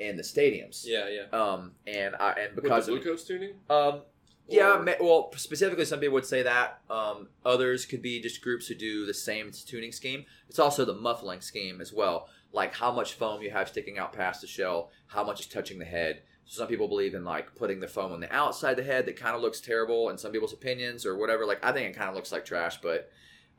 [0.08, 1.26] in the stadiums Yeah, yeah.
[1.42, 3.54] um and i and With because the of, Bluecoats tuning?
[3.70, 4.02] um
[4.48, 8.68] yeah ma- well specifically some people would say that um others could be just groups
[8.68, 12.92] who do the same tuning scheme it's also the muffling scheme as well like how
[12.92, 16.24] much foam you have sticking out past the shell how much is touching the head
[16.46, 19.06] So some people believe in like putting the foam on the outside of the head
[19.06, 21.46] that kind of looks terrible in some people's opinions or whatever.
[21.46, 23.10] Like I think it kind of looks like trash, but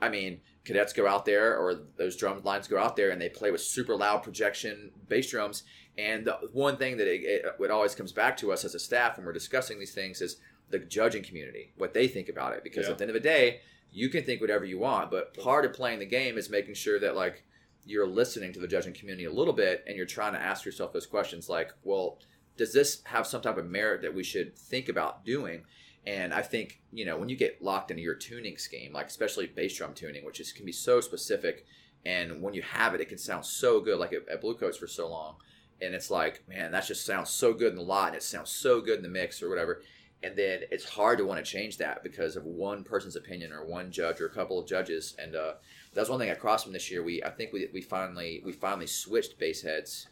[0.01, 3.29] I mean, cadets go out there or those drum lines go out there and they
[3.31, 5.63] play with super loud projection bass drums.
[5.99, 8.79] And the one thing that it, it, it always comes back to us as a
[8.79, 10.37] staff when we're discussing these things is
[10.71, 12.65] the judging community, what they think about it.
[12.65, 12.93] Because Yeah.
[12.93, 15.75] at the end of the day, you can think whatever you want, but part of
[15.75, 17.45] playing the game is making sure that like
[17.85, 20.93] you're listening to the judging community a little bit and you're trying to ask yourself
[20.95, 22.19] those questions like, well,
[22.57, 25.65] does this have some type of merit that we should think about doing?
[26.07, 29.47] And I think you know when you get locked into your tuning scheme, like especially
[29.47, 31.65] bass drum tuning, which is can be so specific,
[32.05, 33.99] and when you have it, it can sound so good.
[33.99, 35.37] Like at, at Blue Coats for so long,
[35.83, 38.51] and it's like, man, that just sounds so good in the lot, and it sounds
[38.51, 39.83] so good in the mix or whatever.
[40.25, 43.67] And then it's hard to want to change that because of one person's opinion or
[43.67, 45.17] one judge or a couple of judges.
[45.19, 45.55] And uh,
[45.93, 47.03] that's one thing at Crossman this year.
[47.03, 50.07] We I think we, we finally we finally switched bass heads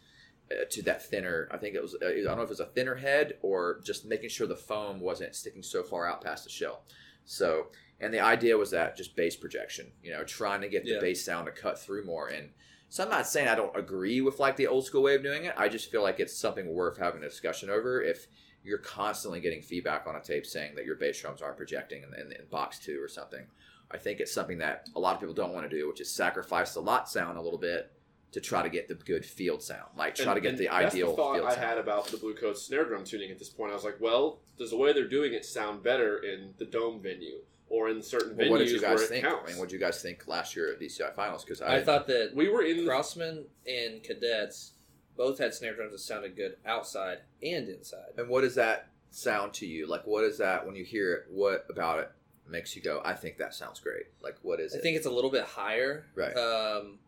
[0.51, 1.47] uh, to that thinner.
[1.49, 3.79] I think it was uh, I don't know if it was a thinner head or
[3.85, 6.83] just making sure the foam wasn't sticking so far out past the shell.
[7.23, 7.67] So
[8.01, 10.99] and the idea was that just bass projection, you know, trying to get the Yeah.
[10.99, 12.27] bass sound to cut through more.
[12.27, 12.49] And
[12.91, 15.45] so I'm not saying I don't agree with like the old school way of doing
[15.45, 15.53] it.
[15.55, 18.27] I just feel like it's something worth having a discussion over if
[18.65, 22.13] you're constantly getting feedback on a tape saying that your bass drums aren't projecting in,
[22.19, 23.45] in, in box two or something.
[23.89, 26.11] I think it's something that a lot of people don't want to do, which is
[26.13, 27.93] sacrifice the lot sound a little bit
[28.33, 29.87] to try to get the good field sound.
[29.97, 31.61] Like try And- to get the ideal the thought I sound.
[31.65, 33.71] had about the Blue Coats snare drum tuning at this point.
[33.71, 37.01] I was like, well, does the way they're doing it sound better in the dome
[37.01, 37.39] venue
[37.71, 39.23] or in certain Well, venues what did you guys where it think?
[39.25, 39.43] counts?
[39.45, 41.43] I mean, what did you guys think last year at DCI finals?
[41.45, 44.73] Because I, I thought that we were in the Crossman and Cadets
[45.15, 48.11] both had snare drums that sounded good outside and inside.
[48.17, 49.87] and what does that sound to you?
[49.87, 51.25] Like, what is that when you hear it?
[51.29, 52.11] What about it
[52.49, 54.07] makes you go, "I think that sounds great"?
[54.21, 54.81] Like, what is I it?
[54.81, 56.33] think it's a little bit higher, Right.
[56.35, 56.99] Um,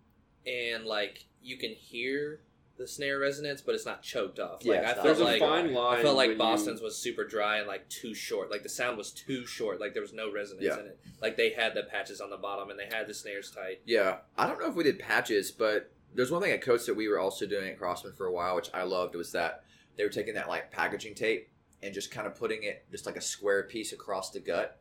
[0.48, 2.40] and like you can hear
[2.78, 4.66] the snare resonance, but it's not choked off.
[4.66, 6.00] Like Yeah, I felt there's a like fine line.
[6.00, 8.50] I felt like Boston's You, was super dry and like too short.
[8.50, 9.80] Like the sound was too short.
[9.80, 10.80] Like there was no resonance Yeah.
[10.80, 11.00] in it.
[11.22, 13.82] Like they had the patches on the bottom and they had the snares tight.
[13.86, 16.96] Yeah, I don't know if we did patches, but there's one thing at Coates that
[16.96, 19.64] we were also doing at Crossman for a while, which I loved, was that
[19.96, 21.50] they were taking that like packaging tape
[21.84, 24.80] and just kind of putting it just like a square piece across the gut,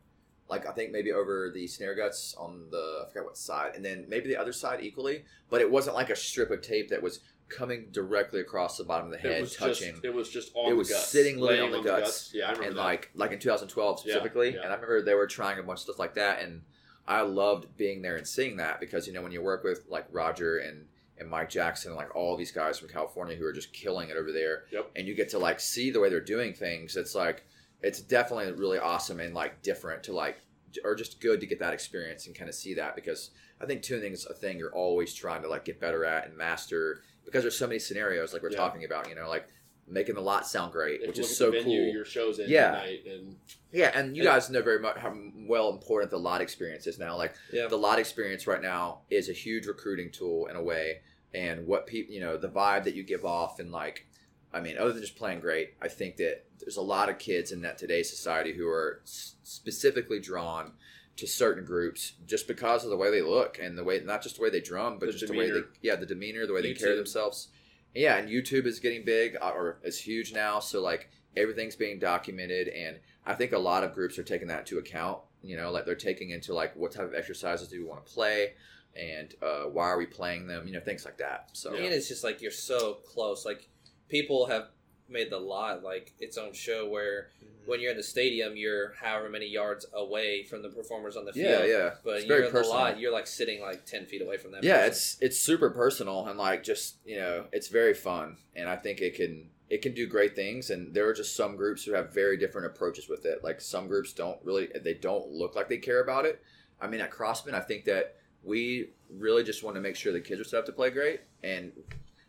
[0.48, 3.84] like I think maybe over the snare guts on the I forgot what side, and
[3.84, 7.02] then maybe the other side equally, but it wasn't like a strip of tape that
[7.02, 9.92] was coming directly across the bottom of the it head, was touching.
[9.92, 12.30] just it was just on It was the guts, sitting literally laying on the guts.
[12.34, 12.82] Yeah, I remember and that.
[12.82, 14.60] like like in 2012 Yeah, specifically yeah.
[14.62, 16.62] and i remember they were trying a bunch of stuff like that and
[17.06, 20.06] i loved being there and seeing that because you know when you work with like
[20.10, 20.86] roger and
[21.18, 24.16] and mike jackson and like all these guys from california who are just killing it
[24.16, 24.90] over there Yep.
[24.96, 27.44] and you get to like see the way they're doing things it's like
[27.82, 30.38] it's definitely really awesome and like different to like
[30.84, 33.30] or just good to get that experience and kind of see that because
[33.60, 36.34] i think tuning is a thing you're always trying to like get better at and
[36.36, 38.56] master because there's so many scenarios like we're Yeah.
[38.58, 39.46] talking about you know like
[39.88, 42.82] making the lot sound great If which is so venue cool your shows in Yeah.
[42.82, 43.36] and
[43.72, 45.14] yeah, and you And- guys know very much how
[45.46, 47.16] well important the lot experience is now.
[47.16, 47.66] Like Yeah.
[47.66, 51.00] the lot experience right now is a huge recruiting tool in a way,
[51.34, 54.06] and what people, you know, the vibe that you give off, and like,
[54.52, 57.50] I mean, other than just playing great, I think that there's a lot of kids
[57.50, 60.74] in that today's society who are s- specifically drawn
[61.16, 64.36] to certain groups just because of the way they look and the way, not just
[64.36, 66.62] the way they drum, but The just the way they, yeah, the demeanor, the way
[66.62, 67.48] they carry themselves.
[67.94, 71.98] Yeah, and YouTube is getting big uh, or is huge now, so like everything's being
[71.98, 75.18] documented and I think a lot of groups are taking that into account.
[75.42, 78.12] You know, like they're taking into like what type of exercises do we want to
[78.12, 78.54] play,
[78.96, 80.66] and uh, why are we playing them?
[80.66, 81.50] You know, things like that.
[81.52, 83.44] So And it's just like you're so close.
[83.44, 83.68] Like
[84.08, 84.68] people have
[85.12, 87.70] made the lot like its own show where mm-hmm.
[87.70, 91.32] when you're in the stadium, you're however many yards away from the performers on the
[91.32, 91.64] field.
[91.64, 94.36] yeah, yeah, But it's you're in the lot, you're like sitting like ten feet away
[94.36, 94.60] from them.
[94.62, 94.90] yeah, person.
[94.90, 99.00] it's it's super personal and like just you know, it's very fun, and I think
[99.00, 102.12] it can it can do great things and there are just some groups who have
[102.12, 105.78] very different approaches with it like some groups don't really they don't look like they
[105.78, 106.42] care about it
[106.78, 110.20] i mean at crossman i think that we really just want to make sure the
[110.20, 111.72] kids are set up to play great and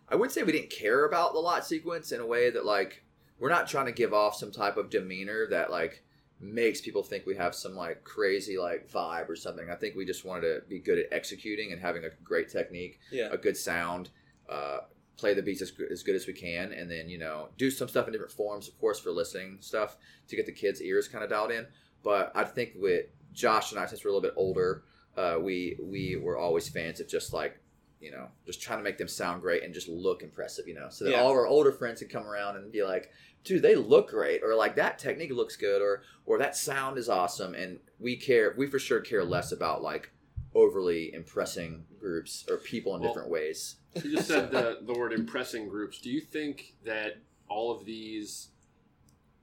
[0.10, 3.04] i would say we didn't care about the lot sequence in a way that like
[3.39, 6.04] we're not trying to give off some type of demeanor that like
[6.39, 10.06] makes people think we have some like crazy like vibe or something i think we
[10.06, 13.30] just wanted to be good at executing and having a great technique Yeah.
[13.32, 14.10] a good sound,
[14.49, 14.80] uh,
[15.16, 17.70] play the beats as, good- as good as we can, and then you know do
[17.72, 19.95] some stuff in different forms, of course, for listening stuff
[20.28, 21.66] to get the kids' ears kind of dialed in.
[22.04, 24.84] But I think with Josh and I, since we're a little bit older,
[25.16, 27.60] uh, we we were always fans of just like
[28.04, 30.88] you know just trying to make them sound great and just look impressive, you know,
[30.89, 31.22] so that Yeah.
[31.22, 33.12] all of our older friends could come around and be like.
[33.45, 37.10] Dude, they look great, or like that technique looks good, or or that sound is
[37.10, 38.54] awesome, and we care.
[38.58, 40.12] We for sure care less about like
[40.56, 43.76] overly impressing groups or people in Well, different ways.
[44.01, 45.99] You just said the, the word impressing groups.
[45.99, 47.18] Do you think that
[47.49, 48.47] all of these,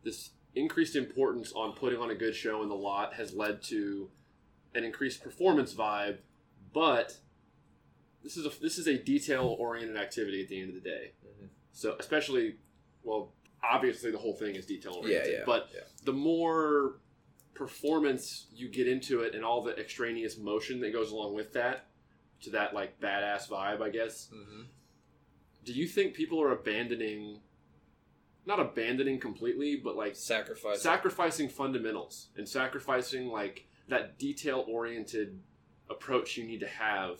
[0.02, 4.08] this increased importance on putting on a good show in the lot has led to
[4.74, 6.18] an increased performance vibe,
[6.72, 7.18] but
[8.22, 11.12] this is a this is a detail oriented activity at the end of the day.
[11.24, 11.48] Mhm.
[11.72, 12.56] So especially,
[13.02, 15.32] well, obviously the whole thing is detail oriented.
[15.32, 15.80] yeah, yeah, but yeah.
[16.04, 16.98] the more
[17.54, 21.86] performance you get into it and all the extraneous motion that goes along with that
[22.40, 24.62] to that like badass vibe i guess Mm-hmm.
[25.64, 27.40] do you think people are abandoning
[28.46, 30.80] not abandoning completely but like Sacrifice.
[30.80, 35.38] sacrificing fundamentals and sacrificing like that detail oriented
[35.90, 37.18] approach you need to have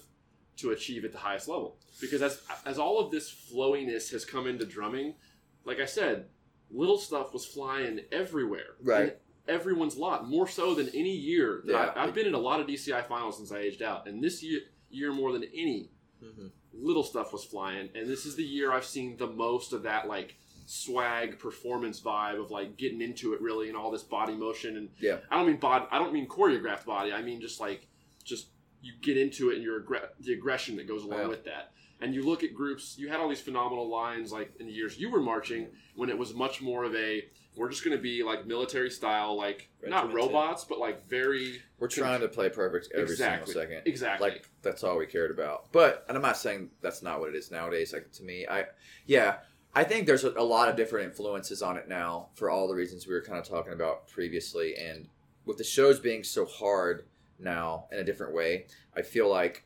[0.61, 4.46] to achieve at the highest level because as as all of this flowiness has come
[4.46, 5.14] into drumming
[5.64, 6.26] like i said
[6.70, 9.18] little stuff was flying everywhere Right.
[9.48, 11.92] everyone's lot more so than any year that Yeah.
[11.96, 14.42] I, i've been in a lot of dci finals since i aged out and this
[14.42, 15.90] year year more than any
[16.22, 16.48] Mm-hmm.
[16.74, 20.06] little stuff was flying and this is the year i've seen the most of that
[20.06, 20.36] like
[20.66, 24.90] swag performance vibe of like getting into it really and all this body motion and
[25.00, 25.16] Yeah.
[25.30, 27.86] i don't mean bod i don't mean choreographed body i mean just like
[28.22, 28.48] just
[28.83, 31.26] you get into it and your aggre- the aggression that goes along Yeah.
[31.28, 34.66] with that and you look at groups you had all these phenomenal lines like in
[34.66, 37.24] the years you were marching when it was much more of a
[37.57, 41.89] we're just going to be like military style like not robots but like very We're
[41.89, 43.83] trying to play perfect every exactly single second.
[43.87, 45.70] exactly Like that's all we cared about.
[45.72, 47.93] But and I'm not saying that's not what it is nowadays.
[47.93, 48.66] Like to me, I
[49.07, 49.39] yeah,
[49.74, 52.74] I think there's a, a lot of different influences on it now for all the
[52.74, 54.76] reasons we were kind of talking about previously.
[54.76, 55.09] And
[55.45, 57.05] with the shows being so hard
[57.41, 58.66] now in a different way,
[58.97, 59.64] I feel like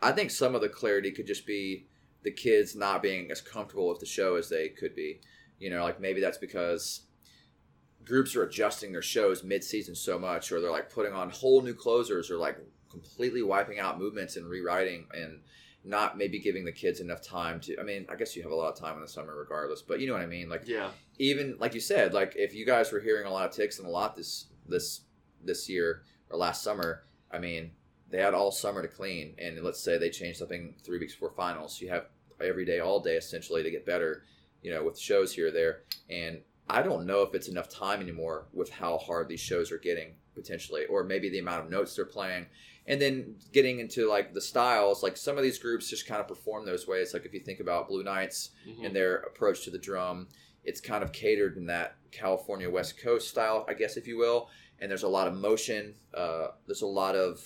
[0.00, 1.86] I think some of the clarity could just be
[2.22, 5.20] the kids not being as comfortable with the show as they could be.
[5.58, 7.02] You know, like maybe that's because
[8.08, 11.74] groups are adjusting their shows mid-season so much or they're like putting on whole new
[11.74, 12.58] closers or like
[12.90, 15.40] completely wiping out movements and rewriting and
[15.84, 18.54] not maybe giving the kids enough time to i mean i guess you have a
[18.54, 20.48] lot of time in the summer regardless but you know what i mean?
[20.48, 20.90] Like yeah.
[21.18, 23.86] even like you said like if you guys were hearing a lot of ticks and
[23.86, 25.02] a lot this this
[25.44, 27.70] this year or last summer i mean
[28.10, 31.32] they had all summer to clean and let's say they changed something three weeks before
[31.36, 32.06] finals you have
[32.40, 34.22] every day all day essentially to get better
[34.62, 38.00] you know with shows here or there and i don't know if it's enough time
[38.00, 41.96] anymore with how hard these shows are getting potentially or maybe the amount of notes
[41.96, 42.46] they're playing
[42.86, 46.28] and then getting into like the styles like some of these groups just kind of
[46.28, 48.86] perform those ways like if you think about blue knights Mhm.
[48.86, 50.28] and their approach to the drum.
[50.64, 54.50] It's kind of catered in that California West Coast style, I guess, if you will.
[54.80, 55.94] And there's a lot of motion.
[56.14, 57.40] Uh, there's a lot of,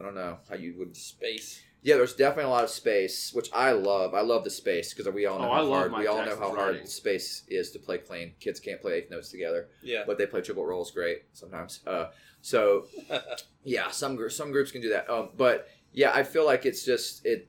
[0.00, 0.96] I don't know how you would.
[0.96, 1.62] Space.
[1.82, 4.14] Yeah, there's definitely a lot of space, which I love.
[4.14, 6.48] I love the space because we all know Oh, how hard we all know how
[6.54, 6.86] hard writing.
[6.86, 8.32] space is to play clean.
[8.40, 10.04] Kids can't play eighth notes together, Yeah.
[10.06, 11.80] but they play triple rolls great sometimes.
[11.86, 12.06] Uh,
[12.40, 12.86] so
[13.64, 15.10] yeah, some gr- some groups can do that.
[15.10, 17.48] Um, but yeah, I feel like it's just it.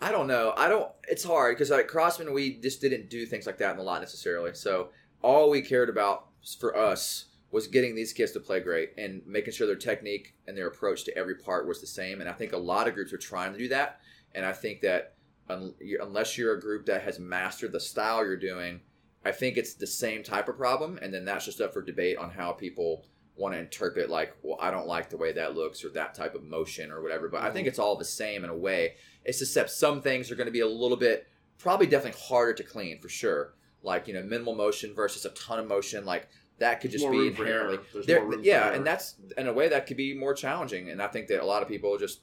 [0.00, 0.52] I don't know.
[0.56, 0.90] I don't.
[1.08, 4.00] It's hard because like Crossman, we just didn't do things like that in the lot
[4.00, 4.54] necessarily.
[4.54, 6.28] So all we cared about
[6.60, 7.24] for us
[7.54, 11.04] was getting these kids to play great and making sure their technique and their approach
[11.04, 12.20] to every part was the same.
[12.20, 14.00] And I think a lot of groups are trying to do that.
[14.34, 15.14] And I think that
[15.48, 18.80] un- unless you're a group that has mastered the style you're doing,
[19.24, 20.98] I think it's the same type of problem.
[21.00, 24.56] And then that's just up for debate on how people want to interpret like well
[24.60, 27.42] i don't like the way that looks or that type of motion or whatever but
[27.42, 27.66] i think mm-hmm.
[27.66, 28.94] it's all the same in a way
[29.24, 31.26] it's just that some things are going to be a little bit
[31.58, 35.58] probably definitely harder to clean for sure like you know minimal motion versus a ton
[35.58, 36.28] of motion like
[36.58, 37.84] that could just be inherently error.
[37.92, 40.34] There's there- more room for yeah and that's in a way that could be more
[40.34, 42.20] challenging and i think that a lot of people just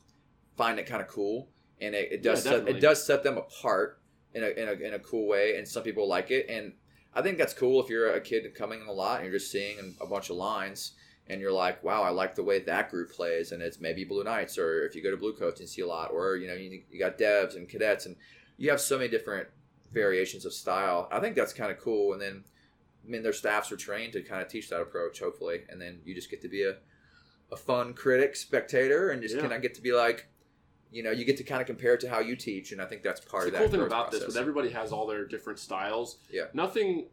[0.56, 3.38] find it kind of cool and it, it does Yeah, set, it does set them
[3.38, 4.00] apart
[4.34, 6.74] in a, in, a, in a cool way and some people like it and
[7.14, 9.52] i think that's cool if you're a kid coming in a lot and you're just
[9.52, 10.94] seeing a bunch of lines
[11.28, 14.24] and you're like, wow, I like the way that group plays, and it's maybe Blue
[14.24, 16.56] Knights, or if you go to Blue Coats and see a lot, or you know,
[16.56, 18.18] you, you got devs and cadets, and
[18.58, 19.48] you have so many different
[19.94, 21.08] variations of style.
[21.10, 22.12] I think that's kind of cool.
[22.14, 22.44] And then,
[23.06, 25.62] I mean, their staffs are trained to kind of teach that approach, hopefully.
[25.70, 26.76] And then you just get to be a,
[27.52, 29.42] a fun critic, spectator, and just Yeah.
[29.42, 30.28] kind of get to be like,
[30.92, 32.72] you know, you get to kind of compare it to how you teach.
[32.72, 34.36] And I think that's part the of the cool thing about this, process.
[34.36, 36.18] with everybody has all their different styles.
[36.30, 36.46] Yeah.
[36.54, 37.08] Nothing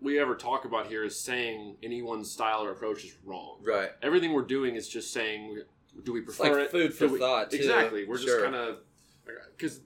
[0.00, 3.58] we ever talk about here is saying anyone's style or approach is wrong.
[3.62, 3.90] right.
[4.02, 5.62] Everything we're doing is just saying,
[6.04, 6.70] do we It's prefer like it?
[6.72, 7.58] food for we- thought, too.
[7.58, 8.06] Exactly.
[8.06, 8.78] We're just kind of
[9.56, 9.80] because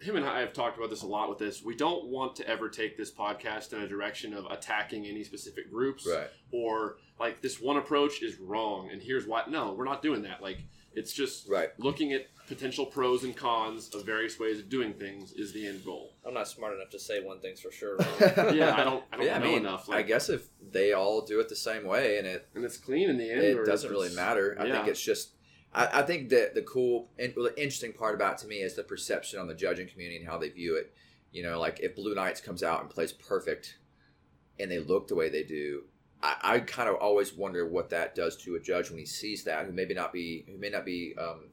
[0.00, 1.62] him and I have talked about this a lot with this.
[1.62, 5.70] We don't want to ever take this podcast in a direction of attacking any specific
[5.70, 6.28] groups Right.
[6.52, 9.42] or like this one approach is wrong and here's why.
[9.48, 10.42] No, we're not doing that.
[10.42, 10.58] Like
[10.94, 11.68] it's just Right.
[11.78, 15.84] looking at potential pros and cons of various ways of doing things is the end
[15.84, 16.14] goal.
[16.26, 17.96] I'm not smart enough to say one thing's for sure.
[18.54, 19.04] Yeah, I don't.
[19.12, 19.88] I don't yeah, know I mean, enough.
[19.90, 23.08] I guess if they all do it the same way and it and it's clean
[23.10, 23.42] in the end.
[23.42, 24.56] it or doesn't really matter.
[24.58, 24.72] I yeah.
[24.76, 25.34] think it's just.
[25.72, 28.56] I, I think that the cool and well, the interesting part about it to me
[28.56, 30.92] is the perception on the judging community and how they view it.
[31.32, 33.78] You know, like if Blue Knights comes out and plays perfect,
[34.58, 35.84] and they look the way they do,
[36.22, 39.44] I, I kind of always wonder what that does to a judge when he sees
[39.44, 41.50] that who maybe not be who may not be um,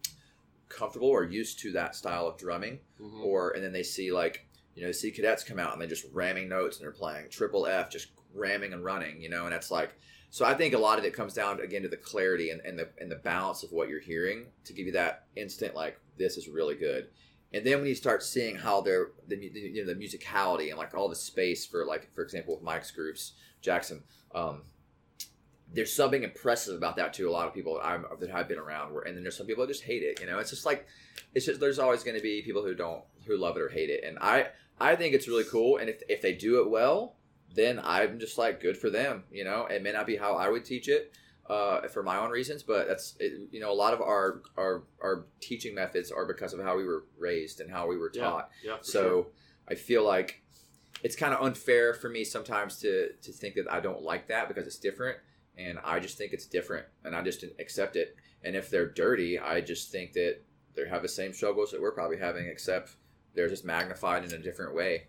[0.69, 3.23] comfortable or used to that style of drumming Mhm.
[3.23, 4.45] or and then they see like
[4.75, 7.65] you know see cadets come out and they're just ramming notes and they're playing triple
[7.67, 9.95] F just ramming and running you know and it's like
[10.29, 12.77] so I think a lot of it comes down again to the clarity and, and
[12.77, 16.37] the and the balance of what you're hearing to give you that instant like this
[16.37, 17.07] is really good
[17.53, 20.93] and then when you start seeing how they're the, you know the musicality and like
[20.93, 24.03] all the space for like for example with Mike's groups Jackson
[24.35, 24.61] um,
[25.73, 27.29] there's something impressive about that too.
[27.29, 29.47] A lot of people that, I'm, that I've been around, where, and then there's some
[29.47, 30.19] people that just hate it.
[30.19, 30.87] You know, it's just like,
[31.33, 33.89] it's just there's always going to be people who don't who love it or hate
[33.89, 34.47] it, and I
[34.79, 35.77] I think it's really cool.
[35.77, 37.16] And if if they do it well,
[37.57, 39.23] then I'm just like good for them.
[39.31, 41.13] You know, it may not be how I would teach it.
[41.49, 44.83] Uh, for my own reasons, but that's it, you know a lot of our, our
[45.01, 48.49] our teaching methods are because of how we were raised and how we were taught.
[48.61, 48.75] yeah.
[48.79, 49.27] for So sure.
[49.69, 50.41] I feel like
[51.03, 54.49] it's kind of unfair for me sometimes to to think that I don't like that
[54.49, 55.19] because it's different,
[55.57, 58.17] and I just think it's different, and I just accept it.
[58.43, 60.39] And if they're dirty, I just think that
[60.75, 62.97] they have the same struggles that we're probably having, except
[63.35, 65.03] they're just magnified in a different way.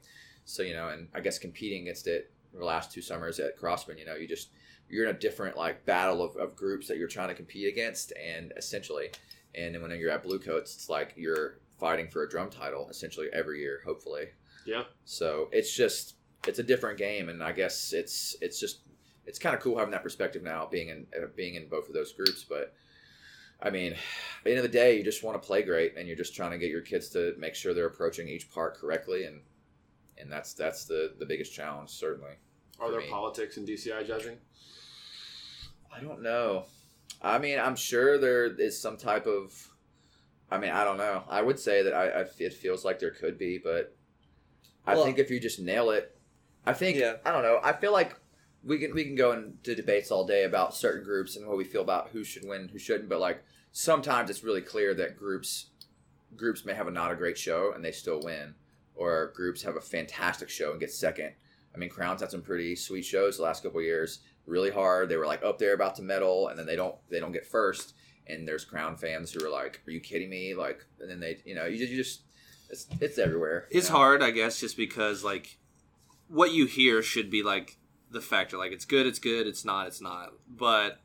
[0.44, 3.99] So you know, and I guess competing against it the last two summers at Crossman,
[3.99, 4.51] you know, you just
[4.88, 8.12] you're in a different like battle of, of groups that you're trying to compete against,
[8.12, 9.11] and essentially,
[9.55, 13.28] and then when you're at Bluecoats, it's like you're fighting for a drum title essentially
[13.32, 14.26] every year, hopefully.
[14.66, 14.84] Yeah.
[15.05, 16.14] So it's just
[16.46, 18.80] it's a different game, and I guess it's it's just
[19.26, 21.94] it's kind of cool having that perspective now, being in uh, being in both of
[21.94, 22.44] those groups.
[22.49, 22.74] But
[23.62, 23.99] I mean, at
[24.44, 26.53] the end of the day, you just want to play great, and you're just trying
[26.53, 29.40] to get your kids to make sure they're approaching each part correctly, and
[30.21, 32.33] and that's that's the the biggest challenge, certainly.
[32.81, 33.09] Are there me.
[33.09, 34.37] politics in DCI judging?
[35.95, 36.64] I don't know.
[37.21, 39.53] I mean, I'm sure there is some type of.
[40.51, 41.25] I mean, I don't know.
[41.29, 43.95] I would say that I, I it feels like there could be, but
[44.87, 46.16] I Well- think if you just nail it,
[46.64, 47.16] I think Yeah.
[47.25, 47.61] I don't know.
[47.62, 48.14] I feel like
[48.64, 51.64] we can we can go into debates all day about certain groups and what we
[51.64, 53.09] feel about who should win, who shouldn't.
[53.09, 53.43] But like
[53.73, 55.66] sometimes it's really clear that groups
[56.37, 58.55] groups may have a not a great show and they still win,
[58.99, 61.32] or groups have a fantastic show and get second.
[61.74, 64.18] I mean, Crowns had some pretty sweet shows the last couple of years.
[64.46, 65.09] Really hard.
[65.09, 67.46] They were like up there about to medal, and then they don't they don't get
[67.46, 67.94] first.
[68.26, 71.38] And there's Crown fans who are like, "Are you kidding me?" Like, and then they,
[71.44, 72.22] you know, you, you just
[72.70, 73.68] it's it's everywhere.
[73.70, 73.96] It's know?
[73.96, 75.59] hard, I guess, just because like
[76.28, 77.78] what you hear should be like
[78.11, 78.57] the factor.
[78.59, 79.46] Like it's good, it's good.
[79.46, 80.32] It's not, it's not.
[80.49, 81.01] But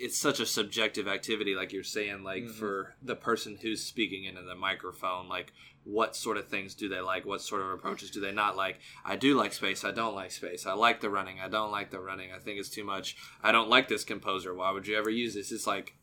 [0.00, 2.22] it's such a subjective activity, like you're saying.
[2.22, 2.54] Like Mhm.
[2.54, 5.52] for the person who's speaking into the microphone, like
[5.90, 7.24] what sort of things do they like?
[7.24, 8.78] What sort of approaches do they not like?
[9.06, 9.84] I do like space.
[9.84, 10.66] I don't like space.
[10.66, 11.40] I like the running.
[11.40, 12.30] I don't like the running.
[12.30, 13.16] I think it's too much.
[13.42, 14.54] I don't like this composer.
[14.54, 15.50] Why would you ever use this?
[15.50, 15.94] It's like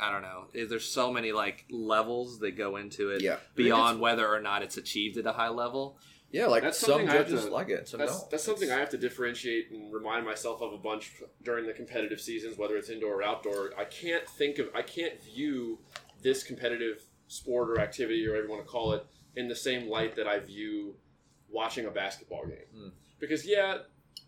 [0.00, 0.46] I don't know.
[0.68, 3.36] There's so many like levels that go into it Yeah.
[3.54, 5.98] beyond whether or not it's achieved at a high level.
[6.30, 8.30] Yeah, like That's some something I have judges to- like it, some That's don't.
[8.30, 11.12] that's something I have to differentiate and remind myself of a bunch
[11.42, 13.72] during the competitive seasons, whether it's indoor or outdoor.
[13.78, 15.80] I can't think of, I can't view
[16.22, 19.04] this competitive sport or activity or whatever you want to call it
[19.36, 20.94] in the same light that I view
[21.50, 22.66] watching a basketball game.
[22.74, 22.88] Hmm.
[23.18, 23.78] Because yeah,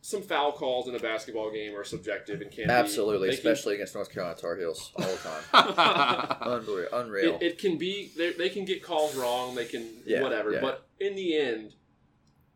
[0.01, 3.51] some foul calls in a basketball game are subjective and can Absolutely, be, they can-
[3.53, 5.45] especially against North Carolina Tar Heels all the time.
[6.43, 7.35] unreal, unreal.
[7.37, 10.61] it, it can be they they can get calls wrong they can Yeah, whatever yeah.
[10.61, 11.75] but in the end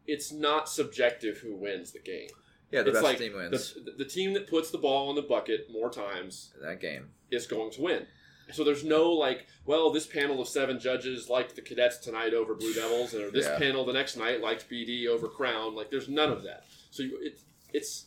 [0.06, 2.28] it's not subjective who wins the game
[2.70, 5.16] yeah, the it's best like team wins the, the team that puts the ball in
[5.16, 7.08] the bucket more times that game.
[7.30, 8.06] is going to win
[8.52, 12.54] so there's no like well this panel of seven judges liked the cadets tonight over
[12.54, 13.58] blue devils or this Yeah.
[13.58, 17.18] panel the next night liked bd over crown like there's none of that so you,
[17.20, 17.38] it,
[17.72, 18.06] it's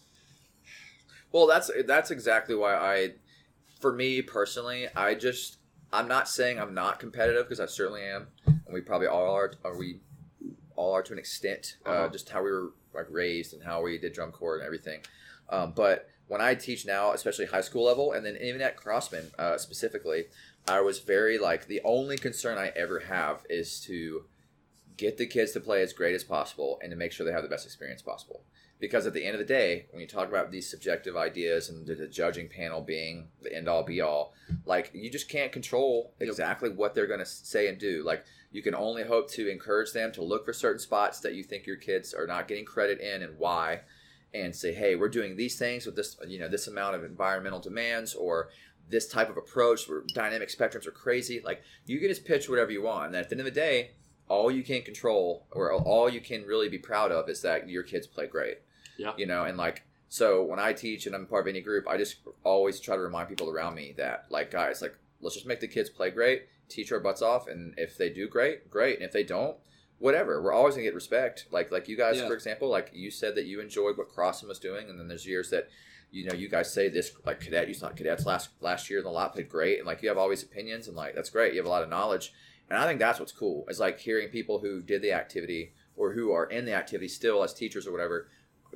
[1.31, 3.13] Well, that's that's exactly why I,
[3.79, 5.57] for me personally, I just
[5.93, 9.53] I'm not saying I'm not competitive because I certainly am, and we probably all are.
[9.63, 9.99] Are we
[10.75, 12.09] all are to an extent, uh, Uh-huh.
[12.09, 15.01] just how we were like raised and how we did drum corps and everything.
[15.49, 19.31] Um, but when I teach now, especially high school level, and then even at Crossman
[19.37, 20.27] uh, specifically,
[20.65, 24.23] I was very like the only concern I ever have is to
[24.95, 27.43] get the kids to play as great as possible and to make sure they have
[27.43, 28.45] the best experience possible.
[28.79, 31.85] Because at the end of the day, when you talk about these subjective ideas and
[31.85, 34.33] the, the judging panel being the end all be all,
[34.65, 38.05] like you just can't control exactly what they're going to say and do.
[38.05, 38.23] Like
[38.53, 41.67] you can only hope to encourage them to look for certain spots that you think
[41.67, 43.81] your kids are not getting credit in and why
[44.33, 47.59] and say hey we're doing these things with this you know this amount of environmental
[47.59, 48.49] demands or
[48.89, 52.71] this type of approach where dynamic spectrums are crazy like you can just pitch whatever
[52.71, 53.91] you want and at the end of the day
[54.27, 57.83] all you can control or all you can really be proud of is that your
[57.83, 58.59] kids play great
[58.97, 59.11] Yeah.
[59.17, 61.97] you know and like so when i teach and i'm part of any group i
[61.97, 65.59] just always try to remind people around me that like guys like let's just make
[65.59, 69.05] the kids play great teach our butts off and if they do great great and
[69.05, 69.57] if they don't
[70.01, 71.45] whatever we're always gonna get respect.
[71.51, 72.27] Like like you guys Yeah.
[72.27, 75.25] for example like you said that you enjoyed what crossman was doing and then there's
[75.25, 75.69] years that
[76.11, 79.09] you know you guys say this like cadet you thought cadets last last year the
[79.09, 81.59] lot played great and like you have all these opinions and like that's great you
[81.59, 82.33] have a lot of knowledge.
[82.69, 86.13] And i think that's what's cool is like hearing people who did the activity or
[86.13, 88.27] who are in the activity still as teachers or whatever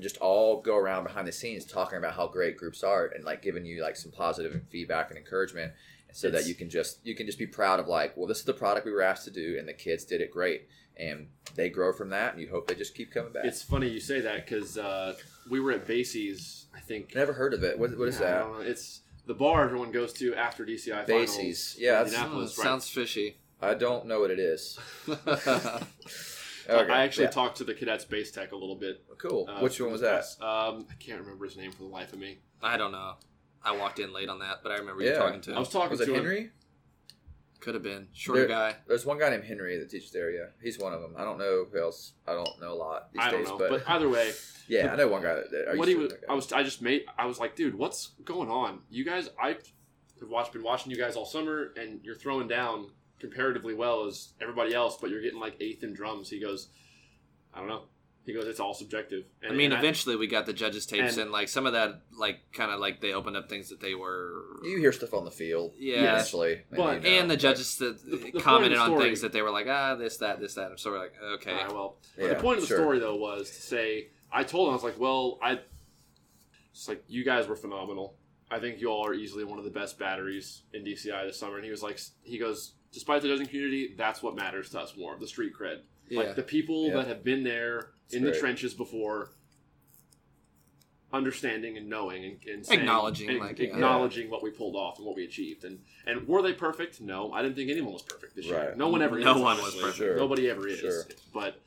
[0.01, 3.41] just all go around behind the scenes talking about how great groups are and like
[3.41, 5.71] giving you like some positive feedback and encouragement
[6.11, 8.45] so that you can just you can just be proud of like well this is
[8.45, 10.67] the product we were asked to do and the kids did it great
[10.97, 13.89] and they grow from that and you hope they just keep coming back It's funny
[13.89, 15.15] you say that because uh,
[15.49, 16.65] we were at Basie's.
[16.75, 17.15] I think.
[17.15, 18.59] never heard of it what, what is I that know.
[18.61, 21.07] It's the bar everyone goes to after DCI finals.
[21.37, 21.75] Basie's.
[21.77, 22.65] in Yeah, that's- Indianapolis, Hmm, right?
[22.67, 23.37] Sounds fishy.
[23.61, 24.77] i don't know what it is
[25.07, 25.81] I-
[26.69, 27.29] okay I actually yeah.
[27.31, 29.03] talked to the cadets bass tech a little bit.
[29.17, 32.11] cool uh, which one was that Um, I can't remember his name for the life
[32.13, 32.39] of me.
[32.61, 33.13] I don't know.
[33.63, 35.11] I walked in late on that, but I remember Yeah.
[35.11, 35.57] you talking to him.
[35.57, 36.51] I was talking was to it him.
[37.65, 38.75] Henry Could have been shorter There- guy.
[38.87, 41.37] there's one guy named henry that teaches there yeah he's one of them i don't
[41.37, 43.89] know who else i don't know a lot these I don't days know, but, but,
[43.89, 44.31] either way,
[44.67, 46.33] yeah i know one guy that, that what used he to was, that guy.
[46.33, 48.79] I was, I just made, I was like, dude, what's going on?
[48.89, 52.89] You guys, I have watched, been watching you guys all summer, and you're throwing down
[53.19, 56.29] comparatively well as everybody else, but you're getting like eighth in drums.
[56.29, 56.69] He goes,
[57.53, 57.83] I don't know.
[58.25, 59.25] He goes, it's all subjective.
[59.43, 61.73] And, I mean, and eventually we got the judges' tapes, and- and, like some of
[61.73, 65.13] that, like kind of like they opened up things that they were, you hear stuff
[65.13, 66.13] on the field Yeah.
[66.13, 69.31] eventually But- you know, and the judges that The- the commented the on things that
[69.31, 70.71] they were like, ah, this, that, this, that.
[70.71, 72.77] And so we're like, okay, All right, well, Yeah, the point of the sure.
[72.79, 75.59] story though was to say I told him I was like, well, I,
[76.71, 78.17] it's like you guys were phenomenal.
[78.49, 81.55] I think you all are easily one of the best batteries in DCI this summer.
[81.55, 84.95] And he was like, he goes, despite the judging community, that's what matters to us
[84.97, 85.81] more, the street cred.
[86.09, 86.95] yeah, Like the people Yeah.
[86.97, 89.31] that have been there It's in the trenches before,
[91.11, 93.67] understanding and knowing and, and saying, Acknowledging, and like, yeah.
[93.69, 95.63] acknowledging what we pulled off and what we achieved.
[95.63, 97.01] And and were they perfect?
[97.01, 98.73] No, I didn't think anyone was perfect this year.
[98.75, 99.17] No one ever.
[99.19, 99.97] No is, one was perfect.
[99.97, 100.17] Sure.
[100.17, 100.79] Nobody ever is.
[100.79, 101.03] Sure.
[101.33, 101.61] But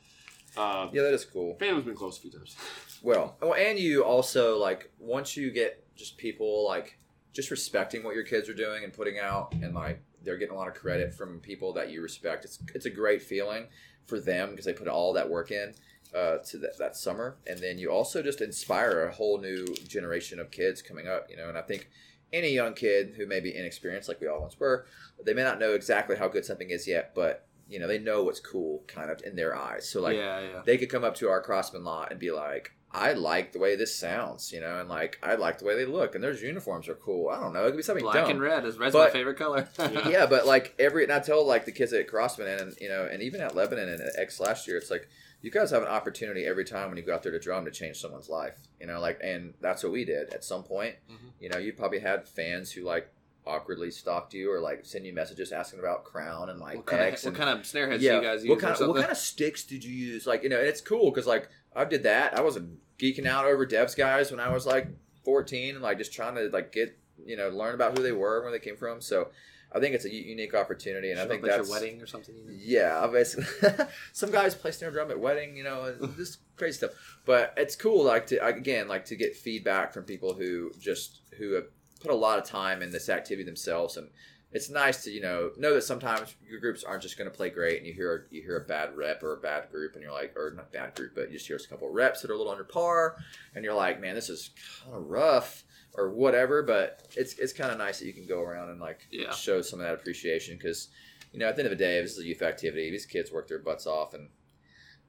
[0.57, 2.55] uh, yeah that is cool Phantom's been close a few times.
[3.01, 6.99] Well, well, and you also like once you get just people like
[7.31, 10.57] just respecting what your kids are doing and putting out, and like they're getting a
[10.57, 12.43] lot of credit from people that you respect.
[12.43, 13.67] It's it's a great feeling
[14.05, 15.73] for them because they put all that work in
[16.15, 20.39] uh, to that, that summer, and then you also just inspire a whole new generation
[20.39, 21.27] of kids coming up.
[21.29, 21.89] You know, and I think
[22.33, 24.85] any young kid who may be inexperienced, like we all once were,
[25.23, 28.23] they may not know exactly how good something is yet, but you know they know
[28.23, 29.89] what's cool, kind of in their eyes.
[29.89, 30.61] So like yeah, yeah.
[30.65, 33.75] they could come up to our crossman lot and be like, I like the way
[33.75, 36.89] this sounds, you know, and like I like the way they look, and their uniforms
[36.89, 37.29] are cool.
[37.29, 38.31] I don't know, it could be something Black dumb.
[38.31, 39.69] and red is red's But- my favorite color.
[39.77, 40.09] Yeah.
[40.09, 43.07] yeah, but like every and I tell like the kids at Crossman and you know,
[43.11, 45.07] and even at Lebanon and at X last year, it's like
[45.41, 47.71] you guys have an opportunity every time when you go out there to drum to
[47.71, 50.95] change someone's life, you know, like and that's what we did at some point.
[51.09, 51.31] Mhm.
[51.39, 53.09] You know, you probably had fans who like
[53.45, 57.13] awkwardly stalked you or like send you messages asking about Crown and like what kind,
[57.13, 58.11] of, what kind of snare heads yeah.
[58.11, 58.49] do you guys use?
[58.49, 58.93] what kind or of something?
[58.95, 60.27] what kind of sticks did you use?
[60.27, 62.37] Like you know, and it's cool because like I did that.
[62.37, 64.87] I wasn't geeking out over Devs guys when I was like
[65.23, 68.37] 14 and like just trying to like get you know learn about who they were,
[68.37, 69.01] and where they came from.
[69.01, 69.29] So
[69.71, 72.35] I think it's a unique opportunity, and I think that's wedding or something.
[72.35, 72.51] you know?
[72.57, 73.85] yeah, basically.
[74.13, 76.91] Some guys play snare drum at wedding, you know, this crazy stuff.
[77.25, 81.53] But it's cool, like to again, like to get feedback from people who just who
[81.53, 81.65] have
[82.01, 84.09] put a lot of time in this activity themselves, and
[84.51, 87.51] it's nice to you know know that sometimes your groups aren't just going to play
[87.51, 90.11] great, and you hear you hear a bad rep or a bad group, and you're
[90.11, 92.33] like, or not bad group, but you just hear a couple of reps that are
[92.33, 93.17] a little under par,
[93.53, 94.49] and you're like, man, this is
[94.83, 95.63] kind of rough
[95.95, 96.63] or whatever.
[96.63, 99.31] But it's it's kind of nice that you can go around and like Yeah.
[99.31, 100.89] show some of that appreciation because
[101.31, 102.89] you know, at the end of the day, this is a youth activity.
[102.89, 104.29] These kids work their butts off, and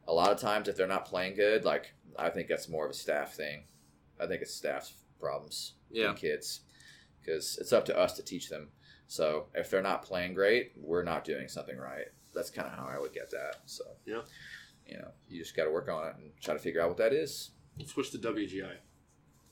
[0.07, 2.91] a lot of times, if they're not playing good, like I think that's more of
[2.91, 3.65] a staff thing.
[4.21, 6.09] I think it's staff problems Yeah.
[6.09, 6.61] than kids,
[7.21, 8.71] because it's up to us to teach them.
[9.07, 12.07] So if they're not playing great, we're not doing something right.
[12.35, 13.57] That's kind of how I would get that.
[13.67, 14.23] So Yeah.
[14.87, 16.99] you know, you just got to work on it and try to figure out what
[16.99, 17.51] that is.
[17.79, 18.77] Let's switch to WGI.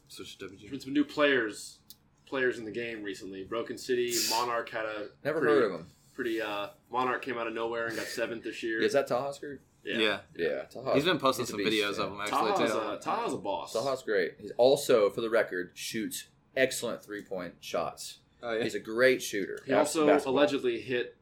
[0.08, 0.70] Switch to There's WG.
[0.70, 1.78] been some new players
[2.26, 3.44] players in the game recently.
[3.44, 5.86] Broken City, Monarch had a Never pretty, heard of him.
[6.14, 8.80] Pretty uh, Monarch came out of nowhere and got seventh this year.
[8.82, 9.60] Is that Taha's group?
[9.84, 10.18] Yeah.
[10.36, 10.94] Yeah, Taha.
[10.94, 12.04] He's been posting he's some beast, videos yeah.
[12.04, 12.78] of him actually Taha's too.
[12.78, 13.72] a, Taha's a boss.
[13.72, 14.32] Taha's great.
[14.38, 16.24] He's also, for the record, shoots
[16.56, 18.18] excellent three point shots.
[18.42, 18.64] Oh yeah.
[18.64, 19.60] He's a great shooter.
[19.64, 20.34] He Bas- also basketball.
[20.34, 21.16] allegedly hit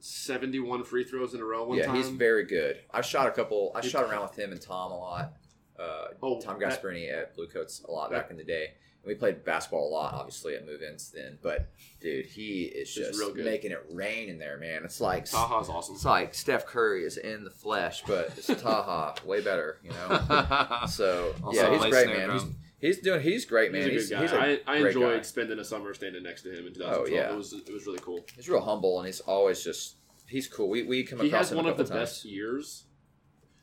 [0.00, 1.96] 71 free throws in a row one yeah, time.
[1.96, 2.78] he's very good.
[2.90, 3.72] I shot a couple.
[3.74, 5.32] I He- shot around with him and Tom a lot.
[5.78, 8.72] Uh, Oh, Tom Gasparini at Blue Coats a lot that- back in the day.
[9.04, 11.38] And we played basketball a lot, obviously at move-ins then.
[11.40, 11.68] But
[12.00, 13.44] dude, he is just real good.
[13.44, 14.82] making it rain in there, man.
[14.84, 15.94] It's like Taha's awesome.
[15.94, 20.82] it's like Steph Curry is in the flesh, but it's Taha way better, you know.
[20.88, 22.30] So Also yeah, he's great, man.
[22.32, 22.42] He's,
[22.80, 23.20] he's doing.
[23.20, 23.88] He's great, man.
[23.88, 24.48] He's a good he's, guy.
[24.50, 25.22] he's a I, I enjoyed guy.
[25.22, 26.98] spending a summer standing next to him in 2012.
[27.02, 27.30] Oh, yeah.
[27.32, 28.24] It was it was really cool.
[28.34, 29.94] He's real humble, and he's always just.
[30.26, 30.68] He's cool.
[30.68, 32.84] We we come He across has one of the couple best years.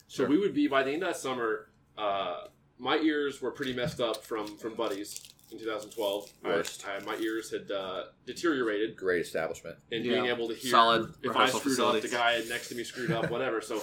[0.08, 0.30] So Sure.
[0.30, 1.68] we would be by the end of that summer.
[1.98, 5.22] Uh, my ears were pretty messed up from from buddies
[5.52, 6.30] in 2012.
[6.44, 6.86] I- Worst.
[6.88, 9.78] I, my ears had uh, deteriorated, Great establishment.
[9.92, 10.14] and Yeah.
[10.14, 12.12] being able to hear Solid if I rehearsal screwed up, facilities.
[12.12, 13.62] the guy next to me screwed up, whatever.
[13.62, 13.82] So,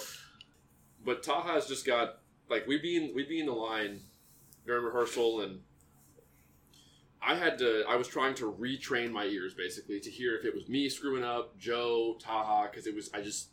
[1.05, 2.19] but Taha's just got
[2.51, 4.01] like we'd be in we'd be in the line
[4.67, 5.61] during rehearsal, and
[7.25, 7.85] I had to.
[7.89, 11.25] I was trying to retrain my ears basically to hear if it was me screwing
[11.25, 13.49] up, Joe, Taha, because it was I just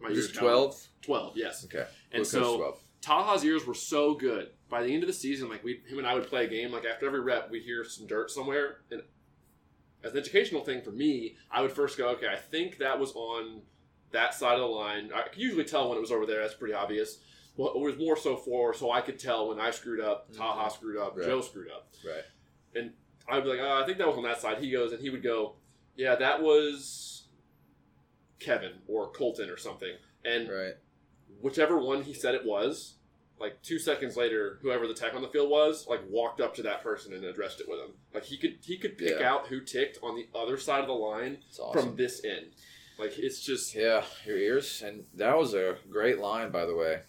[0.00, 0.86] my Is ears this got- twelve?
[1.02, 1.64] Twelve, yes.
[1.64, 1.86] Okay.
[2.12, 2.80] And Blue so Coats 12.
[3.00, 4.50] Taha's ears were so good.
[4.68, 6.72] By the end of the season, like we, him and I would play a game.
[6.72, 9.02] Like after every rep, we'd hear some dirt somewhere, and
[10.04, 13.12] as an educational thing for me, I would first go, okay, I think that was
[13.12, 13.62] on
[14.12, 15.10] that side of the line.
[15.14, 16.40] I could usually tell when it was over there.
[16.40, 17.18] That's pretty obvious.
[17.56, 20.40] Well, it was more so for so I could tell when I screwed up, mm-hmm.
[20.40, 21.26] Taha screwed up, Right.
[21.26, 21.88] Joe screwed up.
[22.06, 22.24] right.
[22.74, 22.92] And
[23.28, 24.58] I'd be like, oh, I think that was on that side.
[24.58, 25.56] He goes, and he would go,
[25.96, 27.24] yeah, that was
[28.38, 29.92] Kevin or Colton or something.
[30.24, 30.74] And Right.
[31.40, 32.94] Whichever one he said it was,
[33.38, 36.62] like two seconds later, whoever the tech on the field was, like walked up to
[36.62, 37.92] that person and addressed it with him.
[38.12, 39.30] Like he could he could pick Yeah.
[39.32, 41.88] out who ticked on the other side of the line awesome.
[41.88, 42.52] from this end.
[42.98, 47.00] Like it's just Yeah, your ears, and that was a great line, by the way.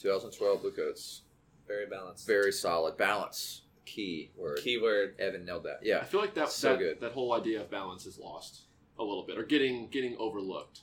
[0.00, 1.22] 2012 Blue Coats,
[1.66, 2.26] Very balanced.
[2.26, 4.58] very solid balance, key word.
[4.62, 5.16] Key word.
[5.18, 5.80] Evan nailed that.
[5.82, 7.00] Yeah, I feel like that So that, good.
[7.00, 8.62] that whole idea of balance is lost
[8.98, 10.82] a little bit or getting getting overlooked.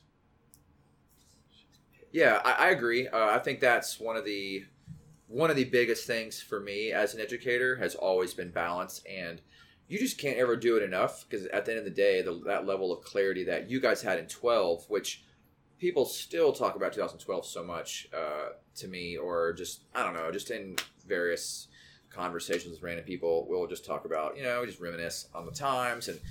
[2.16, 3.09] Yeah, I, I agree.
[3.09, 4.63] Uh, I think that's one of the
[5.28, 9.41] one of the biggest things for me as an educator has always been balance, and
[9.89, 12.41] you just can't ever do it enough because at the end of the day, the,
[12.45, 15.26] that level of clarity that you guys had in 12, which
[15.78, 20.32] people still talk about 2012 so much uh, to me, or just I don't know,
[20.32, 21.68] just in various
[22.09, 25.51] conversations with random people, we'll just talk about you know, we just reminisce on the
[25.51, 26.22] times and.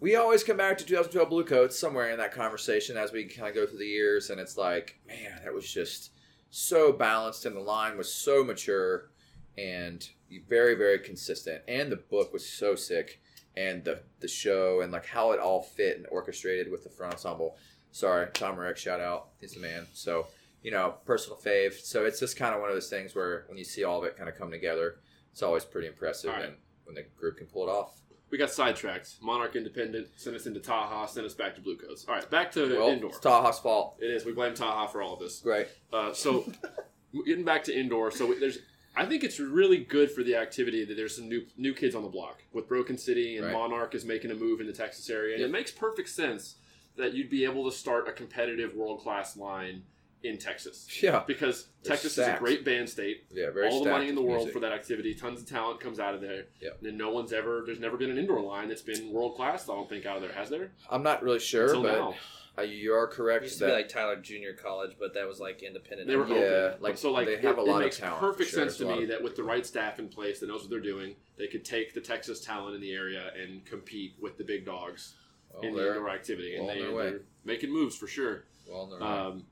[0.00, 3.48] We always come back to 2012 Blue Coats somewhere in that conversation as we kind
[3.48, 6.12] of go through the years, and it's like, man, that was just
[6.50, 9.10] so balanced, and the line was so mature,
[9.56, 10.08] and
[10.48, 13.20] very, very consistent, and the book was so sick,
[13.56, 17.14] and the the show and like how it all fit and orchestrated with the front
[17.14, 17.56] ensemble.
[17.90, 19.88] Sorry, Tom Rarick, shout out, he's the man.
[19.94, 20.28] So
[20.62, 21.74] you know, personal fave.
[21.74, 24.04] So it's just kind of one of those things where when you see all of
[24.04, 25.00] it kind of come together,
[25.32, 26.44] it's always pretty impressive, right.
[26.44, 28.00] and when the group can pull it off.
[28.30, 29.14] We got sidetracked.
[29.22, 32.04] Monarch Independent sent us into Taha, sent us back to Blue Coats.
[32.08, 33.10] All right, back to Well, indoor.
[33.10, 33.96] it's Taha's fault.
[34.00, 34.24] It is.
[34.24, 35.40] We blame Taha for all of this.
[35.40, 35.68] Great.
[35.92, 36.44] Uh, so
[37.26, 38.58] getting back to indoor, so there's
[38.96, 42.02] I think it's really good for the activity that there's some new new kids on
[42.02, 43.52] the block with Broken City and Right.
[43.52, 45.48] Monarch is making a move in the Texas area, and Yep.
[45.48, 46.56] it makes perfect sense
[46.96, 49.84] that you'd be able to start a competitive world class line
[50.24, 51.22] in Texas Yeah.
[51.26, 53.24] because They're Texas is a great band state.
[53.32, 53.50] Yeah.
[53.50, 54.52] Very all the money in the world music.
[54.54, 55.14] for that activity.
[55.14, 56.46] Tons of talent comes out of there.
[56.60, 56.78] Yep.
[56.82, 59.68] And no one's ever there's never been an indoor line that's been world class.
[59.68, 62.14] I don't think out of there has there I'm not really sure, until but now.
[62.58, 63.16] uh, you are correct.
[63.16, 63.42] It correct.
[63.44, 66.08] used to be like Tyler Junior College, but that was like independent.
[66.08, 66.82] They were Yeah, open.
[66.82, 68.60] like, so like they it, have a it lot of makes talent, for perfect sure.
[68.62, 70.48] sense to There's a lot me of- that with the right staff in place that
[70.48, 74.16] knows what they're doing, they could take the Texas talent in the area and compete
[74.20, 75.14] with the big dogs
[75.54, 77.10] well, in the indoor activity, and well on they, their way.
[77.10, 78.42] they're making moves for sure.
[78.68, 79.06] well on their way.
[79.06, 79.44] Um,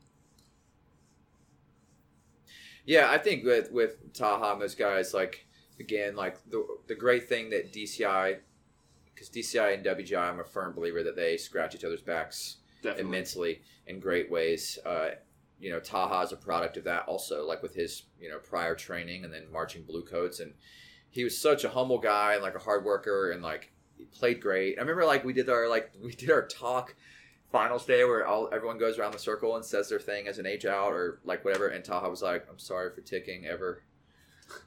[2.87, 5.47] Yeah, I think with with Taha and those guys, like
[5.81, 8.39] again, like the the great thing that DCI,
[9.13, 13.09] because DCI and WGI, I'm a firm believer that they scratch each other's backs definitely.
[13.09, 14.79] immensely in great ways.
[14.87, 15.11] Uh,
[15.59, 18.75] you know, Taha is a product of that also, like with his you know prior
[18.75, 20.53] training and then marching blue coats, and
[21.11, 24.41] he was such a humble guy and like a hard worker and like he played
[24.41, 24.79] great.
[24.79, 26.95] I remember like we did our like we did our talk
[27.57, 30.47] finals day where all everyone goes around the circle and says their thing as an
[30.47, 33.83] age out or like whatever, and Taha was like, "I'm sorry for ticking ever."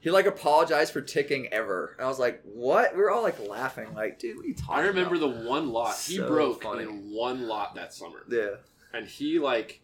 [0.00, 1.94] He like apologized for ticking ever.
[1.98, 4.54] And I was like, "What?" We were all like laughing, like, "Dude, what are you
[4.54, 5.42] talking?" I remember about?
[5.42, 6.82] the one lot he So broke funny.
[6.82, 8.56] in one lot that summer, yeah.
[8.92, 9.80] and he like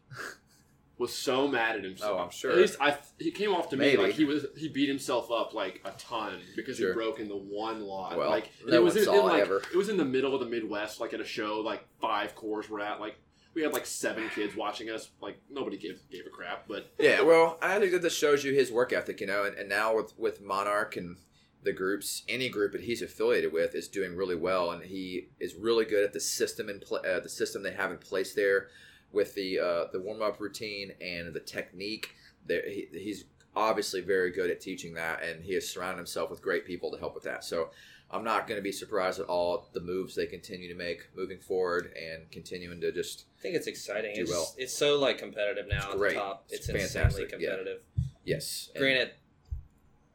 [0.98, 2.18] was so mad at himself.
[2.18, 2.52] Oh, I'm sure.
[2.52, 3.96] At least I, he came off to Maybe.
[3.98, 6.88] me like he was he beat himself up like a ton because Sure.
[6.88, 8.16] he broke in the one lot.
[8.16, 9.58] Well, like it was in, in, like ever.
[9.72, 12.68] it was in the middle of the Midwest, like at a show like five cores
[12.70, 12.98] were at.
[13.00, 13.16] Like
[13.54, 15.10] we had like seven kids watching us.
[15.20, 16.66] Like nobody gave gave a crap.
[16.66, 19.54] But Yeah, well, I think that this shows you his work ethic, you know, and,
[19.56, 21.16] and now with with Monarch and
[21.62, 25.56] the groups, any group that he's affiliated with is doing really well, and he is
[25.56, 28.68] really good at the system and pl- uh, the system they have in place there
[29.16, 32.10] with the uh, the warm up routine and the technique.
[32.46, 33.24] There, he, he's
[33.56, 36.98] obviously very good at teaching that, and he has surrounded himself with great people to
[36.98, 37.42] help with that.
[37.42, 37.70] So.
[38.08, 41.40] I'm not going to be surprised at all the moves they continue to make moving
[41.40, 44.12] forward and continuing to just I think it's exciting.
[44.14, 44.54] It's, well.
[44.56, 46.14] it's so like competitive now It's at great.
[46.14, 46.44] the top.
[46.48, 47.28] It's It's, insanely yeah.
[47.30, 47.80] competitive.
[48.24, 48.70] yes.
[48.76, 49.10] and- Granted,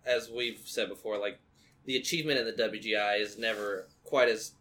[0.06, 1.40] as we've said before, like
[1.84, 4.54] the achievement in the WGI is never quite as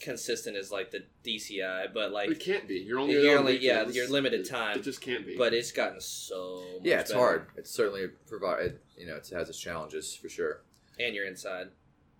[0.00, 2.74] consistent as like the DCI, but like it can't be.
[2.76, 3.96] You're only You're there only- yeah, weekends.
[3.96, 4.78] you're limited It- time.
[4.78, 5.36] It just can't be.
[5.36, 7.20] but it's gotten so much yeah, it's better.
[7.20, 7.46] hard.
[7.56, 8.78] It's certainly provided.
[8.96, 10.62] You know, it has its challenges for sure.
[10.98, 11.68] and you're inside.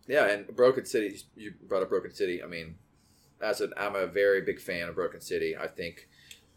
[0.06, 1.18] Yeah, and Broken City.
[1.34, 2.42] You brought up Broken City.
[2.42, 2.76] I mean,
[3.40, 5.56] as an, I'm a very big fan of Broken City.
[5.56, 6.08] I think,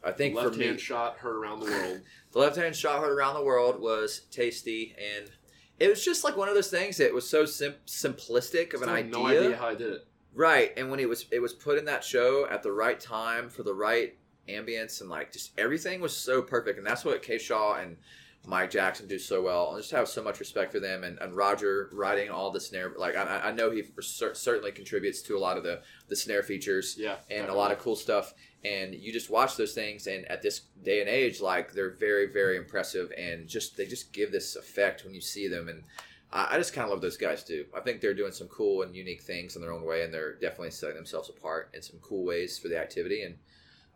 [0.03, 2.01] I think for left me, hand shot heard around the world.
[2.31, 5.31] the left hand shot heard around the world was tasty, and
[5.79, 8.87] it was just like one of those things that was so sim- simplistic of an
[8.89, 9.11] Still have idea.
[9.11, 10.07] No idea how I did it.
[10.33, 13.49] Right, and when it was it was put in that show at the right time
[13.49, 14.15] for the right
[14.47, 17.97] ambience and like just everything was so perfect, and that's what K Shaw and
[18.45, 19.73] Mike Jackson do so well.
[19.73, 22.93] I just have so much respect for them, and, and Roger writing all the snare.
[22.97, 26.43] Like I, I know he cer- certainly contributes to a lot of the the snare
[26.43, 28.33] features Yeah, and a lot of cool stuff.
[28.63, 32.27] And you just watch those things, and at this day and age, like they're very,
[32.27, 35.69] very impressive, and just they just give this effect when you see them.
[35.69, 35.83] And
[36.31, 37.65] I, I just kind of love those guys too.
[37.75, 40.33] I think they're doing some cool and unique things in their own way, and they're
[40.33, 43.23] definitely setting themselves apart in some cool ways for the activity.
[43.23, 43.35] And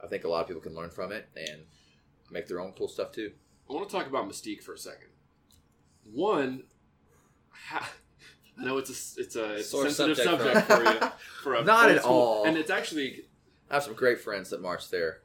[0.04, 1.62] I think a lot of people can learn from it and
[2.32, 3.32] make their own cool stuff too.
[3.70, 5.08] I want to talk about Mystique for a second.
[6.12, 6.64] One,
[7.50, 7.90] ha,
[8.60, 11.12] I know it's a it's a, it's a sensitive subject subject, for- for you.
[11.44, 12.46] For a Not at school- all.
[12.46, 13.24] and it's actually
[13.70, 15.22] I have some great friends that march there.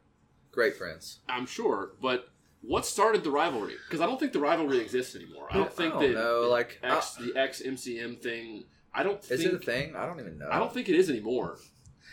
[0.52, 1.18] Great friends.
[1.28, 2.28] I'm sure, but
[2.68, 3.74] what started the rivalry?
[3.86, 5.48] Because I don't think the rivalry exists anymore.
[5.50, 8.64] I don't think I don't that know, like, X, the X MCM thing.
[8.94, 9.96] I don't Is think it a thing?
[9.96, 10.48] I don't even know.
[10.50, 11.58] I don't think it is anymore.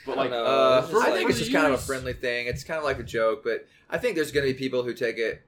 [0.05, 0.45] But I like, know.
[0.45, 2.47] Uh, I think it's just kind of a friendly thing.
[2.47, 4.93] It's kind of like a joke, but I think there's going to be people who
[4.93, 5.41] take it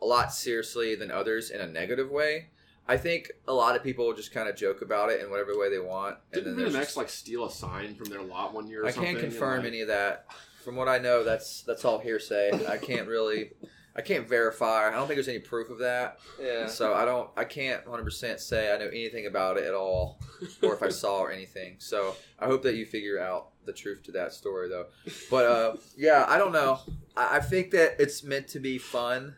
[0.00, 2.48] a lot seriously than others in a negative way.
[2.86, 5.70] I think a lot of people just kind of joke about it in whatever way
[5.70, 6.18] they want.
[6.32, 8.82] Didn't then there's BMX just- like steal a sign from their lot one year?
[8.84, 10.26] Or I can't confirm like- any of that.
[10.62, 12.50] From what I know, that's that's all hearsay.
[12.68, 13.52] I can't really,
[13.96, 14.88] I can't verify.
[14.88, 16.18] I don't think there's any proof of that.
[16.40, 16.66] Yeah.
[16.66, 20.18] So I don't, I can't 100% say I know anything about it at all,
[20.62, 21.76] or if I saw or anything.
[21.78, 24.86] So I hope that you figure out the truth to that story, though.
[25.30, 26.80] But uh, yeah, I don't know.
[27.16, 29.36] I, I think that it's meant to be fun,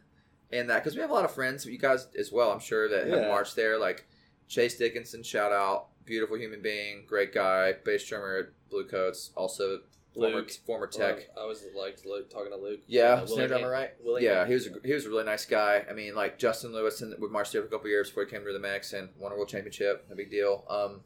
[0.50, 2.88] and that because we have a lot of friends, you guys as well, I'm sure
[2.88, 3.28] that have Yeah.
[3.28, 3.78] marched there.
[3.78, 4.06] Like
[4.48, 9.80] Chase Dickinson, shout out, beautiful human being, great guy, bass drummer at Blue Coats, also
[10.16, 10.50] Luke.
[10.66, 11.16] former tech.
[11.16, 12.80] Well, I always liked Luke talking to Luke.
[12.86, 13.90] Yeah, Uh, snare drummer, right?
[14.02, 15.84] Willie Yeah, he was a, he was a really nice guy.
[15.88, 18.30] I mean, like Justin Lewis, and we marched there for a couple years before he
[18.30, 20.06] came to the Mex and won a world championship.
[20.08, 20.64] No big deal.
[20.68, 21.00] Um,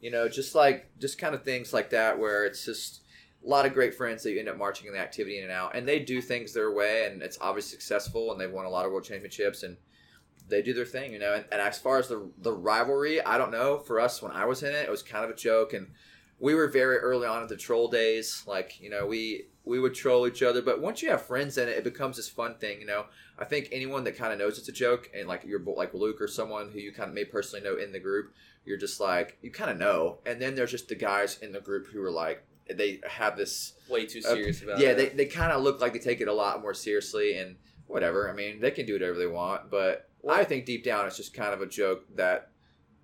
[0.00, 3.02] you know, just like just kind of things like that, where it's just
[3.44, 5.52] a lot of great friends that you end up marching in the activity in and
[5.52, 8.68] out, and they do things their way, and it's obviously successful, and they've won a
[8.70, 9.76] lot of world championships, and
[10.48, 11.34] they do their thing, you know.
[11.34, 13.78] And, and as far as the the rivalry, I don't know.
[13.78, 15.88] For us, when I was in it, it was kind of a joke, and
[16.38, 18.42] we were very early on in the troll days.
[18.46, 21.68] Like, you know, we we would troll each other, but once you have friends in
[21.68, 22.80] it, it becomes this fun thing.
[22.80, 23.06] You know,
[23.38, 26.20] I think anyone that kind of knows it's a joke, and like you're like Luke
[26.20, 28.32] or someone who you kind of may personally know in the group,
[28.64, 30.18] you're just like you kind of know.
[30.26, 33.74] And then there's just the guys in the group who are like they have this
[33.88, 34.96] way too Uh, serious about yeah, it.
[34.96, 37.56] they, they kind of look like they take it a lot more seriously and
[37.86, 38.28] whatever.
[38.28, 41.32] I mean, they can do whatever they want, but I think deep down it's just
[41.32, 42.50] kind of a joke that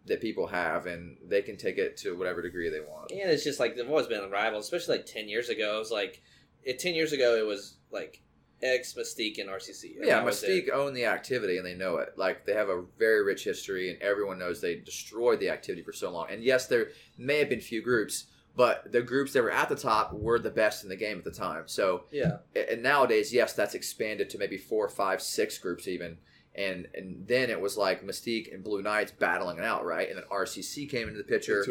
[0.07, 3.11] that people have, and they can take it to whatever degree they want.
[3.11, 5.77] And it's just like they've always been rivals, especially like ten years ago.
[5.77, 6.23] It was like,
[6.63, 8.23] it, ten years ago it was like
[8.63, 9.97] X Mystique and RCC.
[10.01, 10.23] Yeah.
[10.23, 12.15] Mystique own the activity and they know it.
[12.17, 15.93] Like they have a very rich history, and everyone knows they destroyed the activity for
[15.93, 16.27] so long.
[16.31, 16.89] And yes, there
[17.19, 18.27] may have been few groups,
[18.57, 21.25] but the groups that were at the top were the best in the game at
[21.25, 21.65] the time.
[21.67, 26.19] So Yeah, and nowadays, yes, that's expanded to maybe four, five, six groups even.
[26.55, 30.09] And and then it was like Mystique and Blue Knights battling it out, right?
[30.09, 31.65] And then RCC came into the picture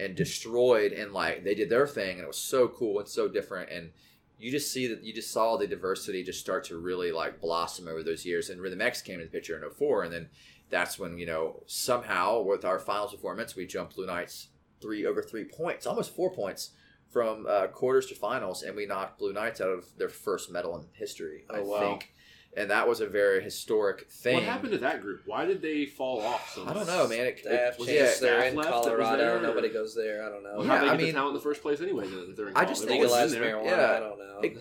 [0.00, 3.28] and destroyed, and like they did their thing, and it was so cool and so
[3.28, 3.70] different.
[3.70, 3.90] And
[4.36, 7.86] you just see that you just saw the diversity just start to really like blossom
[7.86, 8.50] over those years.
[8.50, 10.28] And Rhythm X came into the picture in 04, and then
[10.68, 14.48] that's when you know somehow with our finals performance, we jumped Blue Knights
[14.82, 16.70] three over three points, almost four points
[17.12, 20.76] from uh, quarters to finals, and we knocked Blue Knights out of their first medal
[20.76, 21.44] in history.
[21.48, 21.78] I Oh, wow.
[21.78, 22.12] think.
[22.56, 24.34] And that was a very historic thing.
[24.34, 25.22] What happened to that group?
[25.26, 26.52] Why did they fall off?
[26.54, 27.26] So I don't know, man.
[27.26, 29.16] It, Staff it was, yeah, they're staff in left Colorado.
[29.16, 30.24] there, Nobody goes there.
[30.24, 30.54] I don't know.
[30.58, 32.06] Well, Yeah, they I mean- talent in the first place anyway?
[32.08, 33.64] Then, they're in I just think They've Legalize marijuana.
[33.66, 33.92] Yeah.
[33.96, 34.40] I don't know.
[34.42, 34.58] It-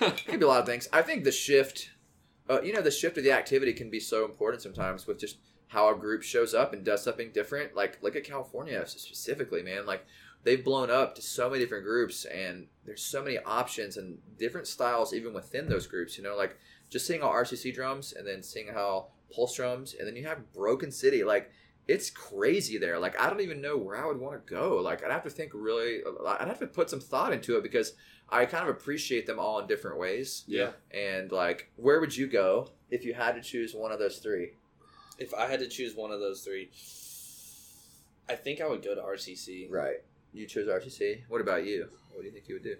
[0.00, 0.88] it could be a lot of things.
[0.92, 1.90] I think the shift,
[2.50, 5.38] uh, you know, the shift of the activity can be so important sometimes with just
[5.68, 7.74] how a group shows up and does something different.
[7.74, 9.84] Like look at California specifically, man.
[9.86, 10.04] Like
[10.44, 14.68] they've blown up to so many different groups, and there's so many options and different
[14.68, 16.16] styles even within those groups.
[16.16, 16.56] You know, like
[16.90, 20.52] just seeing how RCC drums, and then seeing how Pulse drums, and then you have
[20.52, 21.24] Broken City.
[21.24, 21.50] Like
[21.88, 22.98] it's crazy there.
[22.98, 24.76] Like I don't even know where I would want to go.
[24.76, 26.00] Like I'd have to think really.
[26.26, 27.94] I'd have to put some thought into it because
[28.28, 30.44] I kind of appreciate them all in different ways.
[30.46, 30.70] Yeah.
[30.90, 34.52] And like, where would you go if you had to choose one of those three?
[35.18, 36.70] If I had to choose one of those three,
[38.28, 39.70] I think I would go to RCC.
[39.70, 39.96] Right.
[40.32, 41.22] You chose RCC.
[41.28, 41.88] What about you?
[42.12, 42.76] What do you think you would do?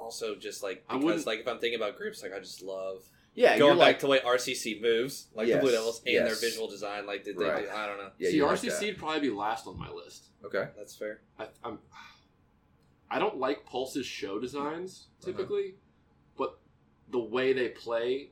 [0.00, 3.02] Also, just like I because like if I'm thinking about groups, like I just love
[3.34, 6.02] Yeah, going you're back like to the way RCC moves, like Yes, the Blue Devils
[6.06, 7.06] and their visual design.
[7.06, 7.44] Like did they?
[7.44, 7.66] Right.
[7.66, 8.10] Do, I don't know.
[8.18, 10.28] yeah, See, you like RCC would probably be last on my list.
[10.44, 10.68] Okay.
[10.76, 11.20] That's fair.
[11.38, 11.78] I, I'm,
[13.10, 15.32] I don't like Pulse's show designs uh-huh.
[15.32, 15.74] typically,
[16.38, 16.58] but
[17.10, 18.30] the way they play,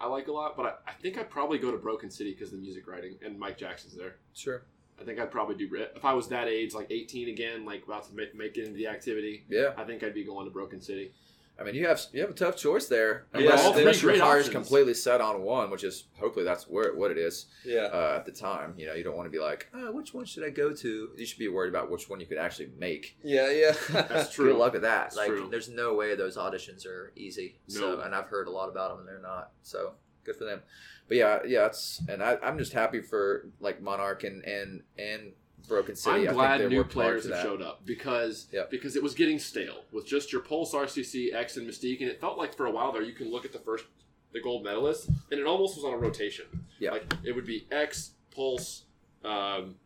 [0.00, 0.56] I like a lot.
[0.56, 3.38] But I, I think I'd probably go to Broken City because the music writing and
[3.38, 4.16] Mike Jackson's there.
[4.34, 4.64] Sure.
[5.00, 8.04] I think I'd probably do if I was that age, like 18 again, like about
[8.08, 9.44] to make, make it into the activity.
[9.48, 9.72] Yeah.
[9.76, 11.12] I think I'd be going to Broken City.
[11.58, 13.26] I mean, you have you have a tough choice there.
[13.32, 17.10] Yeah, Unless, all unless your completely set on one, which is hopefully that's where what
[17.10, 17.84] it is Yeah.
[17.84, 18.74] uh, at the time.
[18.76, 21.08] You know, you don't want to be like, oh, which one should I go to?
[21.16, 23.16] You should be worried about which one you could actually make.
[23.24, 23.50] yeah.
[23.50, 23.72] Yeah.
[23.90, 24.52] That's true.
[24.52, 25.16] Good luck with that.
[25.16, 25.48] Like, true.
[25.50, 27.58] there's no way those auditions are easy.
[27.68, 28.00] So, No.
[28.02, 29.52] and I've heard a lot about them, and they're not.
[29.62, 29.94] So,
[30.26, 30.60] good for them.
[31.08, 35.32] But yeah, yeah, it's and I, I'm just happy for like Monarch and and and
[35.68, 36.28] Broken City.
[36.28, 37.42] I'm I glad new players have that.
[37.42, 38.70] showed up because Yep.
[38.70, 42.20] because it was getting stale with just your Pulse RCC X and Mystique, and it
[42.20, 43.84] felt like for a while there you can look at the first
[44.32, 46.44] the gold medalists, and it almost was on a rotation.
[46.80, 46.90] Yeah.
[46.90, 48.82] like it would be X Pulse.
[49.24, 49.76] Um,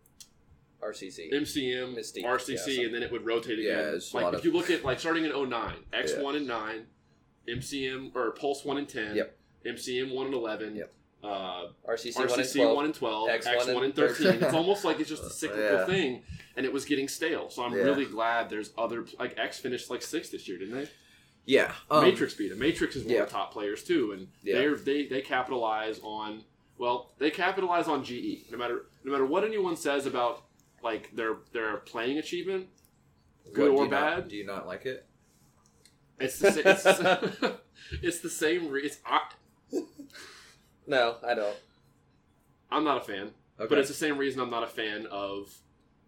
[0.83, 1.31] RCC.
[1.33, 3.79] MCM, Mystique, RCC, yeah, and then it would rotate again.
[3.79, 6.23] a like if of- you look at like starting in 09, X Yeah.
[6.23, 6.87] one and nine,
[7.47, 9.37] MCM or Pulse one and ten, Yep.
[9.67, 10.93] MCM one and eleven, Yep.
[11.25, 12.77] uh, RCC, one and RCC twelve.
[12.77, 14.43] one and twelve, X, X one, one and and thirteen.
[14.43, 15.87] it's almost like it's just a cyclical Yeah.
[15.87, 16.23] thing,
[16.57, 17.51] and it was getting stale.
[17.51, 17.83] So I'm Yeah.
[17.83, 20.89] really glad there's other like X finished like sixth this year, didn't they?
[21.47, 22.59] Yeah, um, Matrix beat them.
[22.59, 23.21] Matrix is one yeah.
[23.23, 26.45] of the top players too, and they're they they capitalize on
[26.79, 28.45] well they capitalize on GE.
[28.51, 30.43] No matter no matter what anyone says about
[30.83, 32.69] like their their playing achievement,
[33.45, 34.29] what, good do or not- bad?
[34.29, 35.07] do you not like it?
[36.21, 36.63] it's the same.
[36.67, 36.85] It's,
[38.03, 38.69] it's the same.
[38.69, 38.99] Re- it's
[40.91, 41.57] No, I don't.
[42.71, 43.31] I'm not a fan,
[43.61, 43.69] Okay.
[43.69, 45.49] but it's the same reason I'm not a fan of.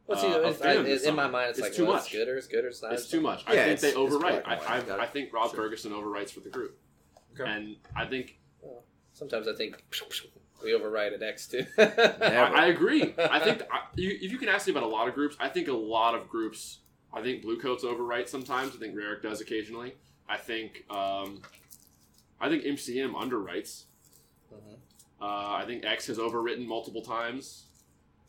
[0.06, 1.84] What's uh, he, of it's- I- Phantom this in my mind, it's, It's like too
[1.84, 2.06] well, much.
[2.06, 2.92] It's good or it's good or it's not.
[2.92, 3.44] It's too much.
[3.46, 4.42] I Yeah, think they it's- it's overwrite.
[4.44, 5.02] I, I.
[5.04, 5.56] I think Rob Sure.
[5.64, 6.76] Ferguson overwrites for the group,
[7.38, 7.48] Okay.
[7.50, 8.38] and I think
[9.14, 9.76] Sometimes I think
[10.64, 11.64] we overwrite an X too.
[11.78, 11.84] I,
[12.64, 13.14] I agree.
[13.18, 15.48] I think I, you, if you can ask me about a lot of groups, I
[15.48, 16.78] think a lot of groups.
[17.12, 18.74] I think Blue Coats overwrite sometimes.
[18.74, 19.94] I think Rarick does occasionally.
[20.28, 21.42] I think um,
[22.40, 23.84] I think MCM underwrites.
[24.52, 24.78] Mhm.
[25.20, 27.66] Uh, I think X has overwritten multiple times.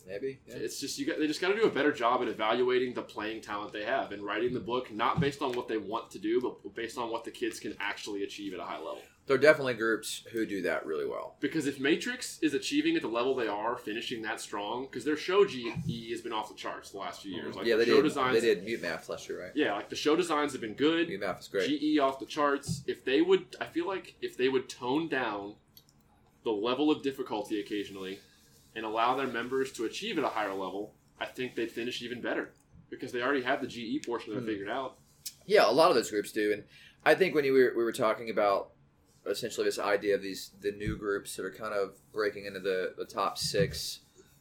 [0.05, 0.37] maybe.
[0.45, 0.55] Yeah.
[0.57, 3.01] It's just you got they just got to do a better job at evaluating the
[3.01, 6.19] playing talent they have and writing the book not based on what they want to
[6.19, 9.01] do, but based on what the kids can actually achieve at a high level.
[9.25, 11.37] There are definitely groups who do that really well.
[11.39, 15.15] Because if Matrix is achieving at the level they are, finishing that strong, because their
[15.15, 17.55] show GE has been off the charts the last few years.
[17.55, 18.09] Like yeah, the they show did.
[18.09, 19.51] designs, They did Mutemath last year, right?
[19.55, 21.07] Yeah, like the show designs have been good.
[21.07, 21.69] Mutemath is great.
[21.79, 22.83] GE off the charts.
[22.87, 25.55] If they would, I feel like if they would tone down
[26.43, 28.19] the level of difficulty occasionally
[28.75, 32.21] and allow their members to achieve at a higher level, I think they'd finish even
[32.21, 32.51] better
[32.89, 34.47] because they already have the GE portion of it Hmm.
[34.47, 34.97] figured out.
[35.45, 36.63] Yeah, a lot of those groups do, and
[37.05, 38.71] I think when you were, we were talking about
[39.25, 42.93] essentially this idea of these the new groups that are kind of breaking into the,
[42.97, 43.99] the top six.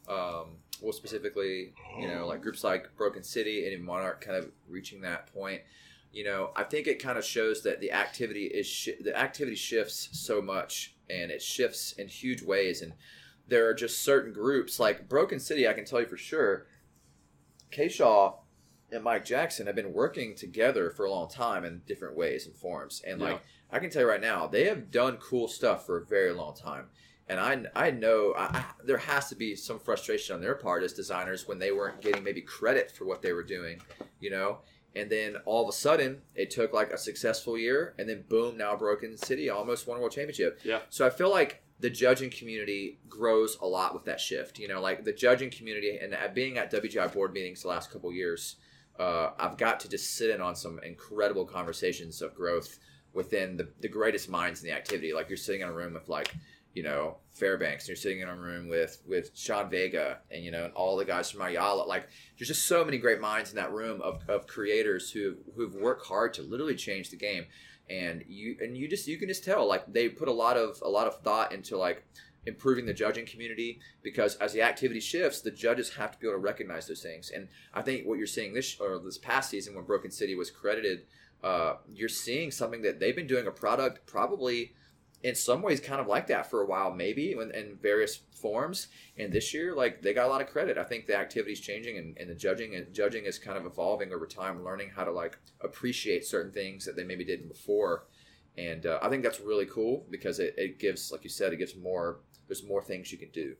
[0.09, 5.01] Um, well, specifically, you know, like groups like Broken City and Monarch kind of reaching
[5.01, 5.61] that point.
[6.11, 9.55] You know, I think it kind of shows that the activity is shi the activity
[9.55, 12.81] shifts so much, and it shifts in huge ways.
[12.81, 12.93] And
[13.47, 15.67] there are just certain groups like Broken City.
[15.67, 16.67] I can tell you for sure,
[17.71, 18.35] K Shaw
[18.91, 22.55] and Mike Jackson have been working together for a long time in different ways and
[22.55, 23.01] forms.
[23.05, 23.31] And Yeah.
[23.33, 26.31] like I can tell you right now, they have done cool stuff for a very
[26.31, 26.89] long time.
[27.27, 30.83] And I, I know I, I, there has to be some frustration on their part
[30.83, 33.81] as designers when they weren't getting maybe credit for what they were doing,
[34.19, 34.59] you know.
[34.95, 38.57] And then all of a sudden, it took like a successful year, and then boom,
[38.57, 40.59] now Broken City almost won a world championship.
[40.63, 40.79] Yeah.
[40.89, 44.59] So I feel like the judging community grows a lot with that shift.
[44.59, 48.11] You know, like the judging community, and being at WGI board meetings the last couple
[48.13, 48.57] years,
[48.99, 52.77] uh, I've got to just sit in on some incredible conversations of growth
[53.13, 55.13] within the, the greatest minds in the activity.
[55.13, 56.33] Like you're sitting in a room with like,
[56.73, 60.51] you know, Fairbanks, and you're sitting in a room with with Sean Vega and you
[60.51, 61.83] know and all the guys from Ayala.
[61.83, 65.75] Like there's just so many great minds in that room of, of creators who who've
[65.75, 67.45] worked hard to literally change the game.
[67.89, 70.79] And you and you just you can just tell like they put a lot of
[70.81, 72.03] a lot of thought into like
[72.45, 76.35] improving the judging community because as the activity shifts, the judges have to be able
[76.35, 77.31] to recognize those things.
[77.33, 80.51] And I think what you're seeing this or this past season when Broken City was
[80.51, 81.03] credited,
[81.43, 84.73] uh, you're seeing something that they've been doing a product probably
[85.23, 88.87] in some ways kind of like that for a while, maybe in, in various forms.
[89.17, 90.77] And this year, like they got a lot of credit.
[90.77, 94.13] I think the activity's changing and, and the judging and judging is kind of evolving
[94.13, 98.07] over time, learning how to like appreciate certain things that they maybe didn't before.
[98.57, 101.57] And uh, I think that's really cool because it, it gives, like you said, it
[101.57, 103.55] gives more there's more things you can do.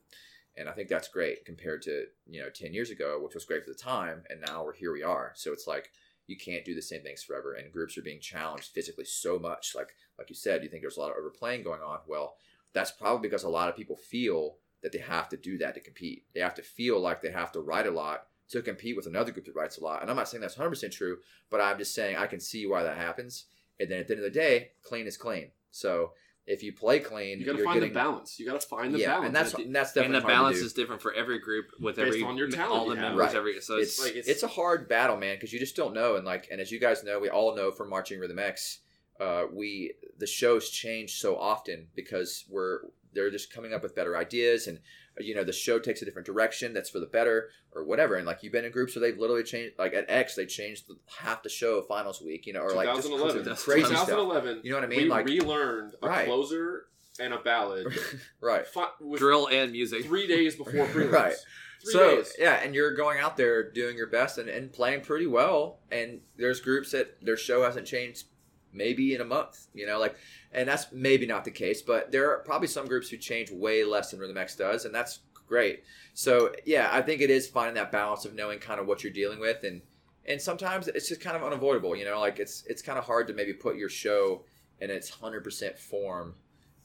[0.58, 3.64] And I think that's great compared to, you know, 10 years ago, which was great
[3.64, 4.24] for the time.
[4.30, 5.32] And now we're here we are.
[5.36, 5.92] So it's like,
[6.28, 7.54] you can't do the same things forever.
[7.54, 9.74] And groups are being challenged physically so much.
[9.76, 12.00] Like, like you said, you think there's a lot of overplaying going on.
[12.08, 12.36] Well,
[12.74, 15.80] that's probably because a lot of people feel that they have to do that to
[15.80, 16.24] compete.
[16.34, 19.32] They have to feel like they have to write a lot to compete with another
[19.32, 20.02] group that writes a lot.
[20.02, 21.18] And I'm not saying that's 100% true,
[21.50, 23.46] but I'm just saying I can see why that happens.
[23.80, 25.52] And then at the end of the day, clean is clean.
[25.72, 26.12] So
[26.46, 28.38] if you play clean, You got to you're find getting, the balance.
[28.40, 29.28] You got to find the yeah, balance.
[29.28, 30.66] and that's At and that's and the hard to balance do.
[30.66, 33.04] is different for every group with Based every on your talent all the have.
[33.16, 33.36] members Right.
[33.36, 35.94] every so it's it's, like, it's, it's- a hard battle, man, because you just don't
[35.94, 36.16] know.
[36.18, 38.80] And like, and as you guys know, we all know from Marching Rhythm X,
[39.22, 42.80] uh, we the shows change so often because we're
[43.14, 44.80] they're just coming up with better ideas, and
[45.20, 48.16] you know the show takes a different direction that's for the better or whatever.
[48.16, 50.88] And like you've been in groups where they've literally changed, like at X, they changed
[50.88, 53.56] the, half the show finals week, you know, or like just 2011.
[53.58, 54.08] crazy stuff.
[54.08, 54.62] 2011.
[54.64, 55.08] You know what I we mean?
[55.10, 56.26] Like relearned a Right.
[56.26, 56.86] closer
[57.20, 57.88] and a ballad
[58.42, 58.66] right.
[58.68, 60.06] fi- with drill and music.
[60.06, 61.12] three days before prelims.
[61.12, 61.36] Right.
[61.84, 62.34] Three so days.
[62.40, 65.80] yeah, and you're going out there doing your best and, and playing pretty well.
[65.92, 68.26] And there's groups that their show hasn't changed
[68.74, 69.68] maybe in a month.
[69.74, 70.16] You know, like,
[70.52, 73.84] and that's maybe not the case, but there are probably some groups who change way
[73.84, 75.84] less than Rhythm X does, and that's great.
[76.14, 79.14] So yeah, I think it is finding that balance of knowing kind of what you're
[79.14, 79.82] dealing with, and
[80.26, 81.96] and sometimes it's just kind of unavoidable.
[81.96, 84.44] You know, like it's it's kind of hard to maybe put your show
[84.80, 86.36] in its hundred percent form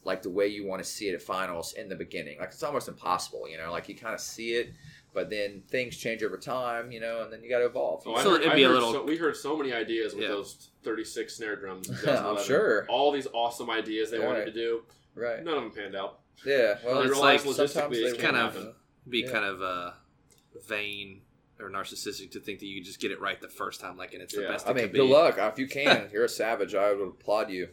[0.05, 2.39] like the way you want to see it at finals in the beginning.
[2.39, 3.71] Like it's almost impossible, you know.
[3.71, 4.73] Like you kind of see it,
[5.19, 8.05] but then things change over time, you know, and then you got to evolve.
[8.07, 10.29] Oh, So heard- it'd be a little- so- we heard so many ideas with Yeah.
[10.29, 11.91] those 36 snare drums.
[12.07, 12.87] I'm sure.
[12.89, 14.85] All these awesome ideas they wanted to do.
[15.17, 15.43] Right?
[15.43, 16.21] None of them panned out.
[16.47, 16.79] Yeah.
[16.85, 18.75] Well, They it's like sometimes logistically it It's can't kind of happen.
[19.09, 19.33] be Yeah.
[19.33, 19.91] kind of uh,
[20.67, 21.23] vain
[21.59, 24.13] or narcissistic to think that you can just get it right the first time, like
[24.15, 24.69] and it's the best.
[24.69, 24.99] I it mean, could be.
[25.01, 26.09] good luck if you can.
[26.13, 26.77] You're a savage.
[26.77, 27.71] I would applaud you,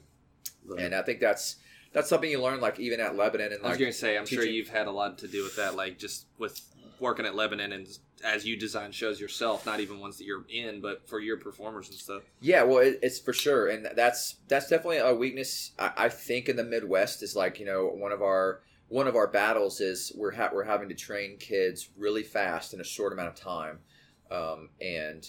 [0.67, 1.57] But- and I think that's
[1.93, 4.17] that's something you learn, like even at Lebanon and I was like going to say,
[4.17, 6.59] I'm sure you've had a lot to do with that, like just with
[6.99, 7.87] working at Lebanon and
[8.23, 11.89] as you design shows yourself, not even ones that you're in, but for your performers
[11.89, 12.23] and stuff.
[12.41, 15.71] Yeah, well, it, it's for sure, and that's that's definitely a weakness.
[15.77, 19.15] I, I think in the Midwest is like you know one of our one of
[19.15, 23.13] our battles is we're ha- we're having to train kids really fast in a short
[23.13, 23.79] amount of time,
[24.31, 25.27] um, and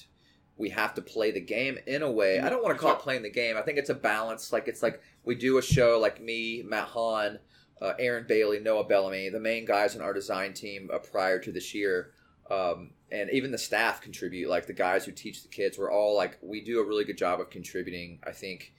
[0.59, 2.41] we have to play the game in a way.
[2.41, 3.57] I don't want to call it playing the game.
[3.57, 4.53] I think it's a balance.
[4.53, 7.39] Like it's like we do a show like me, Matt Hahn,
[7.81, 11.53] uh, Aaron Bailey, Noah Bellamy, the main guys on our design team uh, prior to
[11.53, 12.13] this year.
[12.51, 15.79] Um, and even the staff contribute like the guys who teach the kids.
[15.79, 18.73] We're all like we do a really good job of contributing i think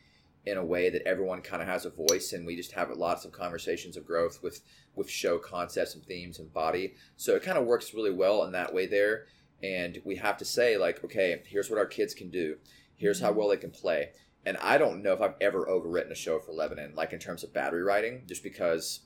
[0.48, 3.26] in a way that everyone kind of has a voice and we just have lots
[3.26, 4.62] of conversations of growth with
[4.96, 6.94] with show concepts and themes and body.
[7.18, 9.26] So it kind of works really well in that way there.
[9.62, 12.58] And we have to say like okay here's what our kids can do.
[12.96, 14.10] Here's how well they can play
[14.48, 17.44] and i don't know if i've ever overwritten a show for lebanon like in terms
[17.44, 19.02] of battery writing just because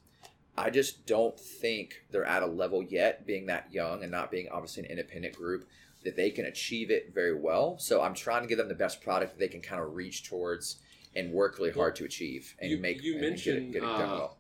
[0.57, 4.49] I just don't think they're at a level yet, being that young and not being
[4.51, 5.68] obviously an independent group,
[6.03, 7.77] that they can achieve it very well.
[7.80, 10.27] So I'm trying to give them the best product that they can kind of reach
[10.27, 10.77] towards
[11.15, 13.84] and work really hard to achieve and you- make you and get it, mentioned, get
[13.84, 14.38] it done uh, well.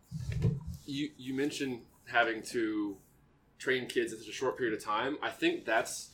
[0.85, 2.97] You you mentioned having to
[3.57, 5.17] train kids in such a short period of time.
[5.21, 6.09] I think that's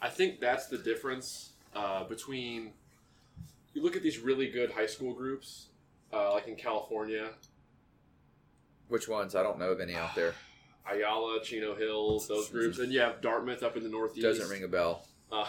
[0.00, 2.72] I think that's the difference uh, between
[3.76, 5.66] you look at these really good high school groups,
[6.12, 7.28] uh, like in California,
[8.88, 9.34] Which ones?
[9.34, 10.32] I don't know of any out there.
[10.90, 14.22] Ayala, Chino Hills, those groups, and you have Dartmouth up in the Northeast.
[14.22, 15.04] Doesn't ring a bell.
[15.30, 15.46] Uh,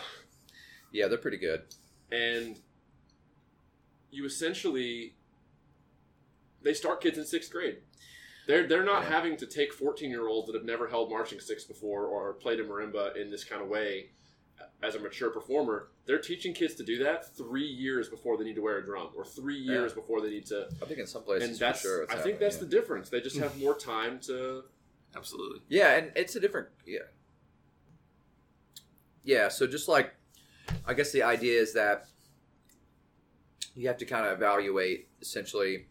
[0.91, 1.61] Yeah, they're pretty good.
[2.11, 2.57] and
[4.09, 5.13] you essentially
[6.63, 7.77] they start kids in sixth grade.
[8.47, 9.09] They're they're not Yeah.
[9.09, 12.59] having to take fourteen year olds that have never held marching sticks before or played
[12.59, 14.09] a marimba in this kind of way
[14.81, 15.89] as a mature performer.
[16.07, 19.09] They're teaching kids to do that three years before they need to wear a drum,
[19.15, 19.73] or three Yeah.
[19.73, 20.69] years before they need to.
[20.81, 22.03] I think in some places and that's for sure.
[22.03, 22.61] It's I think that's yeah.
[22.61, 23.09] the difference.
[23.09, 24.63] They just have more time to.
[25.15, 25.61] Absolutely.
[25.67, 26.99] Yeah, and it's a different yeah.
[29.23, 30.13] Yeah, so just like
[30.85, 32.07] I guess the idea is that
[33.75, 35.87] you have to kind of evaluate essentially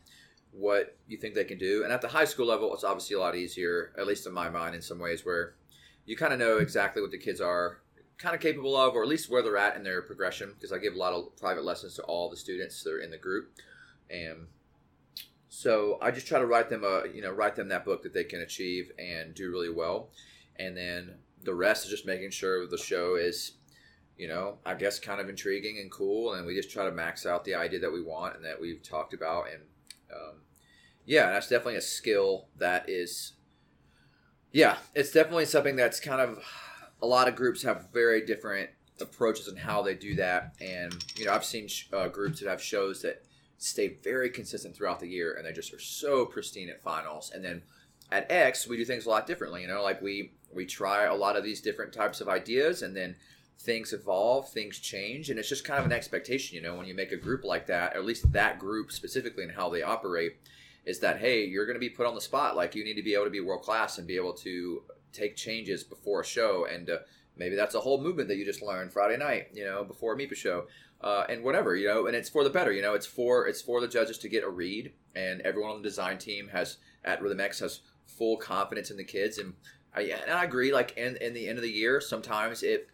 [0.51, 1.85] what you think they can do.
[1.85, 4.49] And at the high school level, it's obviously a lot easier, at least in my
[4.49, 5.55] mind, in some ways, where
[6.07, 7.83] you kind of know exactly what the kids are
[8.19, 10.53] kind of capable of, or at least where they're at in their progression.
[10.55, 13.11] Because I give a lot of private lessons to all the students that are in
[13.11, 13.51] the group,
[14.11, 14.47] and
[15.49, 18.15] so I just try to write them a you know write them that book that
[18.15, 20.11] they can achieve and do really well,
[20.57, 23.53] and then the rest is just making sure the show is
[24.17, 27.27] you know, I guess kind of intriguing and cool, and we just try to max
[27.27, 29.63] out the idea that we want and that we've talked about, and
[30.11, 30.41] um,
[31.05, 33.35] yeah, that's definitely a skill that is,
[34.53, 36.43] yeah, it's definitely something that's kind of
[37.03, 38.71] a lot of groups have very different
[39.01, 42.63] approaches on how they do that, and you know, I've seen uh, groups that have
[42.63, 43.23] shows that
[43.59, 47.45] stay very consistent throughout the year, and they just are so pristine at finals, and
[47.45, 47.63] then
[48.13, 51.15] at X we do things a lot differently, you know, like we we try a
[51.15, 53.17] lot of these different types of ideas, and then
[53.59, 56.95] things evolve, things change, and it's just kind of an expectation, you know, when you
[56.95, 60.37] make a group like that, or at least that group specifically and how they operate,
[60.87, 62.57] is that hey, you're going to be put on the spot.
[62.57, 64.83] Like you need to be able to be world class and be able to
[65.17, 66.99] take changes before a show, and uh,
[67.37, 70.17] maybe that's a whole movement that you just learned Friday night, you know, before a
[70.17, 70.67] MEPA show,
[71.01, 73.63] uh, and whatever, you know, and it's for the better, you know, it's for it's
[73.63, 77.23] for the judges to get a read, and everyone on the design team has at
[77.23, 79.55] Rhythm X has full confidence in the kids, and
[79.95, 80.73] I, and I agree.
[80.73, 82.89] Like in in the end of the year, sometimes it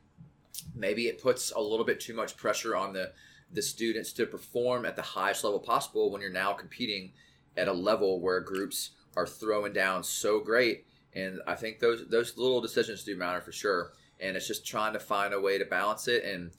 [0.74, 3.12] maybe it puts a little bit too much pressure on the
[3.52, 7.12] the students to perform at the highest level possible when you're now competing
[7.56, 12.36] at a level where groups are throwing down so great and i think those those
[12.36, 15.64] little decisions do matter for sure and it's just trying to find a way to
[15.64, 16.52] balance it and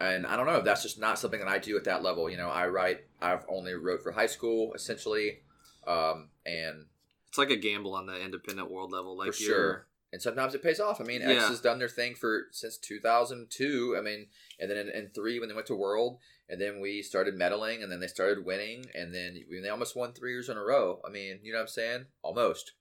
[0.00, 2.36] and i don't know that's just not something that i do at that level you
[2.36, 5.40] know i write i've only wrote for high school essentially
[5.86, 6.86] um, and
[7.28, 9.16] It's like a gamble on the independent world level.
[9.16, 9.86] Like for sure.
[10.12, 11.00] And sometimes it pays off.
[11.00, 13.96] I mean, X has done their thing for since 2002.
[13.98, 14.26] I mean,
[14.58, 16.18] and then in, in three when they went to World,
[16.48, 19.96] and then we started medaling, and then they started winning, and then we, they almost
[19.96, 21.00] won three years in a row.
[21.06, 22.04] I mean, you know what I'm saying?
[22.22, 22.72] Almost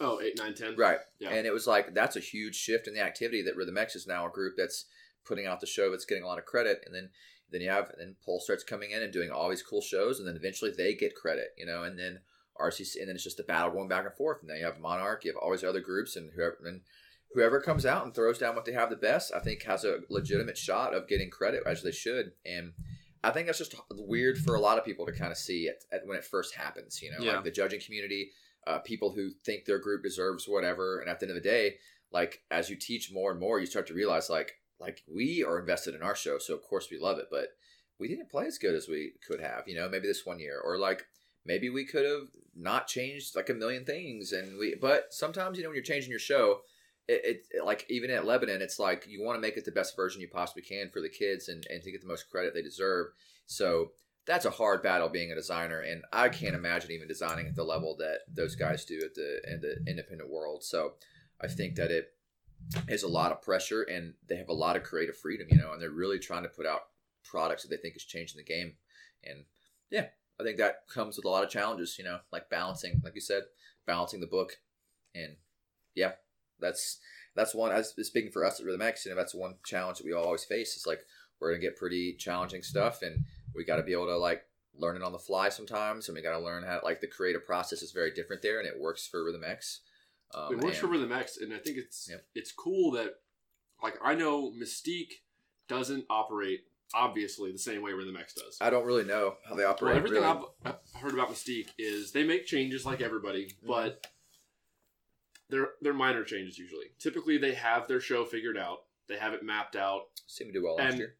[0.00, 0.76] Oh, eight, nine, ten.
[0.76, 0.98] right.
[1.18, 1.30] Yeah.
[1.30, 4.06] And it was like that's a huge shift in the activity that Rhythm X is
[4.06, 4.86] now a group that's
[5.24, 7.10] putting out the show that's getting a lot of credit, and then
[7.50, 10.18] then you have and then Pulse starts coming in and doing all these cool shows,
[10.18, 12.20] and then eventually they get credit, you know, and then
[12.60, 14.80] RCC, and then it's just a battle going back and forth, and then you have
[14.80, 16.80] Monarch, you have all these other groups, and whoever and
[17.34, 19.98] whoever comes out and throws down what they have the best, I think has a
[20.10, 22.72] legitimate shot of getting credit as they should, and.
[23.24, 25.82] I think that's just weird for a lot of people to kind of see it
[25.90, 27.02] at, when it first happens.
[27.02, 27.32] You know, Yeah.
[27.36, 28.30] like the judging community,
[28.66, 31.76] uh, people who think their group deserves whatever, and at the end of the day,
[32.12, 35.58] like as you teach more and more, you start to realize like like we are
[35.58, 37.48] invested in our show, so of course we love it, but
[37.98, 39.62] we didn't play as good as we could have.
[39.66, 41.06] You know, maybe this one year, or like
[41.44, 44.74] maybe we could have not changed like a million things, and we.
[44.74, 46.60] But sometimes you know when you're changing your show.
[47.08, 49.94] It, it like even at Lebanon, it's like you want to make it the best
[49.94, 52.62] version you possibly can for the kids and, and to get the most credit they
[52.62, 53.12] deserve.
[53.46, 53.92] So
[54.26, 56.64] that's a hard battle being a designer, and I can't mm-hmm.
[56.64, 60.30] imagine even designing at the level that those guys do at the in the independent
[60.30, 60.64] world.
[60.64, 60.94] So
[61.40, 62.12] I think that it
[62.88, 65.72] is a lot of pressure, and they have a lot of creative freedom, you know,
[65.72, 66.88] and they're really trying to put out
[67.24, 68.74] products that they think is changing the game.
[69.24, 69.44] And
[69.90, 70.06] yeah,
[70.40, 73.20] I think that comes with a lot of challenges, you know, like balancing, like you
[73.20, 73.44] said,
[73.86, 74.58] balancing the book,
[75.14, 75.36] and
[75.94, 76.12] yeah,
[76.58, 76.98] that's
[77.36, 77.70] that's one.
[77.70, 80.24] As speaking for us at Rhythm X, you know, that's one challenge that we all
[80.24, 80.76] always face.
[80.76, 81.00] Is like
[81.38, 83.24] we're gonna get pretty challenging stuff, and
[83.56, 84.42] we got to be able to like
[84.78, 87.46] learn it on the fly sometimes, and we got to learn how like the creative
[87.46, 89.80] process is very different there, and it works for Rhythm X.
[90.34, 92.26] Um, it works and- for Rhythm X, and I think it's Yep.
[92.34, 93.20] it's cool that
[93.82, 95.12] like I know Mystique
[95.68, 96.64] doesn't operate
[96.94, 98.58] obviously the same way Rhythm X does.
[98.60, 99.90] I don't really know how they operate.
[99.94, 100.44] Well, everything really.
[100.64, 104.06] I've, I've heard about Mystique is they make changes like everybody, but
[105.48, 106.86] they're they're minor changes usually.
[106.98, 108.78] Typically, they have their show figured out.
[109.08, 110.02] They have it mapped out.
[110.26, 111.16] seemed to do well last and- year.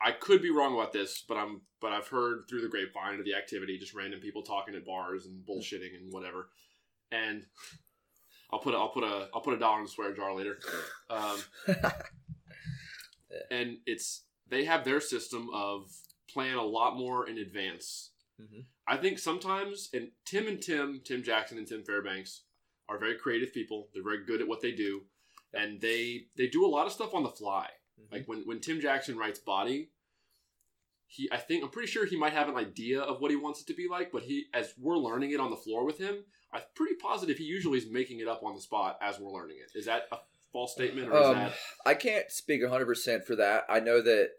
[0.00, 3.24] I could be wrong about this, but I'm but I've heard through the grapevine of
[3.24, 6.48] the activity, just random people talking at bars and bullshitting and whatever.
[7.10, 7.44] And
[8.52, 10.58] I'll put a, I'll put a I'll put a dollar in the swear jar later.
[11.10, 11.38] Um,
[13.50, 15.90] and it's they have their system of
[16.30, 18.10] plan a lot more in advance.
[18.40, 18.64] Mhm.
[18.86, 22.42] I think sometimes, and Tim and Tim, Tim Jackson and Tim Fairbanks
[22.88, 23.88] are very creative people.
[23.92, 25.02] They're very good at what they do,
[25.52, 27.68] and they they do a lot of stuff on the fly.
[27.98, 28.12] Mhm.
[28.12, 29.90] Like when when Tim Jackson writes body,
[31.06, 33.60] he I think I'm pretty sure he might have an idea of what he wants
[33.60, 36.24] it to be like, but he as we're learning it on the floor with him,
[36.52, 39.58] I'm pretty positive he usually is making it up on the spot as we're learning
[39.58, 39.78] it.
[39.78, 40.18] Is that a
[40.52, 41.54] false statement or is Um, that
[41.84, 43.64] I can't speak 100% for that.
[43.68, 44.30] I know that,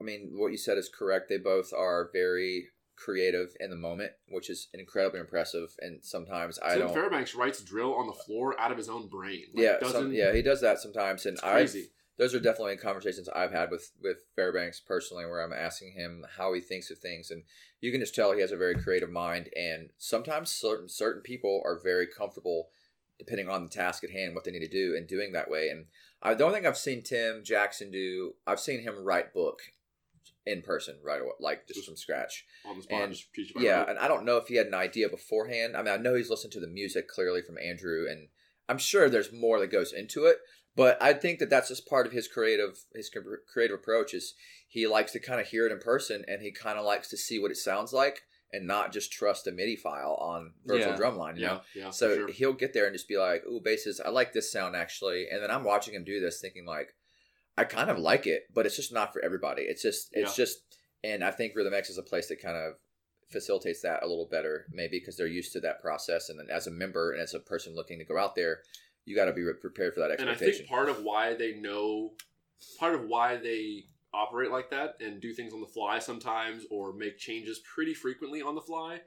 [0.00, 1.28] I mean, what you said is correct.
[1.28, 5.74] They both are very creative in the moment, which is incredibly impressive.
[5.80, 6.94] And sometimes I Tim don't.
[6.94, 9.46] Fairbanks writes drill on the floor out of his own brain.
[9.54, 11.24] Like, yeah, some, yeah, he does that sometimes.
[11.24, 11.88] And I, crazy.
[12.18, 16.52] Those are definitely conversations I've had with with Fairbanks personally, where I'm asking him how
[16.52, 17.44] he thinks of things, and
[17.80, 19.48] you can just tell he has a very creative mind.
[19.56, 22.70] And sometimes certain certain people are very comfortable,
[23.18, 25.68] depending on the task at hand, what they need to do, and doing that way.
[25.68, 25.86] And
[26.22, 28.34] I don't think I've seen Tim Jackson do.
[28.46, 29.60] I've seen him write book
[30.44, 32.46] in person, right away, like just from scratch.
[32.64, 33.02] on the spot.
[33.02, 35.76] And- just Yeah, and I don't know if he had an idea beforehand.
[35.76, 38.28] I mean, I know he's listened to the music clearly from Andrew, and
[38.68, 40.38] I'm sure there's more that goes into it.
[40.78, 43.10] But I think that that's just part of his creative his
[43.52, 44.14] creative approach.
[44.14, 44.34] Is
[44.68, 47.16] he likes to kind of hear it in person, and he kind of likes to
[47.16, 48.22] see what it sounds like,
[48.52, 50.96] and not just trust a MIDI file on virtual Yeah.
[50.98, 51.34] drumline.
[51.36, 51.90] You yeah, know, yeah.
[51.90, 52.28] so sure.
[52.28, 55.42] he'll get there and just be like, "Ooh, basses, I like this sound actually," and
[55.42, 56.94] then I'm watching him do this, thinking like,
[57.56, 59.62] "I kind of like it, but it's just not for everybody.
[59.62, 60.44] It's just, it's Yeah.
[60.44, 60.58] just."
[61.02, 62.74] And I think Rhythm X is a place that kind of
[63.30, 66.28] facilitates that a little better, maybe because they're used to that process.
[66.28, 68.62] And then as a member and as a person looking to go out there,
[69.08, 70.44] you got to be prepared for that expectation.
[70.44, 72.12] and I think part of why they know,
[72.78, 76.92] part of why they operate like that and do things on the fly sometimes or
[76.92, 79.00] make changes pretty frequently on the fly,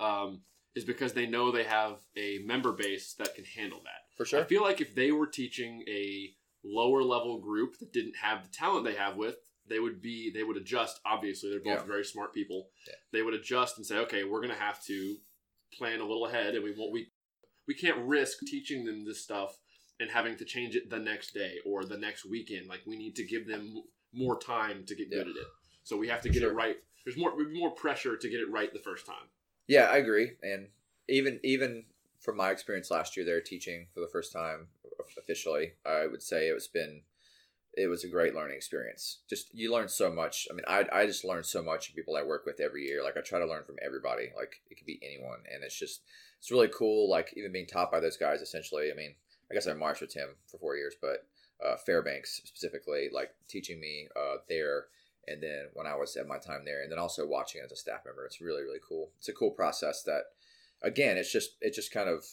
[0.00, 0.42] um,
[0.74, 4.02] is because they know they have a member base that can handle that.
[4.16, 4.40] for sure.
[4.40, 6.30] I feel like if they were teaching a
[6.64, 9.36] lower level group that didn't have the talent they have with,
[9.68, 11.00] they would be they would adjust.
[11.06, 11.86] Obviously, they're both Yeah.
[11.86, 12.70] very smart people.
[12.86, 12.94] Yeah.
[13.12, 15.16] They would adjust and say, okay, we're gonna have to
[15.78, 17.08] plan a little ahead, and we won't we
[17.66, 19.58] we can't risk teaching them this stuff
[20.00, 22.68] and having to change it the next day or the next weekend.
[22.68, 23.82] Like we need to give them
[24.12, 25.46] more time to get good at it.
[25.82, 26.50] So we have to For get sure.
[26.50, 26.76] it right.
[27.04, 29.28] There's more more pressure to get it right the first time.
[29.66, 30.32] Yeah, I agree.
[30.42, 30.68] And
[31.08, 31.84] even even
[32.20, 34.68] from my experience last year, there teaching for the first time
[35.18, 37.02] officially, I would say it's been
[37.76, 39.18] it was a great learning experience.
[39.28, 40.48] Just you learn so much.
[40.50, 43.02] I mean, I I just learn so much from people I work with every year.
[43.02, 44.30] Like I try to learn from everybody.
[44.36, 46.02] Like it could be anyone, and it's just
[46.44, 47.08] it's really cool.
[47.08, 48.42] Like even being taught by those guys.
[48.42, 49.14] Essentially, I mean,
[49.50, 51.26] I guess I marched with him for four years, but
[51.64, 54.88] uh, Fairbanks specifically, like teaching me uh, there
[55.26, 57.76] and then when I was at my time there, and then also watching as a
[57.76, 59.10] staff member, it's really really cool.
[59.18, 60.24] It's a cool process that,
[60.82, 62.26] again, it's just it just kind of,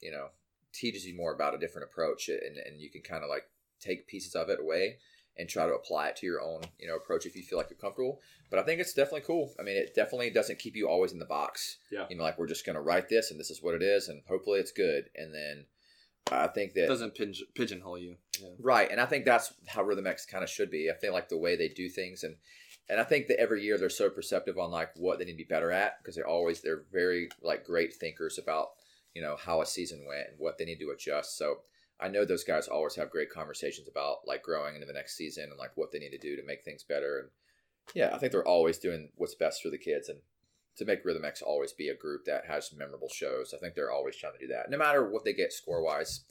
[0.00, 0.30] you know,
[0.72, 3.44] teaches you more about a different approach, and and you can kind of like
[3.80, 4.98] take pieces of it away
[5.36, 7.70] and try to apply it to your own you know approach if you feel like
[7.70, 8.20] you're comfortable.
[8.50, 9.52] But I think it's definitely cool.
[9.58, 11.78] I mean, it definitely doesn't keep you always in the box.
[11.90, 12.06] Yeah.
[12.08, 14.22] You know, like we're just gonna write this and this is what it is, and
[14.28, 15.66] hopefully it's good, and then.
[16.32, 18.16] I think that It doesn't pin- pigeonhole you.
[18.40, 18.48] Yeah.
[18.58, 20.90] Right, and I think that's how Rhythm X kind of should be.
[20.90, 22.36] I feel like the way they do things, and
[22.88, 25.36] and I think that every year they're so perceptive on like what they need to
[25.38, 28.68] be better at because they're always they're very like great thinkers about
[29.14, 31.36] you know how a season went and what they need to adjust.
[31.36, 31.58] So
[32.00, 35.44] I know those guys always have great conversations about like growing into the next season
[35.44, 37.18] and like what they need to do to make things better.
[37.20, 37.28] And
[37.94, 40.18] yeah, I think they're always doing what's best for the kids and
[40.76, 43.54] to make Rhythm X always be a group that has memorable shows.
[43.54, 46.24] I think they're always trying to do that, no matter what they get score wise.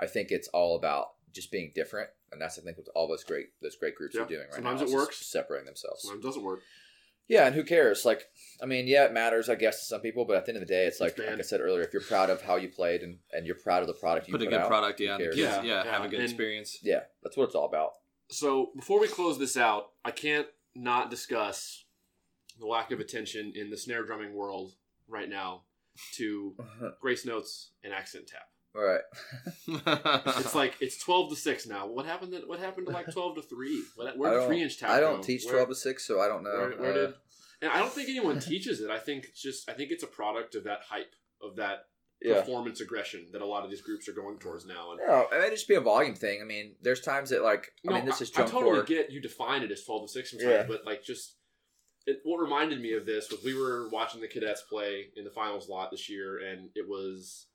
[0.00, 3.22] I think it's all about just being different, and that's I think what all those
[3.24, 4.22] great those great groups Yeah.
[4.22, 4.84] are doing right Sometimes now.
[4.84, 5.26] it is just works.
[5.26, 6.02] separating themselves.
[6.02, 6.60] Sometimes it doesn't work.
[7.30, 8.04] Yeah, and who cares?
[8.04, 8.24] Like,
[8.60, 10.66] I mean, yeah, it matters, I guess, to some people, but at the end of
[10.68, 13.02] the day, it's like, like I said earlier, if you're proud of how you played
[13.02, 15.16] and, and you're proud of the product you Put put, a good out, product, yeah.
[15.16, 16.78] who kids, Yeah, yeah, have a good and- experience.
[16.82, 17.92] yeah, that's what it's all about.
[18.30, 21.84] So before we close this out, I can't not discuss
[22.58, 24.72] the lack of attention in the snare drumming world
[25.08, 25.62] right now
[26.16, 26.54] to
[27.00, 28.48] grace notes and accent tap.
[28.74, 29.00] All right.
[30.38, 31.86] It's like it's twelve to six now.
[31.86, 32.32] What happened?
[32.32, 33.82] To, what happened to like twelve to three?
[33.96, 34.90] What, where I did three inch tap?
[34.90, 35.22] I don't go?
[35.22, 36.50] teach Where- 12 to 6, so I don't know.
[36.50, 37.14] Where, where Uh, did?
[37.62, 38.90] And I don't think anyone teaches it.
[38.90, 41.86] I think it's just I think it's a product of that hype of that
[42.22, 42.34] yeah.
[42.40, 44.92] performance aggression that a lot of these groups are going towards now.
[44.92, 46.40] And No, it may just be a volume thing.
[46.40, 48.82] I mean, there's times that, like, I No, mean, this is I jump totally core.
[48.84, 50.62] get you define it as twelve to six sometimes, Yeah.
[50.66, 51.36] but like just
[52.06, 55.30] it, what reminded me of this was we were watching the cadets play in the
[55.30, 57.49] finals lot this year, and it was I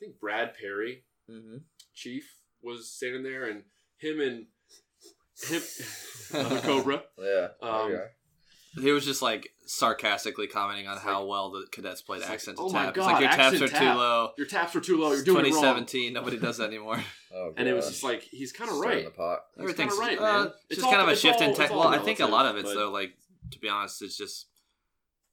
[0.00, 1.58] think Brad Perry, hmm
[1.94, 2.28] Chief,
[2.62, 3.62] was standing there, and
[3.98, 4.46] him and
[5.48, 5.62] him
[6.34, 7.02] another Cobra.
[7.18, 7.48] Yeah.
[7.62, 8.04] Um, okay.
[8.80, 12.34] He was just like sarcastically commenting on It's how well the cadets played It's like,
[12.34, 12.84] accent to oh my.
[12.92, 14.30] God, it's like your taps accent are too low.
[14.38, 15.12] Your taps are too low.
[15.12, 15.62] You're doing it wrong.
[15.62, 16.98] 2017, nobody does that anymore.
[17.32, 19.04] Oh, And it was just like he's kind of right.
[19.04, 19.38] the pot.
[19.56, 20.46] Everything's kinda right, uh, man.
[20.46, 21.70] It's It's just all- kind of a it's shift in tech.
[21.70, 23.12] Well, I think a lot of relative, it's but- though, like
[23.52, 24.46] to be honest, it's just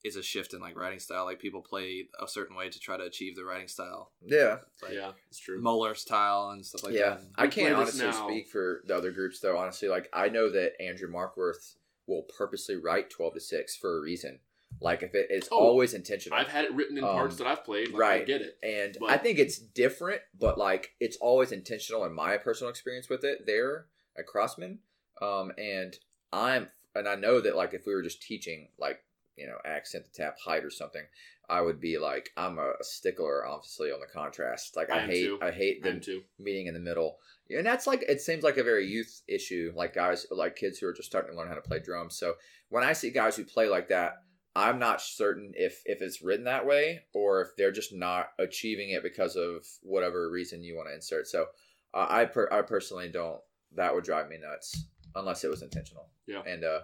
[0.08, 1.26] it's a shift in like writing style.
[1.26, 4.58] Like people play a certain way to try to achieve the writing style, Yeah.
[4.82, 5.62] like yeah, it's true.
[5.62, 7.22] Moeller style and stuff like yeah, that.
[7.38, 8.28] I can't honestly now.
[8.28, 9.58] speak for the other groups though.
[9.58, 11.76] Honestly, like I know that Andrew Markworth
[12.08, 14.40] will purposely write twelve to six for a reason.
[14.82, 17.48] Like if it is Oh, always intentional, I've had it written in Um, parts that
[17.48, 17.88] I've played.
[17.90, 18.26] Like, I right.
[18.28, 18.58] get it.
[18.62, 23.10] and but- I think it's different, but like it's always intentional in my personal experience
[23.10, 24.80] with it there at Crossman.
[25.22, 25.98] Um, and
[26.32, 29.00] I'm and I know that like if we were just teaching like
[29.38, 31.04] you know accent the tap height or something,
[31.50, 34.76] I would be like I'm a stickler obviously on the contrast.
[34.76, 35.40] Like I, I hate too.
[35.42, 37.18] I hate Them the meeting in the middle.
[37.50, 40.88] And that's like it seems like a very youth issue, like guys like kids who
[40.88, 42.18] are just starting to learn how to play drums.
[42.18, 42.34] So
[42.70, 44.16] when I see guys who play like that,
[44.56, 48.90] I'm not certain if if it's written that way or if they're just not achieving
[48.90, 51.28] it because of whatever reason you want to insert.
[51.28, 51.46] So
[51.94, 53.40] uh, I per- I personally don't.
[53.76, 54.86] That would drive me nuts
[55.16, 56.10] unless it was intentional.
[56.28, 56.42] Yeah.
[56.46, 56.80] And uh,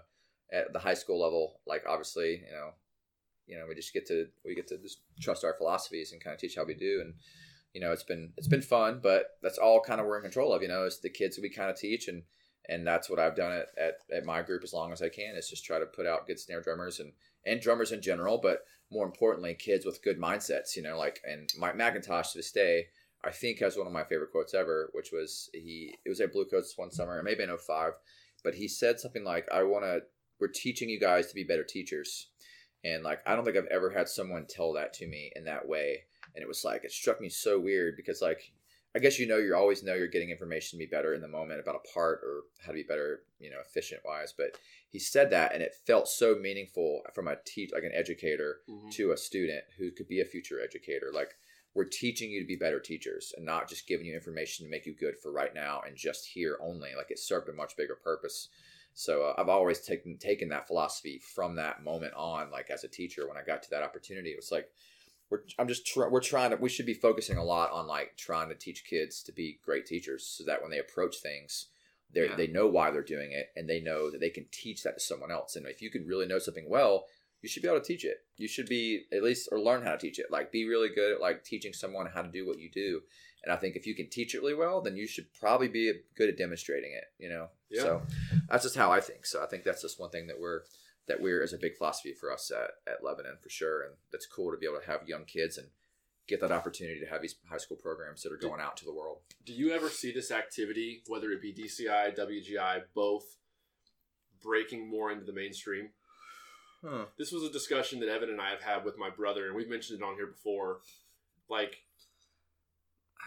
[0.54, 2.70] at the high school level, like obviously, you know,
[3.48, 6.34] you know, we just get to we get to just trust our philosophies and kind
[6.34, 7.02] of teach how we do.
[7.02, 7.16] And
[7.74, 10.54] you know it's been it's been fun but that's all kind of we're in control
[10.54, 12.08] of you know it's the kids we kind of teach.
[12.08, 12.24] And
[12.70, 15.36] and that's what i've done at, at, at my group as long as i can
[15.36, 17.12] is just try to put out good snare drummers and
[17.46, 18.60] and drummers in general but
[18.92, 22.86] more importantly kids with good mindsets you know like and mike mcintosh to this day
[23.24, 26.32] i think has one of my favorite quotes ever which was he it was at
[26.32, 27.94] blue coats one summer maybe in 05
[28.44, 30.00] but he said something like i want to
[30.44, 32.28] we're teaching you guys to be better teachers
[32.84, 35.66] and like i don't think i've ever had someone tell that to me in that
[35.68, 36.04] way
[36.36, 38.52] and it was like it struck me so weird because like
[38.96, 41.28] I guess you know you always know you're getting information to be better in the
[41.28, 44.36] moment about a part or how to be better, you know, efficient wise.
[44.38, 44.56] But
[44.88, 48.92] he said that and it felt so meaningful from a teach like an educator Mhm.
[48.92, 51.10] to a student who could be a future educator.
[51.12, 51.32] Like
[51.74, 54.86] we're teaching you to be better teachers and not just giving you information to make
[54.86, 56.92] you good for right now and just here only.
[56.96, 58.50] Like it served a much bigger purpose.
[58.94, 62.52] So uh, I've always taken taken that philosophy from that moment on.
[62.52, 64.70] Like as a teacher, when I got to that opportunity, it was like
[65.30, 68.16] we're I'm just try, we're trying to we should be focusing a lot on like
[68.18, 71.68] trying to teach kids to be great teachers so that when they approach things
[72.14, 72.36] they Yeah.
[72.36, 75.04] they know why they're doing it and they know that they can teach that to
[75.04, 77.06] someone else and if you can really know something well
[77.42, 79.92] you should be able to teach it you should be at least or learn how
[79.92, 82.60] to teach it like be really good at like teaching someone how to do what
[82.60, 83.02] you do
[83.44, 85.92] and I think if you can teach it really well then you should probably be
[86.16, 87.82] good at demonstrating it you know Yeah.
[87.82, 88.02] so
[88.50, 90.62] that's just how I think so I think that's just one thing that we're
[91.08, 93.82] that we're is a big philosophy for us at, at Lebanon for sure.
[93.84, 95.68] And that's cool to be able to have young kids and
[96.28, 98.94] get that opportunity to have these high school programs that are going out to the
[98.94, 99.18] world.
[99.46, 103.36] Do you ever see this activity, whether it be DCI, WGI, both,
[104.42, 105.90] breaking more into the mainstream?
[107.18, 109.70] This was a discussion that Evan and I have had with my brother, and we've
[109.70, 110.80] mentioned it on here before.
[111.50, 111.78] Like,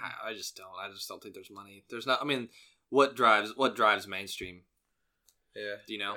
[0.02, 0.68] I, I just don't.
[0.81, 1.85] I just don't think there's money.
[1.90, 2.20] There's not.
[2.20, 2.48] I mean,
[2.90, 4.62] what drives what drives mainstream?
[5.55, 5.77] Yeah.
[5.86, 6.16] Do you know?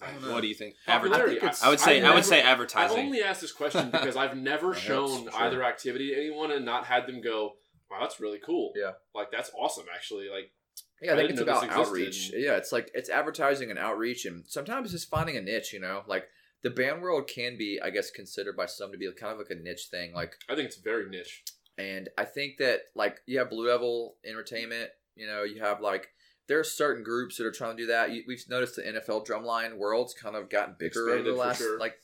[0.00, 0.32] Know.
[0.34, 0.74] What do you think?
[0.86, 1.36] Popularity.
[1.40, 1.98] Adver- I would say.
[2.02, 2.98] I've I would say advertising.
[2.98, 5.34] I've only asked this question because I've never That shown sure.
[5.40, 7.54] either activity to anyone and not had them go,
[7.90, 8.92] "Wow, that's really cool." Yeah.
[9.14, 9.86] like that's awesome.
[9.94, 10.52] Actually, like
[11.00, 11.80] Yeah, I I think it's about existed.
[11.88, 12.32] outreach.
[12.34, 15.72] Yeah, it's like it's advertising and outreach, and sometimes it's just finding a niche.
[15.72, 16.24] You know, like
[16.62, 19.50] the band world can be, I guess, considered by some to be kind of like
[19.50, 20.12] a niche thing.
[20.12, 21.42] Like, I think it's very niche.
[21.78, 24.90] And I think that like you have Blue Devil Entertainment.
[25.14, 26.08] You know, you have like
[26.48, 28.12] there are certain groups that are trying to do that.
[28.12, 31.78] You, we've noticed the NFL drumline world's kind of gotten bigger over the last sure.
[31.78, 31.94] like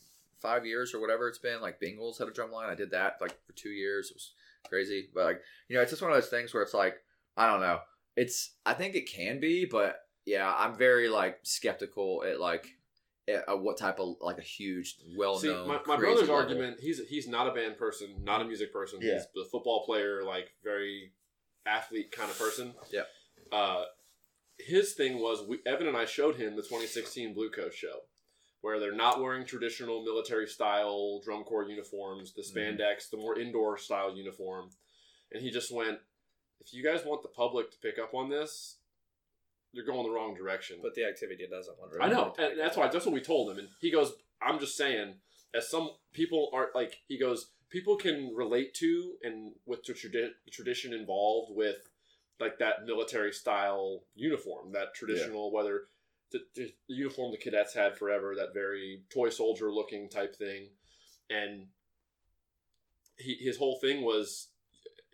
[0.41, 1.61] five years or whatever it's been.
[1.61, 2.69] Like Bengals had a drumline.
[2.69, 4.11] I did that like for two years.
[4.11, 4.33] It was
[4.69, 6.97] crazy, but like you know, it's just one of those things where it's like
[7.37, 7.79] I don't know.
[8.17, 12.67] It's I think it can be, but yeah, I'm very like skeptical at like
[13.29, 15.69] uh, what type of like a huge, well known.
[15.69, 18.99] my, my brother's argument, he's he's not a band person, not a music person.
[19.01, 19.15] Yeah.
[19.15, 21.13] He's a football player, like very
[21.67, 22.75] athlete kind of person.
[22.91, 23.03] Yeah.
[23.53, 23.85] Uh,
[24.59, 28.01] his thing was we, Evan and I showed him the 2016 Blue Coats show,
[28.61, 32.79] where they're not wearing traditional military style drum corps uniforms, the Mhm.
[32.79, 34.71] spandex, the more indoor style uniform,
[35.31, 36.01] and he just went,
[36.61, 38.79] "If you guys want the public to pick up on this,
[39.73, 41.93] you're going the wrong direction." But the activity doesn't want.
[42.01, 43.59] I know, and that's why that's what we told him.
[43.59, 45.15] And he goes, "I'm just saying,
[45.55, 50.33] as some people aren't like," he goes, "People can relate to and with the, tradi-
[50.51, 51.91] tradition involved with
[52.41, 55.83] like that military style uniform, that traditional whether
[56.33, 60.71] the, the uniform the cadets had forever, that very toy soldier looking type thing,
[61.29, 61.67] and
[63.17, 64.49] he his whole thing was."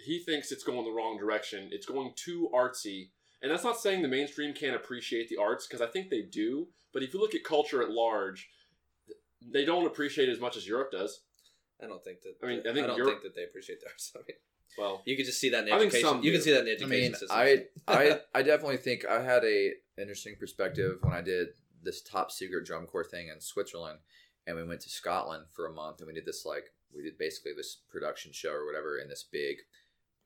[0.01, 1.71] He thinks it's going the wrong direction.
[1.73, 3.11] It's going too artsy,
[3.43, 6.69] and that's not saying the mainstream can't appreciate the arts because I think they do.
[6.93, 8.49] But if you look at culture at large,
[9.43, 11.21] they don't appreciate it as much as Europe does.
[11.83, 12.35] I don't think that.
[12.43, 14.13] I mean, I I, don't Europe- think that they appreciate theirs.
[14.17, 14.37] I mean,
[14.77, 16.09] Well, you could just see that in I think education.
[16.09, 16.37] some You do.
[16.39, 17.31] can see that in I education mean, systems.
[17.31, 21.49] I, I, I definitely think I had a interesting perspective when I did
[21.83, 24.01] this top secret drum corps thing in Switzerland,
[24.47, 27.17] and we went to Scotland for a month, and we did this like we did
[27.19, 29.59] basically this production show or whatever in this big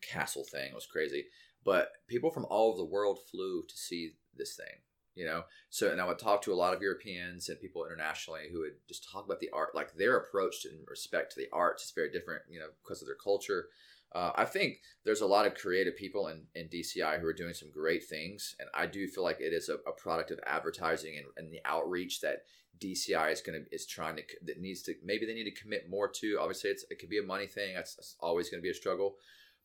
[0.00, 0.68] castle thing.
[0.70, 1.26] It was crazy,
[1.64, 4.80] but people from all over the world flew to see this thing,
[5.14, 5.44] you know.
[5.70, 8.76] So and I would talk to a lot of Europeans and people internationally who would
[8.88, 12.10] just talk about the art, like their approach in respect to the arts is very
[12.10, 13.66] different, you know, because of their culture.
[14.14, 17.54] Uh, I think there's a lot of creative people in, in DCI who are doing
[17.54, 21.16] some great things, and I do feel like it is a, a product of advertising
[21.16, 22.42] and, and the outreach that
[22.78, 25.88] DCI is going to is trying to that needs to maybe they need to commit
[25.88, 26.38] more to.
[26.40, 27.74] Obviously, it's it could be a money thing.
[27.74, 29.16] That's, that's always going to be a struggle,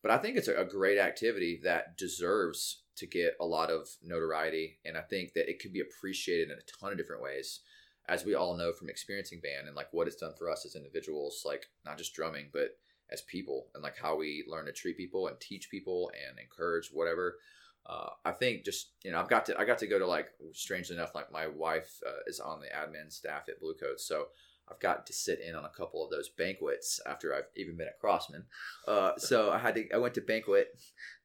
[0.02, 4.78] but I think it's a, great activity that deserves to get a lot of notoriety,
[4.84, 7.60] and I think that it could be appreciated in a ton of different ways.
[8.08, 10.76] As we all know from experiencing band and like what it's done for us as
[10.76, 12.70] individuals, like not just drumming, but
[13.10, 16.90] as people and like how we learn to treat people and teach people and encourage
[16.92, 17.36] whatever.
[17.86, 20.28] Uh, I think just you know I've got to I got to go to like
[20.52, 24.26] strangely enough like my wife uh, is on the admin staff at Blue Coat so
[24.70, 27.88] I've got to sit in on a couple of those banquets after I've even been
[27.88, 28.44] at Crossman.
[28.86, 30.78] Uh, so I had to I went to banquet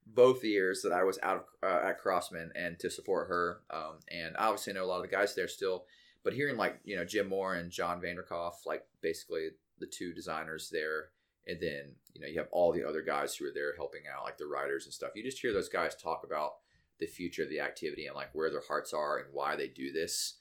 [0.06, 3.62] both years that I was out of, uh, at Crossman and to support her.
[3.70, 5.86] Um, and I obviously know a lot of the guys there still,
[6.24, 9.50] but hearing like you know Jim Moore and Jon Vanderkolff, like basically
[9.80, 11.10] the two designers there
[11.48, 14.24] and then you know you have all the other guys who are there helping out
[14.24, 16.54] like the writers and stuff you just hear those guys talk about
[17.00, 19.92] the future of the activity and like where their hearts are and why they do
[19.92, 20.40] this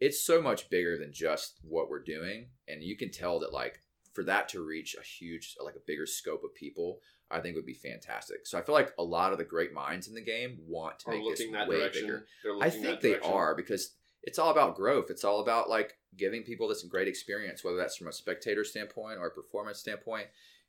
[0.00, 3.80] it's so much bigger than just what we're doing and you can tell that like
[4.12, 6.98] for that to reach a huge like a bigger scope of people
[7.30, 10.08] i think would be fantastic so i feel like a lot of the great minds
[10.08, 12.02] in the game want to Are make this way direction.
[12.02, 12.26] bigger
[12.60, 13.94] I think they are because
[14.26, 15.10] it's all about growth.
[15.10, 19.18] It's all about like giving people this great experience, whether that's from a spectator standpoint
[19.18, 20.28] or a performance standpoint.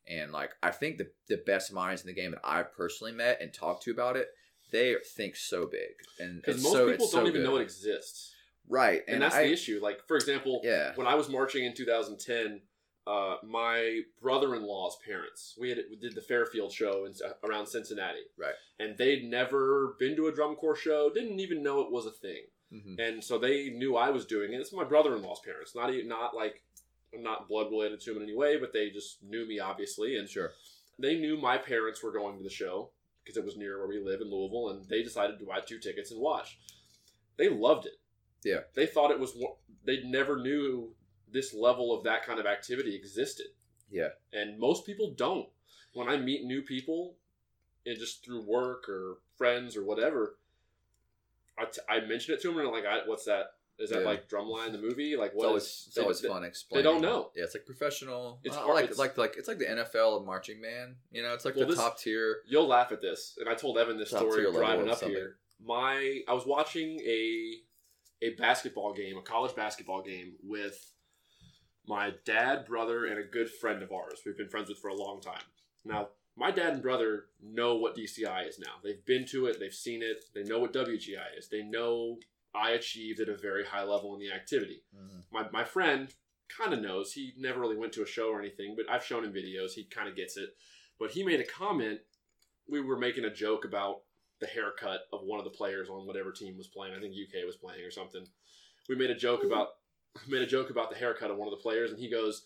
[0.09, 3.39] And like I think the the best minds in the game that I've personally met
[3.41, 4.27] and talked to about it,
[4.73, 5.93] they think so big.
[6.19, 7.43] And Because most so, people don't so even good.
[7.45, 8.34] know it exists,
[8.67, 9.01] right.
[9.07, 9.79] and, And, that's I, the issue.
[9.81, 10.93] Like for example, Yeah.
[10.95, 12.61] when I was marching in 2010,
[13.07, 17.13] uh, my brother-in-law's parents we had we did the Fairfield show in,
[17.43, 18.55] around Cincinnati, Right.
[18.79, 22.11] And they'd never been to a drum corps show, didn't even know it was a
[22.11, 22.43] thing,
[22.73, 22.99] Mhm.
[22.99, 24.59] and so they knew I was doing it.
[24.59, 26.63] It's my brother-in-law's parents, not not like
[27.13, 30.17] I'm not blood related to them in any way, but they just knew me obviously,
[30.17, 30.51] and Sure.
[30.97, 32.89] they knew my parents were going to the show
[33.23, 35.77] because it was near where we live in Louisville, and they decided to buy two
[35.79, 36.57] tickets and watch.
[37.37, 37.99] They loved it.
[38.45, 38.61] Yeah.
[38.75, 39.37] They thought it was.
[39.83, 40.95] They never knew
[41.31, 43.47] this level of that kind of activity existed,
[43.91, 44.09] Yeah.
[44.31, 45.49] and most people don't.
[45.93, 47.17] When I meet new people,
[47.85, 50.37] and just through work or friends or whatever,
[51.57, 53.53] I, t- I mention it to them and they're like, I, "What's that?
[53.77, 54.05] Is that Yeah.
[54.07, 55.15] like Drumline the movie?
[55.17, 56.83] Like It's what?" always is- it's they- always they- fun explaining.
[56.83, 57.31] don't know.
[57.35, 58.39] Yeah, it's like professional.
[58.43, 60.95] It's It's hard- like it's- like like it's like the NFL of marching band.
[61.11, 62.43] You know, it's like Well, the this- top tier.
[62.47, 65.15] You'll laugh at this, and I told Evan this story driving up something.
[65.15, 65.37] here.
[65.59, 67.61] My I was watching a
[68.21, 70.91] a basketball game, a college basketball game with
[71.87, 74.21] my dad, brother, and a good friend of ours.
[74.25, 75.43] We've been friends with for a long time.
[75.83, 78.73] Now, my dad and brother know what DCI is now.
[78.83, 81.47] They've been to it, they've seen it, they know what WGI is.
[81.49, 82.17] They know
[82.53, 84.83] I achieved at a very high level in the activity.
[84.95, 85.23] Mhm.
[85.31, 86.13] My my friend
[86.47, 87.13] kind of knows.
[87.13, 89.73] He never really went to a show or anything, but I've shown him videos.
[89.73, 90.55] He kind of gets it.
[90.97, 92.01] But he made a comment.
[92.67, 94.03] We were making a joke about
[94.39, 96.93] the haircut of one of the players on whatever team was playing.
[96.93, 98.25] I think UK was playing or something.
[98.89, 99.47] We made a joke hmm.
[99.47, 99.69] about
[100.27, 102.45] made a joke about the haircut of one of the players, and he goes,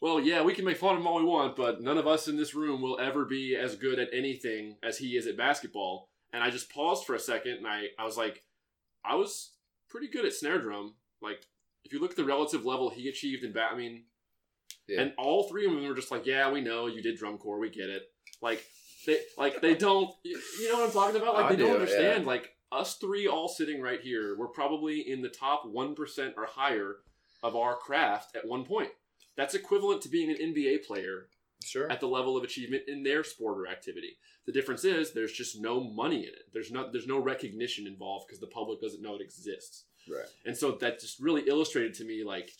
[0.00, 2.28] "Well, yeah, we can make fun of him all we want, but none of us
[2.28, 6.08] in this room will ever be as good at anything as he is at basketball."
[6.32, 8.44] And I just paused for a second, and I I was like,
[9.04, 9.52] I was
[9.88, 10.94] pretty good at snare drum.
[11.20, 11.46] Like,
[11.84, 14.04] if you look at the relative level he achieved in bat, I mean,
[14.88, 15.02] Yeah.
[15.02, 17.58] and all three of them were just like, yeah, we know you did drum corps,
[17.58, 18.12] we get it.
[18.40, 18.64] Like
[19.06, 21.34] they, like they don't, you you know what I'm talking about?
[21.34, 22.22] Like I they don't understand.
[22.22, 22.26] yeah.
[22.28, 26.46] Like us three all sitting right here, we're probably in the top one percent or
[26.46, 26.96] higher
[27.42, 28.90] of our craft at one point.
[29.36, 31.28] That's equivalent to being an NBA player
[31.62, 31.90] Sure.
[31.92, 34.16] at the level of achievement in their sport or activity.
[34.46, 36.44] The difference is there's just no money in it.
[36.54, 39.84] There's not there's no recognition involved because the public doesn't know it exists.
[40.10, 40.24] Right.
[40.46, 42.50] And so that just really illustrated to me like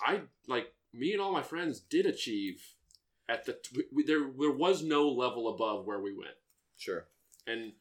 [0.00, 2.62] I like me and all my friends did achieve
[3.28, 6.34] at the we, we- there there was no level above where we went.
[6.76, 7.06] Sure.
[7.46, 7.72] And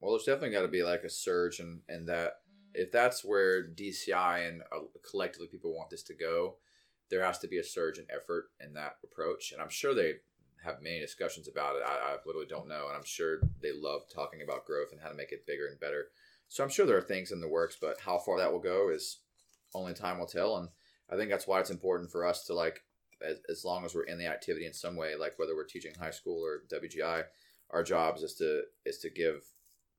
[0.00, 2.40] Well, there's definitely got to be like a surge, and and that
[2.74, 6.56] if that's where DCI and uh, collectively people want this to go,
[7.10, 9.52] there has to be a surge in effort in that approach.
[9.52, 10.14] And I'm sure they
[10.64, 11.82] have many discussions about it.
[11.86, 15.08] I, I literally don't know, and I'm sure they love talking about growth and how
[15.08, 16.06] to make it bigger and better.
[16.48, 18.90] So I'm sure there are things in the works, but how far that will go
[18.90, 19.18] is
[19.74, 20.56] only time will tell.
[20.56, 20.68] And
[21.10, 22.82] I think that's why it's important for us to like,
[23.24, 25.94] as, as long as we're in the activity in some way, like whether we're teaching
[25.98, 27.24] high school or WGI,
[27.70, 29.44] our jobs is to is to give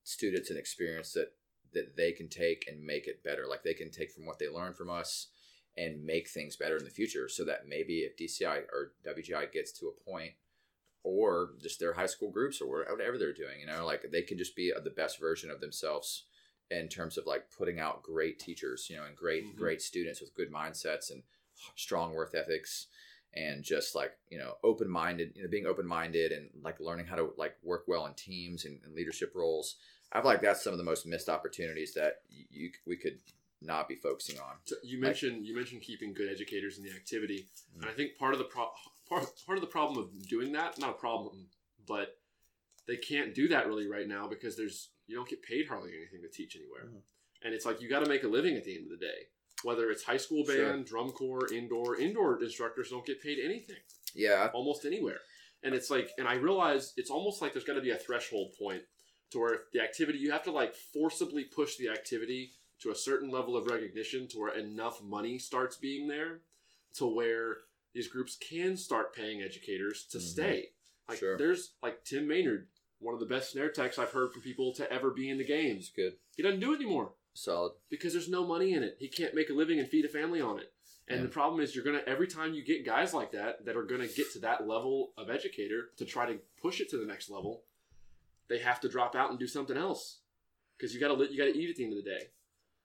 [0.04, 1.34] students an experience that
[1.74, 3.46] that they can take and make it better.
[3.50, 5.28] Like they can take from what they learn from us
[5.76, 7.28] and make things better in the future.
[7.28, 10.34] So that maybe if DCI or WGI gets to a point,
[11.04, 14.38] or just their high school groups or whatever they're doing, you know, like they can
[14.38, 16.24] just be the best version of themselves
[16.72, 19.58] in terms of like putting out great teachers, you know, and great Mhm.
[19.58, 21.24] great students with good mindsets and
[21.76, 22.88] strong worth ethics
[23.36, 27.06] and just like you know open minded, you know, being open minded and like learning
[27.06, 29.76] how to like work well in teams and, and leadership roles.
[30.12, 33.18] I feel like that's some of the most missed opportunities that you, we could
[33.64, 34.58] not be focusing on.
[34.66, 37.82] So you mentioned you mentioned keeping good educators in the activity, Mm.
[37.82, 38.72] and I think part of the pro-
[39.10, 41.48] part part of the problem of doing that not a problem,
[41.88, 42.18] but
[42.88, 46.22] they can't do that really right now because there's you don't get paid hardly anything
[46.22, 47.02] to teach anywhere, Mhm.
[47.44, 49.28] and it's like you got to make a living at the end of the day.
[49.64, 50.72] Whether it's high school Sure.
[50.74, 53.78] band, drum corps, indoor, indoor instructors don't get paid anything
[54.14, 55.20] Yeah, almost anywhere.
[55.64, 58.54] And it's like, and I realize it's almost like there's got to be a threshold
[58.60, 58.84] point
[59.32, 62.96] to where if the activity, you have to like forcibly push the activity to a
[62.96, 66.42] certain level of recognition to where enough money starts being there
[66.96, 67.58] to where
[67.94, 70.22] these groups can start paying educators to Mhm.
[70.22, 70.74] stay.
[71.08, 71.38] Like Sure.
[71.38, 72.68] there's like Tim Maynard,
[73.00, 75.44] one of the best snare techs I've heard from people to ever be in the
[75.46, 75.78] game.
[75.78, 77.74] it's good, He doesn't do it anymore solid.
[77.90, 78.98] because there's no money in it.
[79.00, 80.72] He can't make a living and feed a family on it.
[81.08, 81.24] And Yeah.
[81.24, 84.08] the problem is, you're gonna every time you get guys like that that are gonna
[84.08, 87.66] get to that level of educator to try to push it to the next level,
[88.48, 90.20] they have to drop out and do something else
[90.78, 92.30] because you gotta you gotta eat at the end of the day.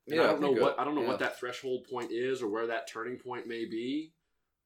[0.08, 1.08] And I don't know think, what I don't know yeah.
[1.08, 4.12] what that threshold point is or where that turning point may be.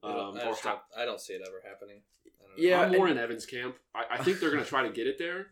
[0.03, 2.03] I don't, Um, I, or how, don't, I don't see it ever happening.
[2.27, 2.31] I.
[2.57, 3.77] Yeah, I'm more in Evan's camp.
[3.95, 5.49] I, I think they're gonna try to get it there,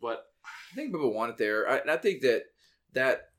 [0.00, 1.68] but I think people want it there.
[1.68, 2.44] I, and I think that
[2.94, 3.31] that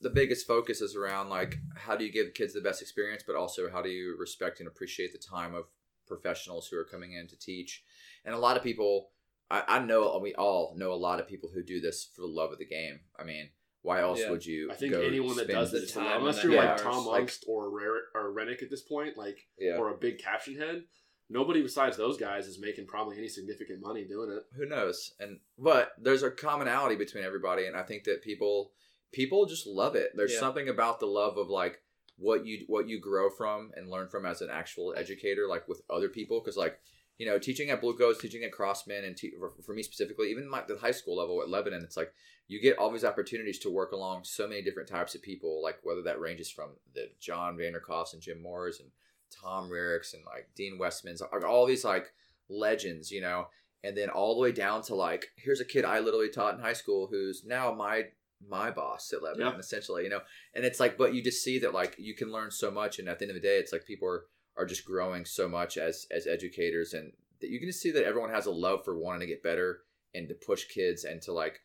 [0.00, 3.36] the biggest focus is around like how do you give kids the best experience, but
[3.36, 5.64] also how do you respect and appreciate the time of
[6.06, 7.82] professionals who are coming in to teach.
[8.24, 9.10] And a lot of people,
[9.50, 12.20] I, I know uh, we all know a lot of people who do this for
[12.22, 13.00] the love of the game.
[13.18, 13.48] I mean,
[13.82, 14.30] why else Yeah.
[14.30, 14.70] would you?
[14.70, 17.32] I think go anyone that does the this, time unless you're like hours, Tom like-
[17.48, 20.84] or Rare or Rennick at this point, like yeah, or a big caption head,
[21.30, 24.44] nobody besides those guys is making probably any significant money doing it.
[24.56, 25.14] who knows?
[25.20, 28.72] And but there's a commonality between everybody, and I think that people
[29.12, 30.12] people just love it.
[30.14, 30.40] There's Yeah.
[30.40, 31.82] something about the love of like
[32.18, 35.82] what you what you grow from and learn from as an actual educator, like with
[35.90, 36.80] other people, because like
[37.18, 39.32] you know, teaching at Blue Coats, teaching at Crossman, and te-
[39.64, 42.12] for, me specifically, even my, the high school level at Lebanon, it's like
[42.46, 45.78] you get all these opportunities to work along so many different types of people, like
[45.82, 48.90] whether that ranges from the Jon Vanderkolffs and Jim Moores and
[49.30, 52.12] Tom Raricks and like Dean Westmans, all these like
[52.50, 53.46] legends, you know,
[53.82, 56.60] and then all the way down to like here's a kid I literally taught in
[56.60, 58.04] high school who's now my
[58.40, 59.58] my boss at Lebanon, Yeah.
[59.58, 60.20] essentially, you know,
[60.54, 63.08] and it's like, but you just see that like you can learn so much, and
[63.08, 64.26] at the end of the day, it's like people are
[64.56, 68.04] are just growing so much as as educators, and that you can just see that
[68.04, 69.82] everyone has a love for wanting to get better
[70.14, 71.60] and to push kids and to like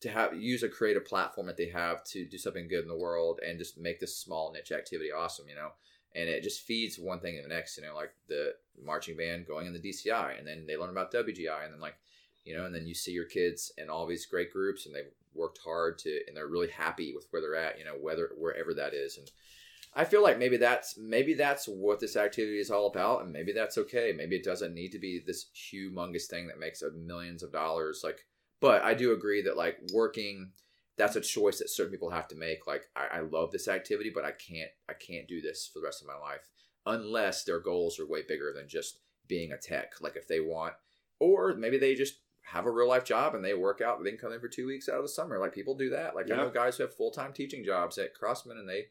[0.00, 2.96] to have use a creative platform that they have to do something good in the
[2.96, 5.70] world and just make this small niche activity awesome, you know.
[6.14, 8.54] And it just feeds one thing to the next, you know, like the
[8.84, 11.94] marching band going in the DCI, and then they learn about WGI, and then like,
[12.44, 15.12] you know, and then you see your kids in all these great groups, and they've
[15.34, 18.74] worked hard to, and they're really happy with where they're at, you know, whether wherever
[18.74, 19.30] that is, and
[19.94, 23.52] I feel like maybe that's maybe that's what this activity is all about, and maybe
[23.52, 24.12] that's okay.
[24.16, 28.00] Maybe it doesn't need to be this humongous thing that makes millions of dollars.
[28.02, 28.24] Like,
[28.60, 30.52] but I do agree that like working,
[30.96, 32.66] that's a choice that certain people have to make.
[32.66, 35.84] Like, I, I love this activity, but I can't I can't do this for the
[35.84, 36.48] rest of my life
[36.86, 39.92] unless their goals are way bigger than just being a tech.
[40.00, 40.72] Like, if they want,
[41.20, 44.02] or maybe they just have a real life job and they work out.
[44.02, 45.38] They can come in for two weeks out of the summer.
[45.38, 46.14] Like people do that.
[46.14, 48.86] Like I know guys who have full time teaching jobs at Crossman and they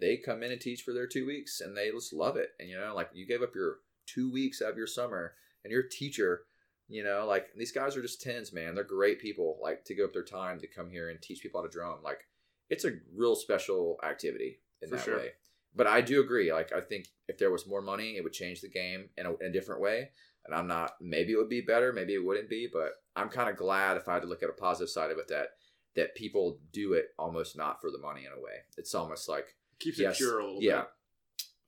[0.00, 2.50] they come in and teach for their two weeks and they just love it.
[2.58, 5.34] And you know, like you gave up your two weeks out of your summer
[5.64, 6.42] and you're a teacher,
[6.88, 8.74] you know, like these guys are just tens, man.
[8.74, 11.60] They're great people, like to give up their time to come here and teach people
[11.60, 11.98] how to drum.
[12.02, 12.20] Like
[12.70, 15.16] it's a real special activity in For that sure.
[15.18, 15.28] way.
[15.74, 16.52] But I do agree.
[16.52, 19.30] Like I think if there was more money, it would change the game in a,
[19.36, 20.10] in a different way.
[20.44, 20.92] And I'm not.
[21.00, 21.92] Maybe it would be better.
[21.92, 22.68] Maybe it wouldn't be.
[22.72, 25.18] But I'm kind of glad if I had to look at a positive side of
[25.18, 25.48] it that
[25.94, 28.60] that people do it almost not for the money in a way.
[28.78, 30.14] It's almost like Keeps Yes.
[30.14, 30.82] it pure a little yeah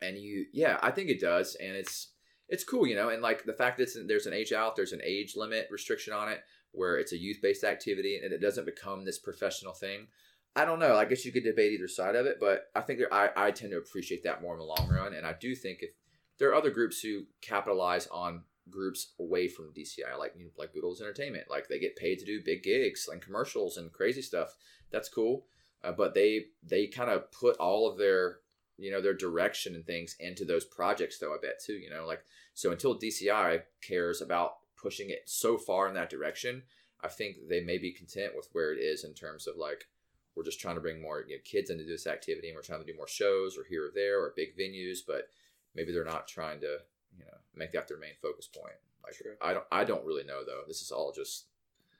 [0.01, 0.09] bit.
[0.09, 2.13] and you yeah i think it does and it's
[2.49, 5.01] it's cool you know and like the fact that there's an age out there's an
[5.05, 6.41] age limit restriction on it
[6.71, 10.07] where it's a youth-based activity and it doesn't become this professional thing
[10.55, 13.01] i don't know i guess you could debate either side of it but i think
[13.11, 15.79] I, I tend to appreciate that more in the long run and i do think
[15.83, 15.91] if
[16.39, 20.73] there are other groups who capitalize on groups away from dci like you know, like
[20.73, 21.51] boodles entertainment.
[21.51, 24.57] Like they get paid to do big gigs and commercials and crazy stuff.
[24.91, 25.47] That's cool.
[25.83, 28.39] Uh, but they they kind of put all of their
[28.79, 32.07] you know their direction and things into those projects though i bet too you know?
[32.07, 32.25] Like
[32.55, 36.63] so until dci cares about pushing it so far in that direction
[37.03, 39.87] i think they may be content with where it is in terms of like
[40.35, 42.85] we're just trying to bring more you know, kids into this activity and we're trying
[42.85, 45.29] to do more shows or here or there or big venues but
[45.75, 46.79] maybe they're not trying to
[47.19, 48.75] you know make that their main focus point
[49.05, 49.35] like True.
[49.41, 51.47] i don't i don't really know though this is all just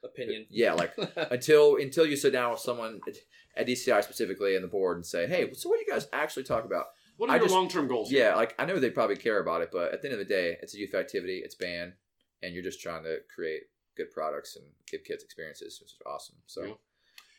[0.03, 0.45] Opinion.
[0.51, 0.93] Yeah, like
[1.31, 3.17] until until you sit down with someone at-
[3.57, 6.43] at DCI specifically and the board and say, "Hey, so what do you guys actually
[6.43, 8.13] talk about?" What are I your just- long term goals?
[8.13, 10.27] Yeah, like I know they probably care about it, but at the end of the
[10.35, 11.95] day, it's a youth activity, it's banned,
[12.43, 13.63] and you're just trying to create
[13.97, 16.37] good products and give kids experiences, which is awesome.
[16.47, 16.75] So, Yeah.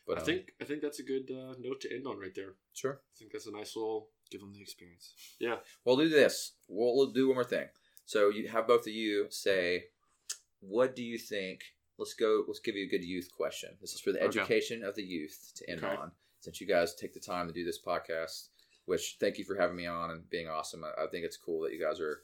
[0.07, 2.33] but I um, think I think that's a good uh, note to end on right
[2.33, 2.55] there.
[2.73, 3.01] sure.
[3.13, 4.09] I think that's a nice little.
[4.35, 5.13] Give them the experience.
[5.39, 5.55] Yeah.
[5.85, 6.51] We'll do this.
[6.67, 7.67] We'll, we'll do one more thing.
[8.05, 9.85] So you have both of you say,
[10.59, 11.61] what do you think?
[11.97, 12.43] Let's go.
[12.45, 13.69] Let's give you a good youth question.
[13.79, 14.27] This is for the Okay.
[14.41, 15.95] education of the youth to end Okay.
[15.95, 16.11] on.
[16.41, 18.49] Since you guys take the time to do this podcast,
[18.83, 20.83] which thank you for having me on and being awesome.
[20.83, 22.23] I, I think it's cool that you guys are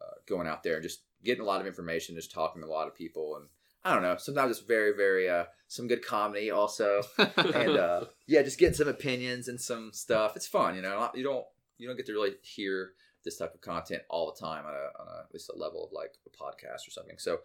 [0.00, 2.70] uh, going out there and just getting a lot of information, just talking to a
[2.70, 3.46] lot of people, and
[3.88, 4.16] I don't know.
[4.18, 8.86] Sometimes it's very, very uh, some good comedy also and uh, yeah, just getting some
[8.86, 10.36] opinions and some stuff.
[10.36, 11.08] It's fun, you know.
[11.14, 11.46] You don't
[11.78, 12.92] you don't get to really hear
[13.24, 15.86] this type of content all the time on a, on a at least a level
[15.86, 17.16] of like a podcast or something.
[17.16, 17.38] So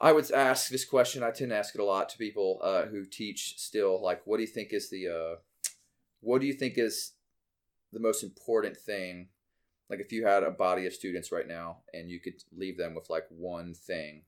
[0.00, 1.22] I would ask this question.
[1.22, 4.02] I tend to ask it a lot to people uh, who teach still.
[4.02, 5.36] Like, what do you think is the uh,
[6.20, 7.12] what do you think is
[7.92, 9.28] the most important thing?
[9.90, 12.94] Like, if you had a body of students right now and you could leave them
[12.94, 14.22] with like one thing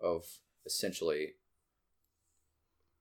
[0.00, 0.24] of
[0.66, 1.34] essentially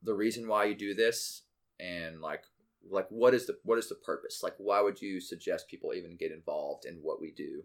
[0.02, 1.44] the reason why you do this
[1.80, 2.44] and like
[2.90, 6.18] like what is the what is the purpose like why would you suggest people even
[6.18, 7.64] get involved in what we do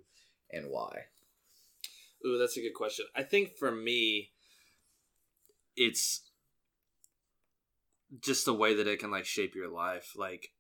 [0.52, 1.04] and why
[2.26, 3.06] Ooh, that's a good question.
[3.14, 4.32] I think for me,
[5.76, 6.22] it's
[8.20, 10.12] just the way that it can like shape your life.
[10.16, 10.50] Like,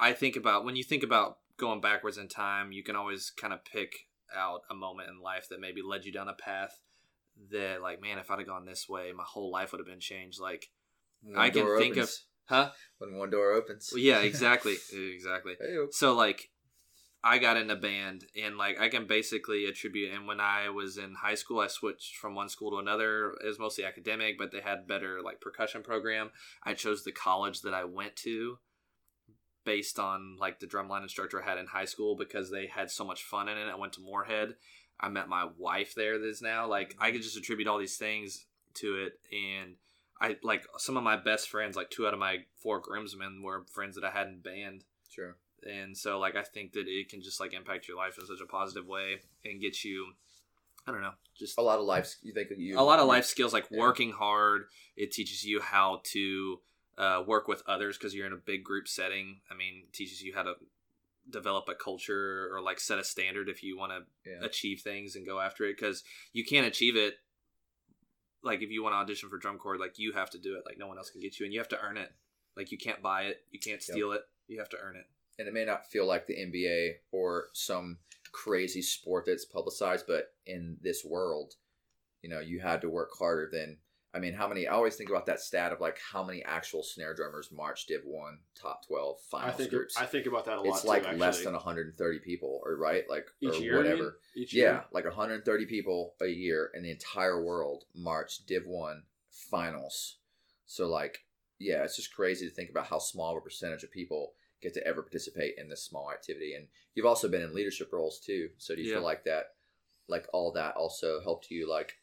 [0.00, 3.52] I think about when you think about going backwards in time, you can always kind
[3.52, 6.80] of pick out a moment in life that maybe led you down a path
[7.50, 10.00] that, like, man, if I'd have gone this way, my whole life would have been
[10.00, 10.40] changed.
[10.40, 10.70] Like,
[11.22, 12.10] When I can think of-
[12.46, 12.70] huh?
[12.98, 15.54] when one door opens Well, yeah, exactly, exactly.
[15.60, 15.84] Hey-o.
[15.84, 15.88] Oh.
[15.90, 16.50] So like
[17.24, 20.96] I got in a band and like I can basically attribute and when I was
[20.96, 23.32] in high school I switched from one school to another.
[23.42, 26.30] It was mostly academic, but they had better like percussion program.
[26.62, 28.58] I chose the college that I went to
[29.64, 33.04] based on like the drumline instructor I had in high school because they had so
[33.04, 33.68] much fun in it.
[33.68, 34.54] I went to Morehead.
[35.00, 36.66] I met my wife there that is now.
[36.66, 39.74] Like I could just attribute all these things to it and
[40.20, 43.64] I like some of my best friends, like two out of my four groomsmen were
[43.70, 44.84] friends that I had in band.
[45.10, 45.36] Sure.
[45.62, 48.40] And so like i think that it can just like impact your life in such
[48.42, 50.12] a positive way and get you
[50.86, 52.78] i don't know just a lot of life you think you.
[52.78, 53.80] A lot of life skills like Yeah.
[53.80, 54.66] working hard.
[54.96, 56.60] It teaches you how to
[56.96, 59.40] uh, work with others because you're in a big group setting.
[59.50, 60.54] I mean teaches you how to
[61.30, 64.44] develop a culture or like set a standard if you want to yeah.
[64.46, 67.14] achieve things and go after it because you can't achieve it
[68.44, 70.62] like if you want to audition for drum corps like you have to do it
[70.64, 72.10] like no one else can get you and you have to earn it
[72.56, 75.06] like you can't buy it you can't steal it you have to earn it
[75.38, 77.98] and it may not feel like the NBA or some
[78.32, 81.54] crazy sport that's publicized, but in this world,
[82.22, 83.78] you know, you had to work harder than.
[84.16, 84.66] I mean, how many?
[84.66, 88.00] I always think about that stat of like how many actual snare drummers march Div
[88.06, 89.94] One top twelve I finals think groups.
[89.98, 90.74] I think about that a lot.
[90.76, 93.62] it's like less than 130 people, or right, like each or year.
[93.62, 93.76] you mean?
[93.76, 94.18] whatever.
[94.34, 94.84] Each Yeah, year.
[94.90, 100.16] like 130 people a year in the entire world march Div 1 finals.
[100.64, 101.26] So, like,
[101.58, 104.32] yeah, it's just crazy to think about how small of a percentage of people
[104.62, 106.54] get to ever participate in this small activity.
[106.54, 108.48] And you've also been in leadership roles too.
[108.56, 108.96] So, do you Yeah.
[108.96, 109.54] feel like that,
[110.08, 111.98] like, all that also helped you, like,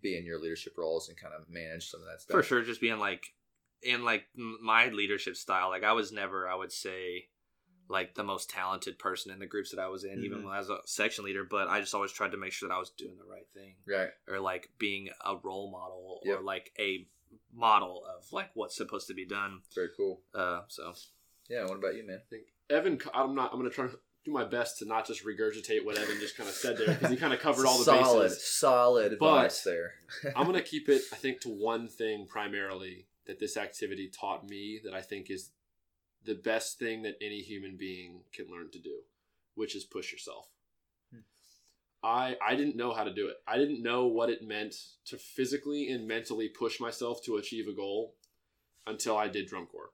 [0.00, 2.34] be in your leadership roles and kind of manage some of that stuff?
[2.36, 3.26] for sure just being like
[3.82, 7.26] in like my leadership style like i was never i would say
[7.88, 10.44] like the most talented person in the groups that i was in even Mhm.
[10.44, 12.74] when i was a section leader but i just always tried to make sure that
[12.74, 14.10] i was doing the right thing Right.
[14.28, 16.38] or like being a role model Yep.
[16.38, 17.06] or like a
[17.52, 20.22] model of like what's supposed to be done Very cool.
[20.34, 20.92] uh so
[21.48, 21.64] Yeah.
[21.64, 22.20] What about you, man?
[22.24, 23.00] I think Evan.
[23.14, 23.52] I'm not.
[23.52, 23.98] I'm going to try to
[24.28, 27.10] do my best to not just regurgitate what Evan just kind of said there because
[27.10, 28.44] he kind of covered all the solid, bases.
[28.44, 29.94] solid advice there.
[30.36, 34.48] I'm going to keep it, I think, to one thing primarily that this activity taught
[34.48, 35.50] me that I think is
[36.24, 39.00] the best thing that any human being can learn to do,
[39.54, 40.48] which is push yourself.
[41.12, 41.20] Hmm.
[42.02, 43.36] I I didn't know how to do it.
[43.46, 44.74] I didn't know what it meant
[45.06, 48.14] to physically and mentally push myself to achieve a goal
[48.86, 49.90] until I did drum corps.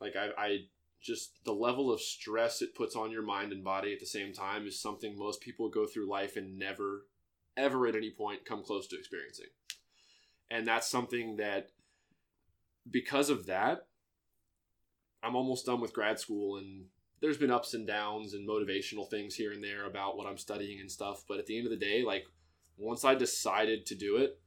[0.00, 0.58] Like I, I
[1.06, 4.32] just the level of stress it puts on your mind and body at the same
[4.32, 7.06] time is something most people go through life and never
[7.56, 9.46] ever at any point come close to experiencing.
[10.50, 11.68] And that's something that
[12.90, 13.86] because of that
[15.22, 16.84] I'm almost done with grad school and
[17.20, 20.80] there's been ups and downs and motivational things here and there about what I'm studying
[20.80, 22.26] and stuff, but at the end of the day like
[22.76, 24.38] once I decided to do it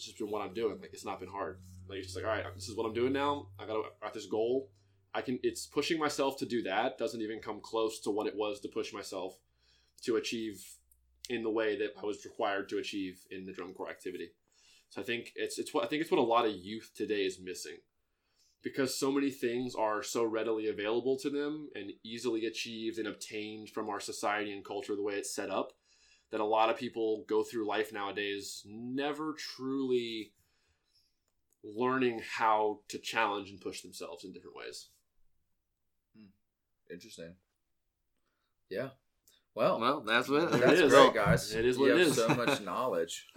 [0.00, 0.80] it's just been what I'm doing.
[0.80, 1.58] Like it's not been hard.
[1.86, 3.48] Like it's just like, all right, this is what I'm doing now.
[3.58, 4.70] I got got this goal.
[5.14, 5.38] I can.
[5.42, 6.98] It's pushing myself to do that.
[6.98, 9.38] Doesn't even come close to what it was to push myself
[10.02, 10.64] to achieve
[11.28, 14.30] in the way that I was required to achieve in the drum corps activity.
[14.90, 17.22] So I think it's it's what I think it's what a lot of youth today
[17.22, 17.78] is missing.
[18.62, 23.70] Because so many things are so readily available to them and easily achieved and obtained
[23.70, 25.72] from our society and culture the way it's set up,
[26.30, 30.34] that a lot of people go through life nowadays never truly
[31.64, 34.88] learning how to challenge and push themselves in different ways.
[36.92, 37.34] Interesting.
[38.68, 38.88] Yeah.
[39.54, 40.92] Well, Well, that's what that's it is.
[40.92, 41.52] great, guys.
[41.54, 42.14] It is you what it have is.
[42.16, 43.26] so much knowledge.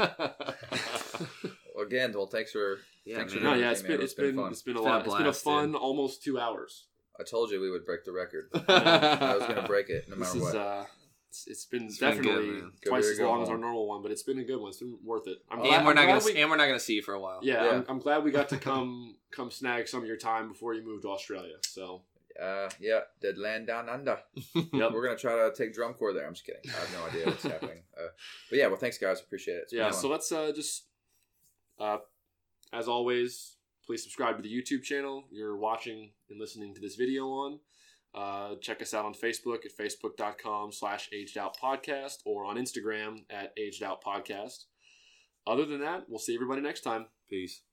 [1.80, 3.42] Again, well, thanks for Yeah, thanks man.
[3.42, 4.52] for no, yeah, everything, it's been man.
[4.52, 4.78] it's been fun.
[4.78, 5.06] it's been a It's been a lot.
[5.08, 5.82] It's been a fun dude.
[5.82, 6.86] almost two hours.
[7.20, 8.50] I told you we would break the record.
[8.68, 10.56] I was going to break it no This matter is what.
[10.56, 10.86] uh,
[11.30, 14.02] it's, it's been It's been good, definitely twice as go long as our normal one,
[14.04, 14.70] but it's been a good one.
[14.70, 15.40] It's been worth it.
[15.50, 17.16] I'm glad, and we're I'm not gonna we, and we're not gonna see you for
[17.16, 17.40] a while.
[17.42, 17.72] yeah, Yeah.
[17.72, 20.84] I'm, I'm glad we got to come come snag some of your time before you
[20.86, 21.56] moved to Australia.
[21.64, 22.04] So
[22.42, 24.20] Uh, yeah, Dead Land Down Under.
[24.56, 24.92] yep.
[24.92, 26.26] We're gonna try to take drum corps there.
[26.26, 26.62] I'm just kidding.
[26.68, 27.84] I have no idea what's happening.
[27.96, 28.08] Uh,
[28.50, 29.22] but yeah, well, thanks guys.
[29.22, 29.62] Appreciate it.
[29.66, 30.86] It's yeah so let's uh, just
[31.80, 31.98] uh,
[32.74, 37.28] as always please subscribe to the youtube channel you're watching and listening to this video
[37.28, 37.60] on
[38.16, 43.24] uh, check us out on facebook at facebook.com slash aged out podcast or on instagram
[43.30, 44.66] at aged out podcast
[45.46, 47.64] other than that we'll see everybody next time Peace.